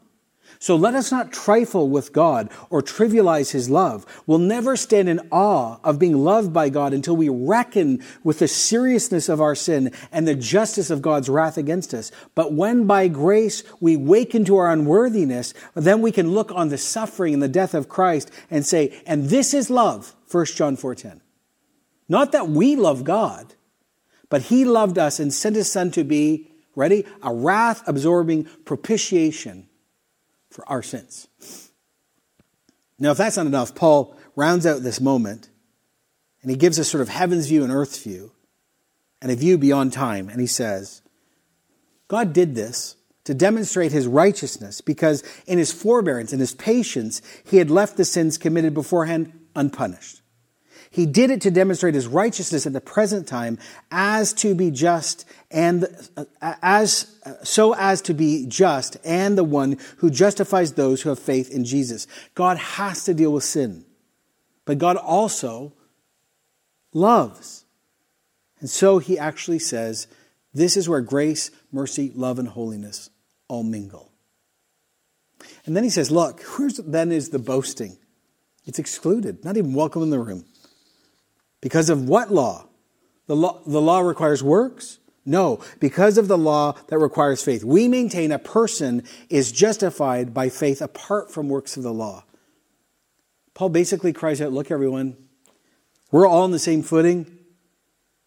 So 0.64 0.76
let 0.76 0.94
us 0.94 1.12
not 1.12 1.30
trifle 1.30 1.90
with 1.90 2.14
God 2.14 2.48
or 2.70 2.80
trivialize 2.80 3.50
his 3.50 3.68
love. 3.68 4.06
We'll 4.26 4.38
never 4.38 4.78
stand 4.78 5.10
in 5.10 5.28
awe 5.30 5.76
of 5.84 5.98
being 5.98 6.24
loved 6.24 6.54
by 6.54 6.70
God 6.70 6.94
until 6.94 7.14
we 7.14 7.28
reckon 7.28 8.02
with 8.22 8.38
the 8.38 8.48
seriousness 8.48 9.28
of 9.28 9.42
our 9.42 9.54
sin 9.54 9.92
and 10.10 10.26
the 10.26 10.34
justice 10.34 10.88
of 10.88 11.02
God's 11.02 11.28
wrath 11.28 11.58
against 11.58 11.92
us. 11.92 12.10
But 12.34 12.54
when 12.54 12.86
by 12.86 13.08
grace 13.08 13.62
we 13.78 13.98
waken 13.98 14.46
to 14.46 14.56
our 14.56 14.72
unworthiness, 14.72 15.52
then 15.74 16.00
we 16.00 16.10
can 16.10 16.32
look 16.32 16.50
on 16.52 16.70
the 16.70 16.78
suffering 16.78 17.34
and 17.34 17.42
the 17.42 17.46
death 17.46 17.74
of 17.74 17.90
Christ 17.90 18.30
and 18.50 18.64
say, 18.64 18.98
and 19.04 19.28
this 19.28 19.52
is 19.52 19.68
love, 19.68 20.16
1 20.30 20.46
John 20.56 20.78
4:10. 20.78 21.20
Not 22.08 22.32
that 22.32 22.48
we 22.48 22.74
love 22.74 23.04
God, 23.04 23.52
but 24.30 24.44
he 24.44 24.64
loved 24.64 24.96
us 24.96 25.20
and 25.20 25.30
sent 25.30 25.56
his 25.56 25.70
son 25.70 25.90
to 25.90 26.04
be, 26.04 26.50
ready, 26.74 27.04
a 27.22 27.34
wrath 27.34 27.82
absorbing 27.86 28.44
propitiation 28.64 29.68
for 30.54 30.66
our 30.68 30.84
sins. 30.84 31.26
Now, 32.96 33.10
if 33.10 33.18
that's 33.18 33.36
not 33.36 33.46
enough, 33.46 33.74
Paul 33.74 34.16
rounds 34.36 34.66
out 34.66 34.82
this 34.82 35.00
moment 35.00 35.50
and 36.42 36.50
he 36.50 36.56
gives 36.56 36.78
us 36.78 36.88
sort 36.88 37.00
of 37.00 37.08
heaven's 37.08 37.48
view 37.48 37.64
and 37.64 37.72
earth's 37.72 38.00
view 38.00 38.30
and 39.20 39.32
a 39.32 39.36
view 39.36 39.58
beyond 39.58 39.92
time. 39.92 40.28
And 40.28 40.40
he 40.40 40.46
says, 40.46 41.02
God 42.06 42.32
did 42.32 42.54
this 42.54 42.94
to 43.24 43.34
demonstrate 43.34 43.90
his 43.90 44.06
righteousness 44.06 44.80
because 44.80 45.24
in 45.44 45.58
his 45.58 45.72
forbearance 45.72 46.30
and 46.30 46.40
his 46.40 46.54
patience, 46.54 47.20
he 47.44 47.56
had 47.56 47.68
left 47.68 47.96
the 47.96 48.04
sins 48.04 48.38
committed 48.38 48.74
beforehand 48.74 49.32
unpunished. 49.56 50.20
He 50.94 51.06
did 51.06 51.32
it 51.32 51.40
to 51.40 51.50
demonstrate 51.50 51.96
his 51.96 52.06
righteousness 52.06 52.68
at 52.68 52.72
the 52.72 52.80
present 52.80 53.26
time 53.26 53.58
as 53.90 54.32
to 54.34 54.54
be 54.54 54.70
just 54.70 55.24
and 55.50 55.86
uh, 56.16 56.24
as 56.62 57.18
uh, 57.26 57.32
so 57.42 57.74
as 57.74 58.00
to 58.02 58.14
be 58.14 58.46
just 58.46 58.96
and 59.04 59.36
the 59.36 59.42
one 59.42 59.76
who 59.96 60.08
justifies 60.08 60.74
those 60.74 61.02
who 61.02 61.08
have 61.08 61.18
faith 61.18 61.50
in 61.50 61.64
Jesus. 61.64 62.06
God 62.36 62.58
has 62.58 63.02
to 63.06 63.12
deal 63.12 63.32
with 63.32 63.42
sin. 63.42 63.84
But 64.66 64.78
God 64.78 64.96
also 64.96 65.72
loves. 66.92 67.64
And 68.60 68.70
so 68.70 68.98
he 68.98 69.18
actually 69.18 69.58
says, 69.58 70.06
this 70.52 70.76
is 70.76 70.88
where 70.88 71.00
grace, 71.00 71.50
mercy, 71.72 72.12
love, 72.14 72.38
and 72.38 72.46
holiness 72.46 73.10
all 73.48 73.64
mingle. 73.64 74.12
And 75.66 75.76
then 75.76 75.82
he 75.82 75.90
says, 75.90 76.12
look, 76.12 76.40
where 76.56 76.70
then 76.78 77.10
is 77.10 77.30
the 77.30 77.40
boasting? 77.40 77.98
It's 78.64 78.78
excluded, 78.78 79.44
not 79.44 79.56
even 79.56 79.74
welcome 79.74 80.04
in 80.04 80.10
the 80.10 80.20
room. 80.20 80.44
Because 81.64 81.88
of 81.88 82.06
what 82.06 82.30
law? 82.30 82.66
The 83.26 83.34
law, 83.34 83.58
the 83.66 83.80
law 83.80 84.00
requires 84.00 84.42
works? 84.42 84.98
No, 85.24 85.60
because 85.80 86.18
of 86.18 86.28
the 86.28 86.36
law 86.36 86.72
that 86.88 86.98
requires 86.98 87.42
faith. 87.42 87.64
We 87.64 87.88
maintain 87.88 88.32
a 88.32 88.38
person 88.38 89.02
is 89.30 89.50
justified 89.50 90.34
by 90.34 90.50
faith 90.50 90.82
apart 90.82 91.32
from 91.32 91.48
works 91.48 91.78
of 91.78 91.82
the 91.82 91.90
law. 91.90 92.24
Paul 93.54 93.70
basically 93.70 94.12
cries 94.12 94.42
out, 94.42 94.52
Look, 94.52 94.70
everyone, 94.70 95.16
we're 96.12 96.26
all 96.26 96.42
on 96.42 96.50
the 96.50 96.58
same 96.58 96.82
footing, 96.82 97.38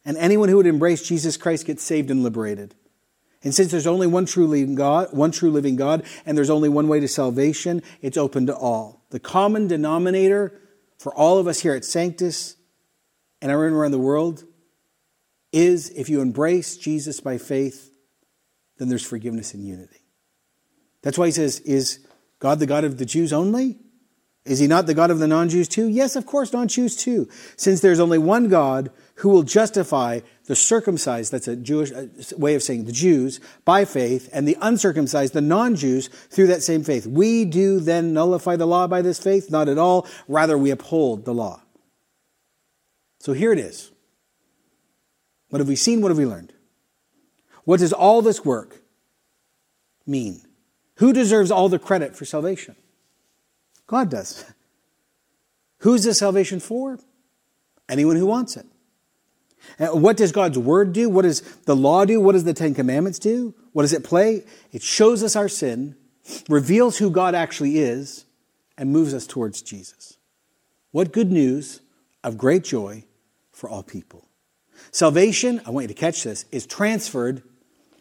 and 0.03 0.17
anyone 0.17 0.49
who 0.49 0.57
would 0.57 0.65
embrace 0.65 1.07
Jesus 1.07 1.37
Christ 1.37 1.67
gets 1.67 1.83
saved 1.83 2.09
and 2.09 2.23
liberated. 2.23 2.73
And 3.43 3.53
since 3.53 3.69
there's 3.69 3.85
only 3.85 4.07
one 4.07 4.25
true 4.25 4.47
living 4.47 4.73
God, 4.73 5.13
one 5.13 5.29
true 5.29 5.51
living 5.51 5.75
God, 5.75 6.01
and 6.25 6.35
there's 6.35 6.49
only 6.49 6.69
one 6.69 6.87
way 6.87 6.99
to 7.01 7.07
salvation, 7.07 7.83
it's 8.01 8.17
open 8.17 8.47
to 8.47 8.55
all. 8.55 9.05
The 9.11 9.19
common 9.19 9.67
denominator 9.67 10.59
for 10.97 11.13
all 11.13 11.37
of 11.37 11.47
us 11.47 11.59
here 11.59 11.75
at 11.75 11.85
Sanctus 11.85 12.56
and 13.41 13.51
everyone 13.51 13.73
around 13.73 13.91
the 13.91 13.99
world 13.99 14.43
is 15.51 15.89
if 15.91 16.09
you 16.09 16.21
embrace 16.21 16.77
Jesus 16.77 17.19
by 17.19 17.37
faith, 17.37 17.91
then 18.77 18.89
there's 18.89 19.05
forgiveness 19.05 19.53
and 19.53 19.65
unity. 19.65 20.01
That's 21.01 21.17
why 21.17 21.27
he 21.27 21.31
says, 21.31 21.59
Is 21.61 22.05
God 22.39 22.59
the 22.59 22.65
God 22.65 22.83
of 22.83 22.97
the 22.97 23.05
Jews 23.05 23.33
only? 23.33 23.79
Is 24.47 24.59
he 24.59 24.67
not 24.67 24.85
the 24.85 24.93
God 24.93 25.11
of 25.11 25.19
the 25.19 25.27
non 25.27 25.49
Jews 25.49 25.67
too? 25.67 25.87
Yes, 25.87 26.15
of 26.15 26.25
course, 26.25 26.53
non 26.53 26.67
Jews 26.67 26.95
too. 26.95 27.27
Since 27.57 27.81
there's 27.81 27.99
only 27.99 28.17
one 28.17 28.47
God 28.47 28.91
who 29.15 29.29
will 29.29 29.43
justify 29.43 30.21
the 30.45 30.55
circumcised, 30.55 31.31
that's 31.31 31.47
a 31.47 31.55
Jewish 31.55 31.91
uh, 31.91 32.07
way 32.37 32.55
of 32.55 32.63
saying 32.63 32.85
the 32.85 32.91
Jews, 32.91 33.41
by 33.65 33.83
faith, 33.83 34.29
and 34.31 34.47
the 34.47 34.57
uncircumcised, 34.61 35.33
the 35.33 35.41
non 35.41 35.75
Jews, 35.75 36.07
through 36.07 36.47
that 36.47 36.63
same 36.63 36.83
faith. 36.83 37.05
We 37.05 37.43
do 37.45 37.79
then 37.79 38.13
nullify 38.13 38.55
the 38.55 38.67
law 38.67 38.87
by 38.87 39.01
this 39.01 39.19
faith? 39.19 39.51
Not 39.51 39.67
at 39.67 39.77
all. 39.77 40.07
Rather, 40.27 40.57
we 40.57 40.71
uphold 40.71 41.25
the 41.25 41.33
law. 41.33 41.61
So 43.27 43.33
here 43.33 43.51
it 43.51 43.59
is. 43.59 43.91
What 45.49 45.59
have 45.59 45.67
we 45.67 45.75
seen? 45.75 45.99
What 45.99 46.11
have 46.11 46.17
we 46.17 46.25
learned? 46.25 46.53
What 47.65 47.81
does 47.81 47.91
all 47.91 48.21
this 48.21 48.45
work 48.45 48.81
mean? 50.05 50.43
Who 50.99 51.11
deserves 51.11 51.51
all 51.51 51.67
the 51.67 51.77
credit 51.77 52.15
for 52.15 52.23
salvation? 52.23 52.77
God 53.85 54.09
does. 54.09 54.45
Who's 55.79 56.05
the 56.05 56.13
salvation 56.13 56.61
for? 56.61 56.99
Anyone 57.89 58.15
who 58.15 58.25
wants 58.25 58.55
it. 58.55 58.65
And 59.77 60.01
what 60.01 60.15
does 60.15 60.31
God's 60.31 60.57
word 60.57 60.93
do? 60.93 61.09
What 61.09 61.23
does 61.23 61.41
the 61.65 61.75
law 61.75 62.05
do? 62.05 62.21
What 62.21 62.31
does 62.31 62.45
the 62.45 62.53
Ten 62.53 62.73
Commandments 62.73 63.19
do? 63.19 63.53
What 63.73 63.81
does 63.81 63.91
it 63.91 64.05
play? 64.05 64.45
It 64.71 64.81
shows 64.81 65.21
us 65.21 65.35
our 65.35 65.49
sin, 65.49 65.97
reveals 66.47 66.99
who 66.99 67.11
God 67.11 67.35
actually 67.35 67.79
is, 67.79 68.23
and 68.77 68.93
moves 68.93 69.13
us 69.13 69.27
towards 69.27 69.61
Jesus. 69.61 70.17
What 70.91 71.11
good 71.11 71.29
news 71.29 71.81
of 72.23 72.37
great 72.37 72.63
joy 72.63 73.03
for 73.57 73.67
all 73.69 73.81
people. 73.81 74.29
Salvation, 74.91 75.59
I 75.65 75.71
want 75.71 75.85
you 75.85 75.87
to 75.87 75.93
catch 75.99 76.23
this, 76.23 76.45
is 76.51 76.67
transferred, 76.67 77.41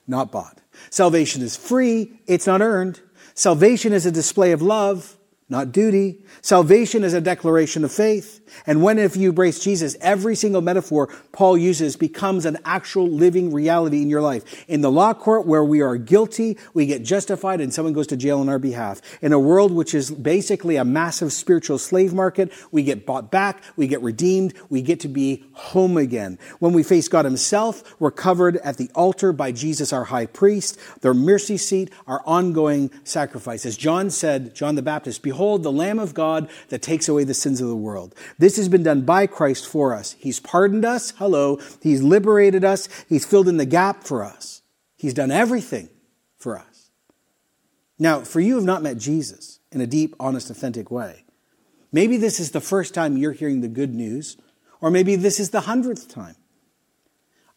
not 0.06 0.30
bought. 0.30 0.60
Salvation 0.90 1.40
is 1.42 1.56
free, 1.56 2.20
it's 2.26 2.46
not 2.46 2.60
earned. 2.60 3.00
Salvation 3.34 3.94
is 3.94 4.04
a 4.04 4.12
display 4.12 4.52
of 4.52 4.60
love, 4.60 5.16
not 5.48 5.70
duty. 5.70 6.18
Salvation 6.42 7.04
is 7.04 7.14
a 7.14 7.20
declaration 7.20 7.84
of 7.84 7.92
faith. 7.92 8.40
And 8.66 8.82
when 8.82 8.98
if 8.98 9.16
you 9.16 9.28
embrace 9.28 9.60
Jesus, 9.60 9.96
every 10.00 10.34
single 10.34 10.60
metaphor 10.60 11.08
Paul 11.30 11.56
uses 11.56 11.96
becomes 11.96 12.44
an 12.46 12.58
actual 12.64 13.08
living 13.08 13.52
reality 13.52 14.02
in 14.02 14.10
your 14.10 14.22
life. 14.22 14.64
In 14.68 14.80
the 14.80 14.90
law 14.90 15.14
court 15.14 15.46
where 15.46 15.62
we 15.62 15.80
are 15.82 15.96
guilty, 15.96 16.58
we 16.74 16.86
get 16.86 17.04
justified 17.04 17.60
and 17.60 17.72
someone 17.72 17.92
goes 17.92 18.08
to 18.08 18.16
jail 18.16 18.40
on 18.40 18.48
our 18.48 18.58
behalf. 18.58 19.00
In 19.22 19.32
a 19.32 19.38
world 19.38 19.70
which 19.70 19.94
is 19.94 20.10
basically 20.10 20.76
a 20.76 20.84
massive 20.84 21.32
spiritual 21.32 21.78
slave 21.78 22.12
market, 22.12 22.52
we 22.72 22.82
get 22.82 23.06
bought 23.06 23.30
back, 23.30 23.62
we 23.76 23.86
get 23.86 24.02
redeemed, 24.02 24.52
we 24.68 24.82
get 24.82 24.98
to 25.00 25.08
be 25.08 25.44
home 25.52 25.96
again. 25.96 26.38
When 26.58 26.72
we 26.72 26.82
face 26.82 27.06
God 27.06 27.24
himself, 27.24 27.94
we're 28.00 28.10
covered 28.10 28.56
at 28.58 28.78
the 28.78 28.90
altar 28.96 29.32
by 29.32 29.52
Jesus, 29.52 29.92
our 29.92 30.04
high 30.04 30.26
priest, 30.26 30.78
their 31.02 31.14
mercy 31.14 31.56
seat, 31.56 31.92
our 32.08 32.22
ongoing 32.26 32.90
sacrifice. 33.04 33.64
As 33.64 33.76
John 33.76 34.10
said, 34.10 34.54
John 34.54 34.74
the 34.74 34.82
Baptist, 34.82 35.22
behold 35.22 35.35
the 35.36 35.72
Lamb 35.72 35.98
of 35.98 36.14
God 36.14 36.50
that 36.68 36.82
takes 36.82 37.08
away 37.08 37.24
the 37.24 37.34
sins 37.34 37.60
of 37.60 37.68
the 37.68 37.76
world. 37.76 38.14
This 38.38 38.56
has 38.56 38.68
been 38.68 38.82
done 38.82 39.02
by 39.02 39.26
Christ 39.26 39.68
for 39.68 39.94
us. 39.94 40.16
He's 40.18 40.40
pardoned 40.40 40.84
us. 40.84 41.12
Hello. 41.18 41.60
He's 41.80 42.02
liberated 42.02 42.64
us. 42.64 42.88
He's 43.08 43.24
filled 43.24 43.48
in 43.48 43.56
the 43.56 43.66
gap 43.66 44.04
for 44.04 44.24
us. 44.24 44.62
He's 44.96 45.14
done 45.14 45.30
everything 45.30 45.88
for 46.38 46.58
us. 46.58 46.90
Now, 47.98 48.20
for 48.20 48.40
you 48.40 48.52
who 48.52 48.56
have 48.56 48.64
not 48.64 48.82
met 48.82 48.98
Jesus 48.98 49.60
in 49.72 49.80
a 49.80 49.86
deep, 49.86 50.14
honest, 50.20 50.50
authentic 50.50 50.90
way, 50.90 51.24
maybe 51.92 52.16
this 52.16 52.40
is 52.40 52.50
the 52.50 52.60
first 52.60 52.94
time 52.94 53.16
you're 53.16 53.32
hearing 53.32 53.60
the 53.60 53.68
good 53.68 53.94
news, 53.94 54.36
or 54.80 54.90
maybe 54.90 55.16
this 55.16 55.40
is 55.40 55.50
the 55.50 55.62
hundredth 55.62 56.08
time. 56.08 56.36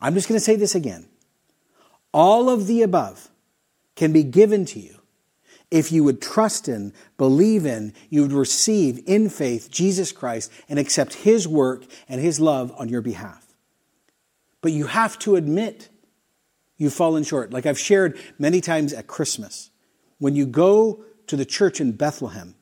I'm 0.01 0.13
just 0.13 0.29
going 0.29 0.37
to 0.37 0.43
say 0.43 0.55
this 0.55 0.75
again. 0.75 1.09
All 2.13 2.49
of 2.49 2.67
the 2.67 2.81
above 2.81 3.29
can 3.95 4.13
be 4.13 4.23
given 4.23 4.65
to 4.65 4.79
you 4.79 4.98
if 5.71 5.91
you 5.91 6.03
would 6.03 6.21
trust 6.21 6.67
in, 6.67 6.93
believe 7.17 7.65
in, 7.65 7.93
you 8.09 8.23
would 8.23 8.31
receive 8.31 9.01
in 9.05 9.29
faith 9.29 9.69
Jesus 9.69 10.11
Christ 10.11 10.51
and 10.67 10.79
accept 10.79 11.13
his 11.13 11.47
work 11.47 11.85
and 12.07 12.19
his 12.19 12.39
love 12.39 12.73
on 12.77 12.89
your 12.89 13.01
behalf. 13.01 13.45
But 14.61 14.71
you 14.71 14.87
have 14.87 15.19
to 15.19 15.35
admit 15.35 15.89
you've 16.77 16.93
fallen 16.93 17.23
short. 17.23 17.51
Like 17.53 17.65
I've 17.65 17.79
shared 17.79 18.19
many 18.39 18.61
times 18.61 18.93
at 18.93 19.07
Christmas, 19.07 19.69
when 20.17 20.35
you 20.35 20.45
go 20.45 21.03
to 21.27 21.35
the 21.35 21.45
church 21.45 21.79
in 21.79 21.91
Bethlehem, 21.91 22.55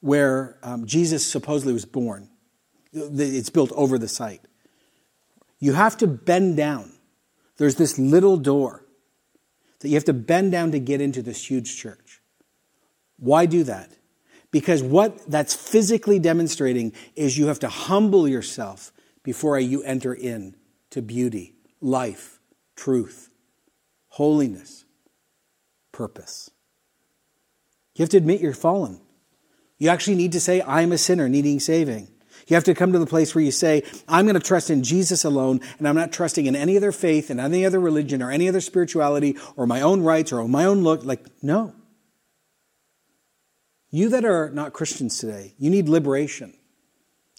where 0.00 0.58
um, 0.62 0.86
Jesus 0.86 1.30
supposedly 1.30 1.72
was 1.72 1.84
born, 1.84 2.30
it's 2.92 3.50
built 3.50 3.72
over 3.72 3.98
the 3.98 4.08
site. 4.08 4.40
You 5.58 5.74
have 5.74 5.96
to 5.98 6.06
bend 6.06 6.56
down. 6.56 6.92
There's 7.58 7.74
this 7.74 7.98
little 7.98 8.36
door 8.36 8.85
that 9.80 9.88
you 9.88 9.94
have 9.94 10.04
to 10.04 10.12
bend 10.12 10.52
down 10.52 10.72
to 10.72 10.78
get 10.78 11.00
into 11.00 11.22
this 11.22 11.50
huge 11.50 11.76
church. 11.76 12.20
Why 13.18 13.46
do 13.46 13.64
that? 13.64 13.90
Because 14.50 14.82
what 14.82 15.30
that's 15.30 15.54
physically 15.54 16.18
demonstrating 16.18 16.92
is 17.14 17.36
you 17.36 17.48
have 17.48 17.58
to 17.60 17.68
humble 17.68 18.28
yourself 18.28 18.92
before 19.22 19.58
you 19.58 19.82
enter 19.82 20.14
in 20.14 20.54
to 20.90 21.02
beauty, 21.02 21.54
life, 21.80 22.40
truth, 22.76 23.30
holiness, 24.08 24.84
purpose. 25.92 26.50
You 27.94 28.02
have 28.02 28.10
to 28.10 28.16
admit 28.16 28.40
you're 28.40 28.54
fallen. 28.54 29.00
You 29.78 29.88
actually 29.88 30.16
need 30.16 30.32
to 30.32 30.40
say, 30.40 30.62
I'm 30.62 30.92
a 30.92 30.98
sinner 30.98 31.28
needing 31.28 31.60
saving. 31.60 32.08
You 32.46 32.54
have 32.54 32.64
to 32.64 32.74
come 32.74 32.92
to 32.92 32.98
the 32.98 33.06
place 33.06 33.34
where 33.34 33.42
you 33.42 33.50
say, 33.50 33.82
I'm 34.06 34.24
going 34.24 34.34
to 34.34 34.40
trust 34.40 34.70
in 34.70 34.84
Jesus 34.84 35.24
alone, 35.24 35.60
and 35.78 35.88
I'm 35.88 35.96
not 35.96 36.12
trusting 36.12 36.46
in 36.46 36.54
any 36.54 36.76
other 36.76 36.92
faith 36.92 37.28
and 37.28 37.40
any 37.40 37.66
other 37.66 37.80
religion 37.80 38.22
or 38.22 38.30
any 38.30 38.48
other 38.48 38.60
spirituality 38.60 39.36
or 39.56 39.66
my 39.66 39.80
own 39.80 40.02
rights 40.02 40.32
or 40.32 40.46
my 40.46 40.64
own 40.64 40.82
look. 40.82 41.04
Like, 41.04 41.26
no. 41.42 41.74
You 43.90 44.08
that 44.10 44.24
are 44.24 44.50
not 44.50 44.72
Christians 44.72 45.18
today, 45.18 45.54
you 45.58 45.70
need 45.70 45.88
liberation. 45.88 46.54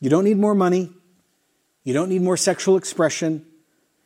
You 0.01 0.09
don't 0.09 0.25
need 0.25 0.37
more 0.37 0.55
money. 0.55 0.91
You 1.83 1.93
don't 1.93 2.09
need 2.09 2.21
more 2.21 2.37
sexual 2.37 2.75
expression. 2.75 3.45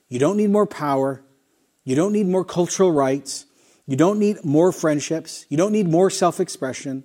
You 0.07 0.19
don't 0.19 0.37
need 0.37 0.51
more 0.51 0.67
power. 0.67 1.23
You 1.83 1.95
don't 1.95 2.13
need 2.13 2.27
more 2.27 2.45
cultural 2.45 2.91
rights. 2.91 3.45
You 3.87 3.97
don't 3.97 4.19
need 4.19 4.45
more 4.45 4.71
friendships. 4.71 5.45
You 5.49 5.57
don't 5.57 5.71
need 5.71 5.87
more 5.87 6.09
self 6.09 6.39
expression. 6.39 7.03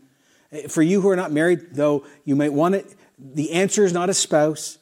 Eh, 0.53 0.69
for 0.69 0.83
you 0.83 1.01
who 1.01 1.09
are 1.09 1.17
not 1.17 1.33
married, 1.33 1.75
though, 1.75 2.05
you 2.25 2.37
might 2.37 2.53
want 2.53 2.75
it 2.75 2.95
the 3.19 3.53
answer 3.53 3.85
is 3.85 3.93
not 3.93 4.11
a 4.11 4.15
spouse. 4.15 4.79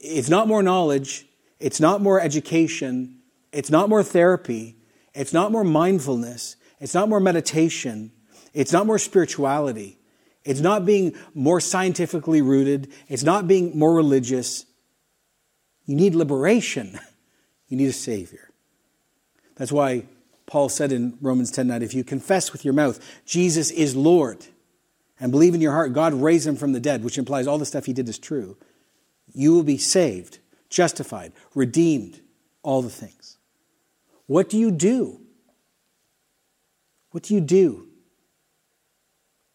It's 0.00 0.28
not 0.28 0.48
more 0.48 0.62
knowledge. 0.62 1.26
It's 1.58 1.80
not 1.80 2.00
more 2.00 2.20
education. 2.20 3.20
It's 3.52 3.70
not 3.70 3.88
more 3.88 4.02
therapy. 4.02 4.76
It's 5.14 5.32
not 5.32 5.52
more 5.52 5.64
mindfulness. 5.64 6.56
It's 6.80 6.94
not 6.94 7.08
more 7.08 7.20
meditation. 7.20 8.12
It's 8.52 8.72
not 8.72 8.86
more 8.86 8.98
spirituality. 8.98 9.98
It's 10.44 10.60
not 10.60 10.84
being 10.84 11.16
more 11.32 11.60
scientifically 11.60 12.42
rooted. 12.42 12.92
It's 13.08 13.22
not 13.22 13.48
being 13.48 13.78
more 13.78 13.94
religious. 13.94 14.66
You 15.86 15.96
need 15.96 16.14
liberation. 16.14 16.98
You 17.68 17.78
need 17.78 17.88
a 17.88 17.94
Savior. 17.94 18.50
That's 19.56 19.72
why 19.72 20.04
Paul 20.46 20.68
said 20.68 20.92
in 20.92 21.16
Romans 21.22 21.50
10 21.50 21.66
9, 21.66 21.82
if 21.82 21.94
you 21.94 22.04
confess 22.04 22.52
with 22.52 22.64
your 22.64 22.74
mouth 22.74 23.00
Jesus 23.24 23.70
is 23.70 23.96
Lord 23.96 24.46
and 25.20 25.30
believe 25.30 25.54
in 25.54 25.60
your 25.60 25.72
heart 25.72 25.92
God 25.92 26.14
raised 26.14 26.46
him 26.46 26.56
from 26.56 26.72
the 26.72 26.80
dead, 26.80 27.04
which 27.04 27.18
implies 27.18 27.46
all 27.46 27.58
the 27.58 27.66
stuff 27.66 27.86
he 27.86 27.92
did 27.92 28.08
is 28.08 28.18
true, 28.18 28.56
you 29.32 29.52
will 29.52 29.62
be 29.62 29.78
saved, 29.78 30.38
justified, 30.68 31.32
redeemed, 31.54 32.20
all 32.62 32.82
the 32.82 32.90
things. 32.90 33.38
What 34.26 34.48
do 34.48 34.58
you 34.58 34.70
do? 34.70 35.20
What 37.10 37.22
do 37.22 37.34
you 37.34 37.40
do 37.40 37.88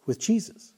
with 0.05 0.19
Jesus? 0.19 0.73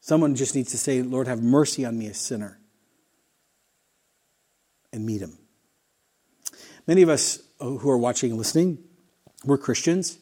Someone 0.00 0.34
just 0.34 0.54
needs 0.54 0.70
to 0.70 0.78
say, 0.78 1.02
Lord, 1.02 1.26
have 1.26 1.42
mercy 1.42 1.84
on 1.84 1.98
me, 1.98 2.06
a 2.06 2.14
sinner, 2.14 2.58
and 4.92 5.04
meet 5.04 5.20
him. 5.20 5.36
Many 6.86 7.02
of 7.02 7.10
us 7.10 7.42
who 7.60 7.90
are 7.90 7.98
watching 7.98 8.30
and 8.30 8.38
listening, 8.38 8.78
we're 9.44 9.58
Christians, 9.58 10.18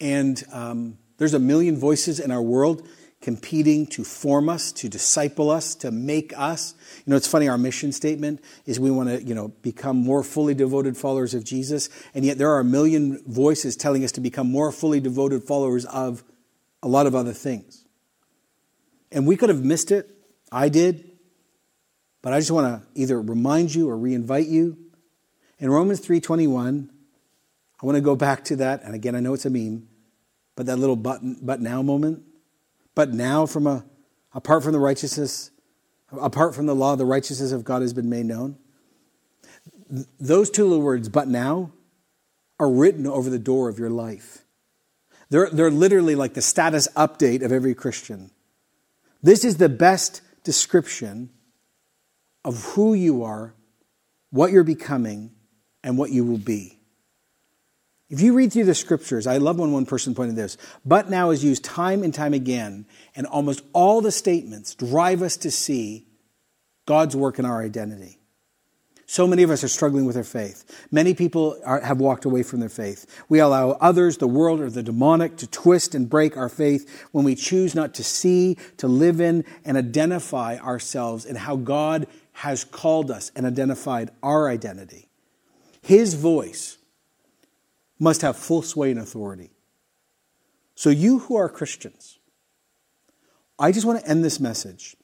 and 0.00 0.42
um, 0.52 0.98
there's 1.18 1.34
a 1.34 1.38
million 1.38 1.76
voices 1.78 2.20
in 2.20 2.30
our 2.30 2.42
world 2.42 2.86
competing 3.20 3.86
to 3.86 4.04
form 4.04 4.48
us, 4.48 4.70
to 4.70 4.88
disciple 4.88 5.50
us, 5.50 5.74
to 5.74 5.90
make 5.90 6.36
us. 6.38 6.74
You 6.98 7.10
know, 7.10 7.16
it's 7.16 7.26
funny, 7.26 7.48
our 7.48 7.58
mission 7.58 7.90
statement 7.90 8.40
is 8.66 8.78
we 8.78 8.90
want 8.90 9.08
to, 9.08 9.22
you 9.22 9.34
know, 9.34 9.48
become 9.62 9.96
more 9.96 10.22
fully 10.22 10.54
devoted 10.54 10.96
followers 10.96 11.34
of 11.34 11.42
Jesus, 11.42 11.88
and 12.14 12.24
yet 12.24 12.38
there 12.38 12.50
are 12.50 12.60
a 12.60 12.64
million 12.64 13.22
voices 13.26 13.74
telling 13.76 14.04
us 14.04 14.12
to 14.12 14.20
become 14.20 14.50
more 14.50 14.70
fully 14.70 15.00
devoted 15.00 15.42
followers 15.42 15.84
of 15.86 16.22
a 16.82 16.88
lot 16.88 17.06
of 17.06 17.14
other 17.14 17.32
things. 17.32 17.84
And 19.10 19.26
we 19.26 19.36
could 19.36 19.48
have 19.48 19.64
missed 19.64 19.90
it. 19.90 20.10
I 20.52 20.68
did. 20.68 21.10
But 22.22 22.32
I 22.32 22.38
just 22.38 22.50
want 22.50 22.82
to 22.82 22.88
either 23.00 23.20
remind 23.20 23.74
you 23.74 23.88
or 23.88 23.96
re-invite 23.96 24.46
you. 24.46 24.76
In 25.58 25.70
Romans 25.70 26.00
3:21, 26.00 26.90
I 27.82 27.86
want 27.86 27.96
to 27.96 28.02
go 28.02 28.16
back 28.16 28.44
to 28.44 28.56
that, 28.56 28.82
and 28.84 28.94
again, 28.94 29.14
I 29.14 29.20
know 29.20 29.34
it's 29.34 29.44
a 29.44 29.50
meme, 29.50 29.88
but 30.54 30.66
that 30.66 30.78
little 30.78 30.96
button, 30.96 31.38
but 31.42 31.60
now 31.60 31.82
moment. 31.82 32.22
But 32.94 33.12
now, 33.12 33.44
from 33.44 33.66
a, 33.66 33.84
apart 34.32 34.62
from 34.62 34.72
the 34.72 34.78
righteousness, 34.78 35.50
apart 36.10 36.54
from 36.54 36.66
the 36.66 36.74
law, 36.74 36.96
the 36.96 37.04
righteousness 37.04 37.52
of 37.52 37.64
God 37.64 37.82
has 37.82 37.92
been 37.92 38.08
made 38.08 38.26
known. 38.26 38.56
Those 40.18 40.50
two 40.50 40.64
little 40.64 40.82
words, 40.82 41.08
but 41.08 41.28
now, 41.28 41.72
are 42.58 42.70
written 42.70 43.06
over 43.06 43.28
the 43.28 43.38
door 43.38 43.68
of 43.68 43.78
your 43.78 43.90
life. 43.90 44.44
They're, 45.28 45.50
they're 45.50 45.70
literally 45.70 46.14
like 46.14 46.34
the 46.34 46.42
status 46.42 46.88
update 46.96 47.44
of 47.44 47.52
every 47.52 47.74
Christian. 47.74 48.30
This 49.22 49.44
is 49.44 49.56
the 49.56 49.68
best 49.68 50.22
description 50.44 51.30
of 52.44 52.62
who 52.62 52.94
you 52.94 53.24
are, 53.24 53.54
what 54.30 54.52
you're 54.52 54.64
becoming, 54.64 55.32
and 55.82 55.98
what 55.98 56.10
you 56.10 56.24
will 56.24 56.38
be. 56.38 56.75
If 58.08 58.20
you 58.20 58.34
read 58.34 58.52
through 58.52 58.64
the 58.64 58.74
scriptures, 58.74 59.26
I 59.26 59.38
love 59.38 59.58
when 59.58 59.72
one 59.72 59.86
person 59.86 60.14
pointed 60.14 60.36
this, 60.36 60.56
but 60.84 61.10
now 61.10 61.30
is 61.30 61.42
used 61.42 61.64
time 61.64 62.04
and 62.04 62.14
time 62.14 62.34
again, 62.34 62.86
and 63.16 63.26
almost 63.26 63.62
all 63.72 64.00
the 64.00 64.12
statements 64.12 64.76
drive 64.76 65.22
us 65.22 65.36
to 65.38 65.50
see 65.50 66.06
God's 66.86 67.16
work 67.16 67.40
in 67.40 67.44
our 67.44 67.62
identity. 67.62 68.18
So 69.08 69.26
many 69.26 69.44
of 69.44 69.50
us 69.50 69.62
are 69.62 69.68
struggling 69.68 70.04
with 70.04 70.16
our 70.16 70.24
faith. 70.24 70.86
Many 70.90 71.14
people 71.14 71.60
are, 71.64 71.80
have 71.80 72.00
walked 72.00 72.24
away 72.24 72.42
from 72.42 72.58
their 72.58 72.68
faith. 72.68 73.06
We 73.28 73.38
allow 73.38 73.70
others, 73.72 74.18
the 74.18 74.26
world, 74.26 74.60
or 74.60 74.68
the 74.68 74.82
demonic 74.82 75.36
to 75.38 75.46
twist 75.46 75.94
and 75.94 76.10
break 76.10 76.36
our 76.36 76.48
faith 76.48 77.08
when 77.12 77.24
we 77.24 77.36
choose 77.36 77.74
not 77.74 77.94
to 77.94 78.04
see, 78.04 78.56
to 78.78 78.88
live 78.88 79.20
in, 79.20 79.44
and 79.64 79.76
identify 79.76 80.58
ourselves 80.58 81.24
in 81.24 81.36
how 81.36 81.54
God 81.54 82.08
has 82.32 82.64
called 82.64 83.10
us 83.10 83.30
and 83.36 83.46
identified 83.46 84.10
our 84.24 84.48
identity. 84.48 85.08
His 85.82 86.14
voice 86.14 86.75
must 87.98 88.22
have 88.22 88.36
full 88.36 88.62
sway 88.62 88.90
and 88.90 89.00
authority. 89.00 89.50
So, 90.74 90.90
you 90.90 91.20
who 91.20 91.36
are 91.36 91.48
Christians, 91.48 92.18
I 93.58 93.72
just 93.72 93.86
want 93.86 94.00
to 94.00 94.08
end 94.08 94.22
this 94.22 94.38
message 94.38 94.96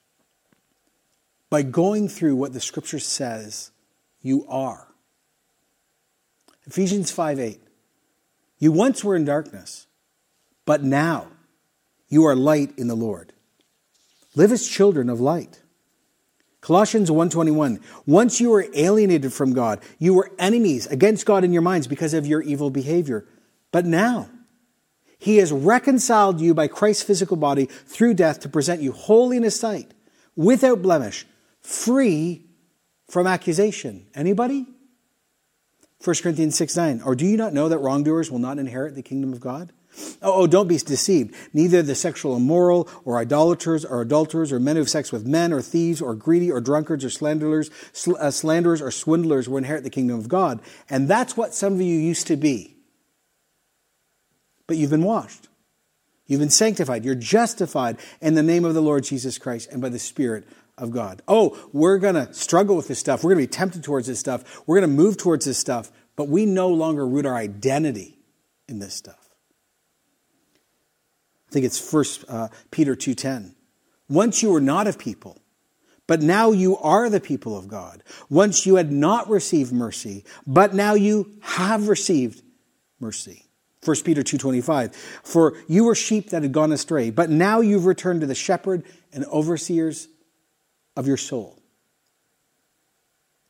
by 1.48 1.62
going 1.62 2.08
through 2.08 2.36
what 2.36 2.52
the 2.52 2.60
scripture 2.60 2.98
says 2.98 3.70
you 4.20 4.46
are. 4.48 4.88
Ephesians 6.66 7.10
5 7.10 7.40
8. 7.40 7.60
You 8.58 8.72
once 8.72 9.02
were 9.02 9.16
in 9.16 9.24
darkness, 9.24 9.86
but 10.66 10.82
now 10.82 11.28
you 12.08 12.24
are 12.24 12.36
light 12.36 12.78
in 12.78 12.88
the 12.88 12.94
Lord. 12.94 13.32
Live 14.34 14.52
as 14.52 14.68
children 14.68 15.08
of 15.08 15.20
light. 15.20 15.61
Colossians 16.62 17.10
1:21 17.10 17.80
Once 18.06 18.40
you 18.40 18.50
were 18.50 18.66
alienated 18.72 19.32
from 19.32 19.52
God, 19.52 19.80
you 19.98 20.14
were 20.14 20.30
enemies 20.38 20.86
against 20.86 21.26
God 21.26 21.44
in 21.44 21.52
your 21.52 21.60
minds 21.60 21.86
because 21.86 22.14
of 22.14 22.26
your 22.26 22.40
evil 22.40 22.70
behavior. 22.70 23.26
But 23.72 23.84
now 23.84 24.30
he 25.18 25.36
has 25.38 25.52
reconciled 25.52 26.40
you 26.40 26.54
by 26.54 26.68
Christ's 26.68 27.02
physical 27.02 27.36
body 27.36 27.66
through 27.66 28.14
death 28.14 28.40
to 28.40 28.48
present 28.48 28.80
you 28.80 28.92
holy 28.92 29.36
in 29.36 29.42
his 29.42 29.58
sight, 29.58 29.92
without 30.36 30.82
blemish, 30.82 31.26
free 31.60 32.46
from 33.08 33.26
accusation. 33.26 34.06
Anybody? 34.14 34.66
1 36.02 36.16
Corinthians 36.22 36.56
6 36.56 36.76
9. 36.76 37.02
Or 37.04 37.16
do 37.16 37.26
you 37.26 37.36
not 37.36 37.52
know 37.52 37.68
that 37.68 37.78
wrongdoers 37.78 38.30
will 38.30 38.38
not 38.38 38.58
inherit 38.58 38.94
the 38.94 39.02
kingdom 39.02 39.32
of 39.32 39.40
God? 39.40 39.72
Oh, 40.22 40.42
oh, 40.42 40.46
don't 40.46 40.68
be 40.68 40.78
deceived. 40.78 41.34
Neither 41.52 41.82
the 41.82 41.94
sexual 41.94 42.36
immoral, 42.36 42.88
or 43.04 43.18
idolaters, 43.18 43.84
or 43.84 44.00
adulterers, 44.00 44.52
or 44.52 44.58
men 44.58 44.76
who 44.76 44.82
have 44.82 44.88
sex 44.88 45.12
with 45.12 45.26
men, 45.26 45.52
or 45.52 45.60
thieves, 45.60 46.00
or 46.00 46.14
greedy, 46.14 46.50
or 46.50 46.60
drunkards, 46.60 47.04
or 47.04 47.10
slanderers, 47.10 47.70
sl- 47.92 48.16
uh, 48.18 48.30
slanderers, 48.30 48.80
or 48.80 48.90
swindlers 48.90 49.48
will 49.48 49.58
inherit 49.58 49.84
the 49.84 49.90
kingdom 49.90 50.18
of 50.18 50.28
God. 50.28 50.60
And 50.88 51.08
that's 51.08 51.36
what 51.36 51.54
some 51.54 51.74
of 51.74 51.80
you 51.80 51.98
used 51.98 52.26
to 52.28 52.36
be. 52.36 52.76
But 54.66 54.76
you've 54.76 54.90
been 54.90 55.04
washed. 55.04 55.48
You've 56.26 56.40
been 56.40 56.50
sanctified. 56.50 57.04
You're 57.04 57.14
justified 57.14 57.98
in 58.20 58.34
the 58.34 58.42
name 58.42 58.64
of 58.64 58.74
the 58.74 58.80
Lord 58.80 59.04
Jesus 59.04 59.36
Christ 59.36 59.70
and 59.70 59.82
by 59.82 59.90
the 59.90 59.98
Spirit 59.98 60.46
of 60.78 60.90
God. 60.90 61.20
Oh, 61.28 61.58
we're 61.72 61.98
going 61.98 62.14
to 62.14 62.32
struggle 62.32 62.76
with 62.76 62.88
this 62.88 62.98
stuff. 62.98 63.22
We're 63.22 63.34
going 63.34 63.44
to 63.44 63.50
be 63.50 63.56
tempted 63.56 63.84
towards 63.84 64.06
this 64.06 64.18
stuff. 64.18 64.62
We're 64.66 64.80
going 64.80 64.90
to 64.90 64.96
move 64.96 65.16
towards 65.18 65.44
this 65.44 65.58
stuff, 65.58 65.90
but 66.16 66.28
we 66.28 66.46
no 66.46 66.68
longer 66.68 67.06
root 67.06 67.26
our 67.26 67.36
identity 67.36 68.18
in 68.68 68.78
this 68.78 68.94
stuff. 68.94 69.21
I 71.52 71.54
think 71.54 71.66
it's 71.66 71.78
First 71.78 72.24
uh, 72.30 72.48
Peter 72.70 72.96
2:10. 72.96 73.54
Once 74.08 74.42
you 74.42 74.50
were 74.50 74.60
not 74.60 74.86
of 74.86 74.98
people, 74.98 75.38
but 76.06 76.22
now 76.22 76.50
you 76.50 76.78
are 76.78 77.10
the 77.10 77.20
people 77.20 77.58
of 77.58 77.68
God. 77.68 78.02
Once 78.30 78.64
you 78.64 78.76
had 78.76 78.90
not 78.90 79.28
received 79.28 79.70
mercy, 79.70 80.24
but 80.46 80.72
now 80.72 80.94
you 80.94 81.30
have 81.42 81.88
received 81.88 82.42
mercy. 83.00 83.44
1 83.84 83.96
Peter 84.02 84.22
2:25 84.22 84.94
For 85.22 85.52
you 85.68 85.84
were 85.84 85.94
sheep 85.94 86.30
that 86.30 86.42
had 86.42 86.52
gone 86.52 86.72
astray, 86.72 87.10
but 87.10 87.28
now 87.28 87.60
you've 87.60 87.84
returned 87.84 88.22
to 88.22 88.26
the 88.26 88.34
shepherd 88.34 88.82
and 89.12 89.26
overseers 89.26 90.08
of 90.96 91.06
your 91.06 91.18
soul. 91.18 91.58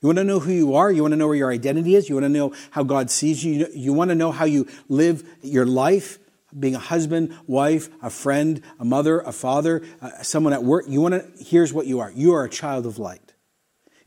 You 0.00 0.08
want 0.08 0.18
to 0.18 0.24
know 0.24 0.40
who 0.40 0.50
you 0.50 0.74
are? 0.74 0.90
You 0.90 1.02
want 1.02 1.12
to 1.12 1.16
know 1.16 1.28
where 1.28 1.36
your 1.36 1.52
identity 1.52 1.94
is? 1.94 2.08
You 2.08 2.16
want 2.16 2.24
to 2.24 2.28
know 2.28 2.52
how 2.72 2.82
God 2.82 3.12
sees 3.12 3.44
you? 3.44 3.68
You 3.72 3.92
want 3.92 4.08
to 4.08 4.16
know 4.16 4.32
how 4.32 4.44
you 4.44 4.66
live 4.88 5.22
your 5.40 5.66
life? 5.66 6.18
Being 6.58 6.74
a 6.74 6.80
husband, 6.80 7.36
wife, 7.46 7.88
a 8.02 8.10
friend, 8.10 8.62
a 8.78 8.84
mother, 8.84 9.20
a 9.20 9.32
father, 9.32 9.82
uh, 10.00 10.22
someone 10.22 10.52
at 10.52 10.62
work. 10.62 10.84
You 10.88 11.00
want 11.00 11.14
to, 11.14 11.44
here's 11.44 11.72
what 11.72 11.86
you 11.86 12.00
are. 12.00 12.10
You 12.10 12.34
are 12.34 12.44
a 12.44 12.50
child 12.50 12.86
of 12.86 12.98
light. 12.98 13.31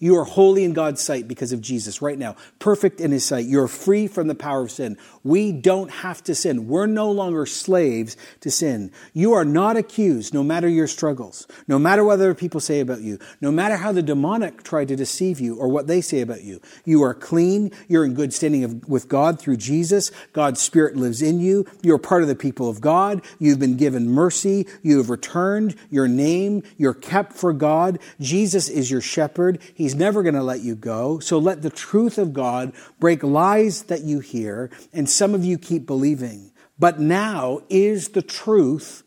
You 0.06 0.20
are 0.20 0.24
holy 0.24 0.64
in 0.64 0.74
God's 0.74 1.02
sight 1.02 1.28
because 1.28 1.52
of 1.52 1.62
Jesus 1.62 2.00
right 2.00 2.20
now, 2.20 2.36
perfect 2.60 3.02
in 3.02 3.10
His 3.10 3.26
sight. 3.26 3.48
You're 3.48 3.68
free 3.68 4.06
from 4.06 4.28
the 4.28 4.36
power 4.36 4.62
of 4.62 4.70
sin. 4.70 5.00
We 5.24 5.52
don't 5.52 5.90
have 5.90 6.24
to 6.26 6.36
sin. 6.36 6.68
We're 6.68 6.86
no 6.86 7.10
longer 7.10 7.48
slaves 7.48 8.16
to 8.42 8.52
sin. 8.52 8.92
You 9.14 9.34
are 9.34 9.44
not 9.44 9.78
accused, 9.78 10.32
no 10.32 10.44
matter 10.44 10.70
your 10.70 10.86
struggles, 10.86 11.48
no 11.68 11.80
matter 11.80 12.04
what 12.04 12.20
other 12.20 12.36
people 12.36 12.60
say 12.60 12.82
about 12.82 13.02
you, 13.02 13.18
no 13.42 13.50
matter 13.50 13.78
how 13.78 13.92
the 13.92 14.04
demonic 14.04 14.62
try 14.62 14.86
to 14.86 14.96
deceive 14.96 15.40
you 15.40 15.56
or 15.56 15.70
what 15.70 15.88
they 15.88 16.02
say 16.02 16.22
about 16.22 16.44
you. 16.44 16.62
You 16.86 17.02
are 17.02 17.16
clean. 17.16 17.72
You're 17.88 18.06
in 18.06 18.14
good 18.14 18.32
standing 18.32 18.84
with 18.88 19.08
God 19.08 19.40
through 19.40 19.58
Jesus. 19.58 20.12
God's 20.34 20.62
Spirit 20.62 20.96
lives 20.96 21.24
in 21.24 21.40
you. 21.40 21.66
You're 21.82 21.98
part 21.98 22.22
of 22.22 22.28
the 22.28 22.36
people 22.36 22.70
of 22.70 22.80
God. 22.80 23.24
You've 23.40 23.58
been 23.58 23.76
given 23.76 24.12
mercy. 24.12 24.68
You 24.84 25.00
have 25.00 25.10
returned 25.10 25.76
your 25.90 26.08
name. 26.08 26.62
You're 26.78 26.94
kept 26.94 27.34
for 27.34 27.54
God. 27.54 27.98
Jesus 28.20 28.70
is 28.70 28.92
your 28.92 29.02
shepherd. 29.02 29.58
Never 29.96 30.24
going 30.24 30.36
to 30.36 30.44
let 30.44 30.62
you 30.62 30.76
go. 30.76 31.20
So 31.20 31.38
let 31.38 31.62
the 31.62 31.70
truth 31.70 32.18
of 32.18 32.34
God 32.34 32.74
break 33.00 33.24
lies 33.24 33.84
that 33.84 34.02
you 34.02 34.20
hear, 34.20 34.70
and 34.94 35.10
some 35.10 35.34
of 35.34 35.44
you 35.44 35.58
keep 35.58 35.86
believing. 35.86 36.52
But 36.78 37.00
now 37.00 37.62
is 37.70 38.10
the 38.10 38.22
truth 38.22 39.04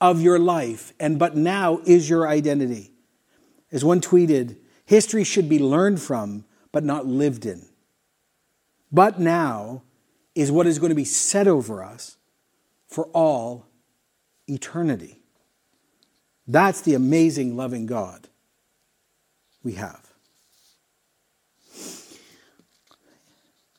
of 0.00 0.20
your 0.20 0.38
life, 0.38 0.92
and 0.98 1.18
but 1.18 1.36
now 1.36 1.80
is 1.84 2.08
your 2.08 2.28
identity. 2.28 2.92
As 3.70 3.84
one 3.84 4.00
tweeted, 4.00 4.56
history 4.84 5.24
should 5.24 5.48
be 5.48 5.58
learned 5.58 6.00
from, 6.00 6.44
but 6.72 6.84
not 6.84 7.06
lived 7.06 7.46
in. 7.46 7.66
But 8.90 9.20
now 9.20 9.82
is 10.34 10.50
what 10.50 10.66
is 10.66 10.78
going 10.78 10.90
to 10.90 10.96
be 10.96 11.04
said 11.04 11.48
over 11.48 11.82
us 11.82 12.16
for 12.86 13.06
all 13.06 13.66
eternity. 14.46 15.20
That's 16.46 16.80
the 16.80 16.94
amazing, 16.94 17.56
loving 17.56 17.86
God 17.86 18.28
we 19.62 19.72
have. 19.72 20.07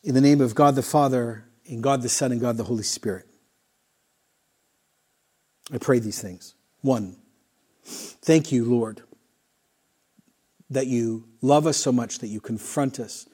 In 0.04 0.16
the 0.16 0.22
name 0.22 0.40
of 0.40 0.56
God 0.56 0.76
the 0.76 0.82
Father, 0.82 1.46
in 1.66 1.82
God 1.82 2.02
the 2.02 2.10
Son, 2.10 2.32
and 2.32 2.40
God 2.40 2.58
the 2.58 2.64
Holy 2.64 2.84
Spirit, 2.84 3.28
I 5.72 5.78
pray 5.78 6.00
these 6.00 6.22
things. 6.22 6.56
One, 6.82 7.18
thank 7.84 8.52
you, 8.52 8.64
Lord, 8.66 9.02
that 10.70 10.88
you 10.88 11.28
love 11.42 11.68
us 11.68 11.78
so 11.78 11.92
much 11.92 12.20
that 12.20 12.28
you 12.28 12.40
confront 12.40 13.00
us 13.00 13.28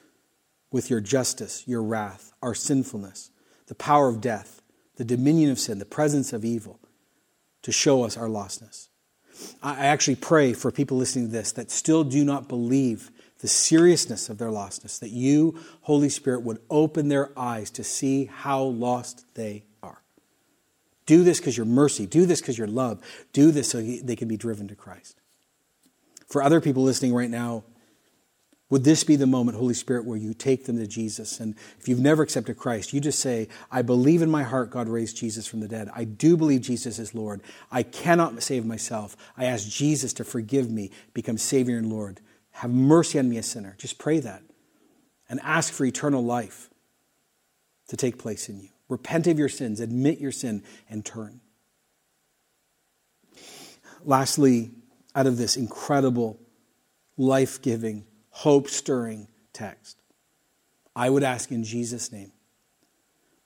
with 0.72 0.90
your 0.90 1.00
justice, 1.00 1.62
your 1.66 1.82
wrath, 1.82 2.32
our 2.42 2.54
sinfulness, 2.54 3.30
the 3.68 3.74
power 3.74 4.08
of 4.08 4.20
death, 4.20 4.60
the 4.96 5.04
dominion 5.04 5.50
of 5.50 5.60
sin, 5.60 5.78
the 5.78 5.84
presence 5.84 6.32
of 6.32 6.44
evil, 6.44 6.80
to 7.62 7.70
show 7.70 8.02
us 8.02 8.16
our 8.16 8.28
lostness. 8.28 8.88
I 9.62 9.86
actually 9.86 10.16
pray 10.16 10.52
for 10.52 10.72
people 10.72 10.96
listening 10.96 11.26
to 11.26 11.32
this 11.32 11.52
that 11.52 11.70
still 11.70 12.04
do 12.04 12.24
not 12.24 12.48
believe 12.48 13.10
the 13.46 13.50
seriousness 13.50 14.28
of 14.28 14.38
their 14.38 14.48
lostness, 14.48 14.98
that 14.98 15.10
you, 15.10 15.56
Holy 15.82 16.08
Spirit, 16.08 16.42
would 16.42 16.58
open 16.68 17.06
their 17.06 17.30
eyes 17.38 17.70
to 17.70 17.84
see 17.84 18.24
how 18.24 18.60
lost 18.60 19.24
they 19.36 19.62
are. 19.84 20.02
Do 21.06 21.22
this 21.22 21.38
because 21.38 21.56
your 21.56 21.64
mercy. 21.64 22.06
Do 22.06 22.26
this 22.26 22.40
because 22.40 22.58
your 22.58 22.66
love. 22.66 23.00
Do 23.32 23.52
this 23.52 23.70
so 23.70 23.80
they 23.80 24.16
can 24.16 24.26
be 24.26 24.36
driven 24.36 24.66
to 24.66 24.74
Christ. 24.74 25.20
For 26.26 26.42
other 26.42 26.60
people 26.60 26.82
listening 26.82 27.14
right 27.14 27.30
now, 27.30 27.62
would 28.68 28.82
this 28.82 29.04
be 29.04 29.14
the 29.14 29.28
moment, 29.28 29.56
Holy 29.56 29.74
Spirit, 29.74 30.06
where 30.06 30.18
you 30.18 30.34
take 30.34 30.64
them 30.64 30.76
to 30.78 30.88
Jesus? 30.88 31.38
And 31.38 31.54
if 31.78 31.86
you've 31.86 32.00
never 32.00 32.24
accepted 32.24 32.56
Christ, 32.56 32.92
you 32.92 33.00
just 33.00 33.20
say, 33.20 33.46
I 33.70 33.82
believe 33.82 34.22
in 34.22 34.30
my 34.30 34.42
heart 34.42 34.72
God 34.72 34.88
raised 34.88 35.16
Jesus 35.18 35.46
from 35.46 35.60
the 35.60 35.68
dead. 35.68 35.88
I 35.94 36.02
do 36.02 36.36
believe 36.36 36.62
Jesus 36.62 36.98
is 36.98 37.14
Lord. 37.14 37.42
I 37.70 37.84
cannot 37.84 38.42
save 38.42 38.66
myself. 38.66 39.16
I 39.36 39.44
ask 39.44 39.68
Jesus 39.68 40.12
to 40.14 40.24
forgive 40.24 40.68
me, 40.68 40.90
become 41.14 41.38
Savior 41.38 41.78
and 41.78 41.88
Lord. 41.88 42.20
Have 42.56 42.70
mercy 42.70 43.18
on 43.18 43.28
me, 43.28 43.36
a 43.36 43.42
sinner. 43.42 43.74
Just 43.76 43.98
pray 43.98 44.18
that 44.18 44.42
and 45.28 45.38
ask 45.42 45.74
for 45.74 45.84
eternal 45.84 46.24
life 46.24 46.70
to 47.88 47.98
take 47.98 48.18
place 48.18 48.48
in 48.48 48.60
you. 48.60 48.70
Repent 48.88 49.26
of 49.26 49.38
your 49.38 49.50
sins, 49.50 49.78
admit 49.78 50.20
your 50.20 50.32
sin, 50.32 50.62
and 50.88 51.04
turn. 51.04 51.42
Lastly, 54.04 54.70
out 55.14 55.26
of 55.26 55.36
this 55.36 55.58
incredible, 55.58 56.40
life 57.18 57.60
giving, 57.60 58.06
hope 58.30 58.68
stirring 58.68 59.28
text. 59.52 60.00
I 60.94 61.10
would 61.10 61.24
ask 61.24 61.52
in 61.52 61.62
Jesus' 61.62 62.10
name 62.10 62.32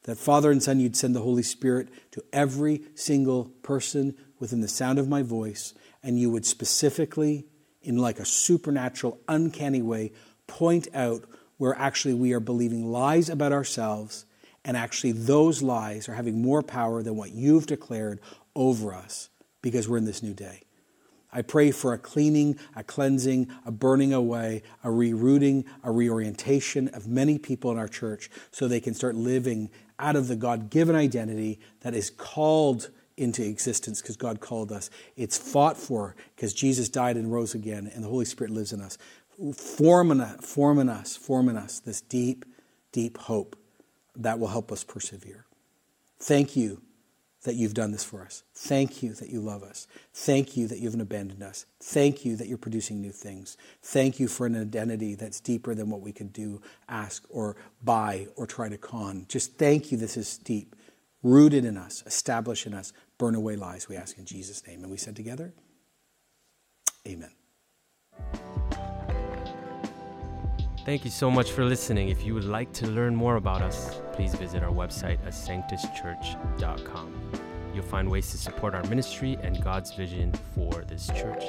that 0.05 0.19
Father 0.19 0.53
and 0.53 0.63
Son, 0.63 0.79
you'd 0.79 0.95
send 0.95 1.17
the 1.17 1.23
Holy 1.23 1.43
Spirit 1.43 1.89
to 2.13 2.23
every 2.33 2.83
single 2.95 3.47
person 3.63 4.15
within 4.39 4.61
the 4.61 4.69
sound 4.69 5.01
of 5.01 5.09
my 5.09 5.23
voice, 5.23 5.75
and 6.01 6.17
you 6.17 6.31
would 6.31 6.47
specifically, 6.47 7.47
in 7.83 7.99
like 7.99 8.19
a 8.19 8.25
supernatural, 8.25 9.19
uncanny 9.29 9.83
way, 9.83 10.13
point 10.47 10.89
out 10.95 11.25
where 11.57 11.77
actually 11.77 12.15
we 12.15 12.33
are 12.33 12.41
believing 12.41 12.91
lies 12.91 13.29
about 13.29 13.53
ourselves, 13.53 14.25
and 14.65 14.77
actually 14.77 15.13
those 15.13 15.63
lies 15.63 16.09
are 16.09 16.15
having 16.15 16.41
more 16.41 16.63
power 16.63 17.03
than 17.03 17.17
what 17.17 17.33
you've 17.33 17.67
declared 17.67 18.21
over 18.55 18.95
us 18.95 19.29
because 19.63 19.89
we're 19.89 19.99
in 19.99 20.05
this 20.05 20.23
new 20.23 20.35
day. 20.35 20.63
I 21.33 21.43
pray 21.43 21.71
for 21.71 21.93
a 21.93 21.99
cleaning, 21.99 22.59
a 22.75 22.83
cleansing, 22.83 23.49
a 23.65 23.71
burning 23.71 24.13
away, 24.13 24.63
a 24.83 24.89
rerouting, 24.89 25.65
a 25.85 25.93
reorientation 25.93 26.89
of 26.89 27.07
many 27.07 27.39
people 27.39 27.71
in 27.71 27.79
our 27.79 27.89
church 27.89 28.31
so 28.51 28.67
they 28.67 28.81
can 28.81 28.95
start 28.95 29.15
living 29.15 29.71
out 29.99 30.17
of 30.17 30.29
the 30.29 30.37
God 30.37 30.71
given 30.71 30.97
identity 30.97 31.61
that 31.81 31.95
is 31.95 32.11
called 32.11 32.91
into 33.21 33.47
existence 33.47 34.01
because 34.01 34.17
God 34.17 34.41
called 34.41 34.73
us. 34.73 34.91
It's 35.17 35.37
fought 35.37 35.77
for 35.77 36.17
because 36.35 36.55
Jesus 36.55 36.89
died 36.89 37.17
and 37.17 37.33
rose 37.33 37.55
again 37.55 37.91
and 37.95 38.03
the 38.03 38.09
Holy 38.09 38.25
Spirit 38.25 38.53
lives 38.53 38.73
in 38.73 38.81
us. 38.81 38.99
Forming, 39.55 40.21
forming 40.41 40.89
us, 40.89 41.17
forming 41.17 41.57
us 41.57 41.79
this 41.79 42.01
deep, 42.01 42.45
deep 42.93 43.17
hope 43.19 43.57
that 44.17 44.39
will 44.39 44.49
help 44.49 44.73
us 44.73 44.85
persevere. 44.85 45.47
Thank 46.19 46.57
you 46.57 46.83
that 47.45 47.55
you've 47.55 47.75
done 47.75 47.91
this 47.91 48.05
for 48.05 48.23
us. 48.23 48.43
Thank 48.55 49.03
you 49.03 49.15
that 49.15 49.31
you 49.31 49.41
love 49.41 49.63
us. 49.63 49.87
Thank 50.13 50.57
you 50.57 50.67
that 50.69 50.79
you 50.79 50.85
haven't 50.85 51.01
abandoned 51.01 51.43
us. 51.43 51.65
Thank 51.81 52.25
you 52.25 52.37
that 52.37 52.49
you're 52.49 52.59
producing 52.59 53.01
new 53.01 53.13
things. 53.13 53.57
Thank 53.83 54.21
you 54.21 54.29
for 54.29 54.47
an 54.47 54.61
identity 54.61 55.15
that's 55.15 55.41
deeper 55.41 55.75
than 55.75 55.89
what 55.89 56.03
we 56.03 56.13
could 56.13 56.33
do, 56.35 56.61
ask, 56.89 57.25
or 57.31 57.57
buy, 57.83 58.27
or 58.37 58.47
try 58.47 58.69
to 58.69 58.77
con. 58.77 59.25
Just 59.29 59.57
thank 59.57 59.91
you, 59.91 59.97
this 59.97 60.19
is 60.19 60.37
deep, 60.37 60.77
rooted 61.23 61.65
in 61.65 61.79
us, 61.79 62.03
established 62.05 62.67
in 62.67 62.75
us. 62.75 62.93
Burn 63.21 63.35
away 63.35 63.55
lies, 63.55 63.87
we 63.87 63.97
ask 63.97 64.17
in 64.17 64.25
Jesus' 64.25 64.67
name. 64.67 64.83
And 64.83 64.91
we 64.91 64.97
said 64.97 65.15
together, 65.15 65.53
Amen. 67.07 67.31
Thank 70.87 71.05
you 71.05 71.11
so 71.11 71.31
much 71.31 71.51
for 71.51 71.63
listening. 71.63 72.09
If 72.09 72.25
you 72.25 72.33
would 72.33 72.45
like 72.45 72.73
to 72.73 72.87
learn 72.87 73.15
more 73.15 73.37
about 73.37 73.61
us, 73.61 74.01
please 74.15 74.35
visit 74.35 74.63
our 74.63 74.73
website 74.73 75.19
at 75.27 75.35
sanctuschurch.com. 75.35 77.15
You'll 77.75 77.85
find 77.85 78.11
ways 78.11 78.31
to 78.31 78.39
support 78.39 78.75
our 78.75 78.85
ministry 78.85 79.37
and 79.43 79.63
God's 79.63 79.93
vision 79.93 80.33
for 80.55 80.83
this 80.89 81.09
church. 81.09 81.45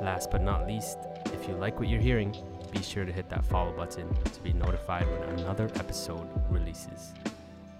Last 0.00 0.30
but 0.30 0.40
not 0.40 0.66
least, 0.66 0.96
if 1.26 1.46
you 1.46 1.54
like 1.56 1.78
what 1.78 1.90
you're 1.90 2.00
hearing, 2.00 2.34
be 2.72 2.82
sure 2.82 3.04
to 3.04 3.12
hit 3.12 3.28
that 3.28 3.44
follow 3.44 3.72
button 3.72 4.08
to 4.14 4.40
be 4.40 4.54
notified 4.54 5.06
when 5.06 5.40
another 5.40 5.66
episode 5.74 6.26
releases. 6.48 7.12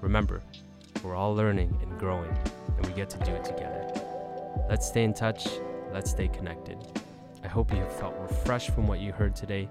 Remember, 0.02 0.42
we're 1.02 1.16
all 1.16 1.34
learning 1.34 1.78
and 1.82 1.98
growing, 1.98 2.36
and 2.76 2.86
we 2.86 2.92
get 2.92 3.10
to 3.10 3.18
do 3.18 3.32
it 3.32 3.44
together. 3.44 3.88
Let's 4.68 4.86
stay 4.86 5.04
in 5.04 5.14
touch, 5.14 5.48
let's 5.92 6.10
stay 6.10 6.28
connected. 6.28 6.78
I 7.44 7.48
hope 7.48 7.70
you 7.72 7.78
have 7.78 7.92
felt 7.92 8.14
refreshed 8.18 8.70
from 8.70 8.86
what 8.86 9.00
you 9.00 9.12
heard 9.12 9.34
today 9.34 9.68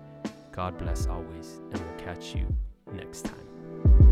God 0.52 0.78
bless 0.78 1.08
always, 1.08 1.62
and 1.72 1.82
we'll 1.82 2.06
catch 2.06 2.36
you 2.36 2.46
next 2.92 3.24
time. 3.24 4.11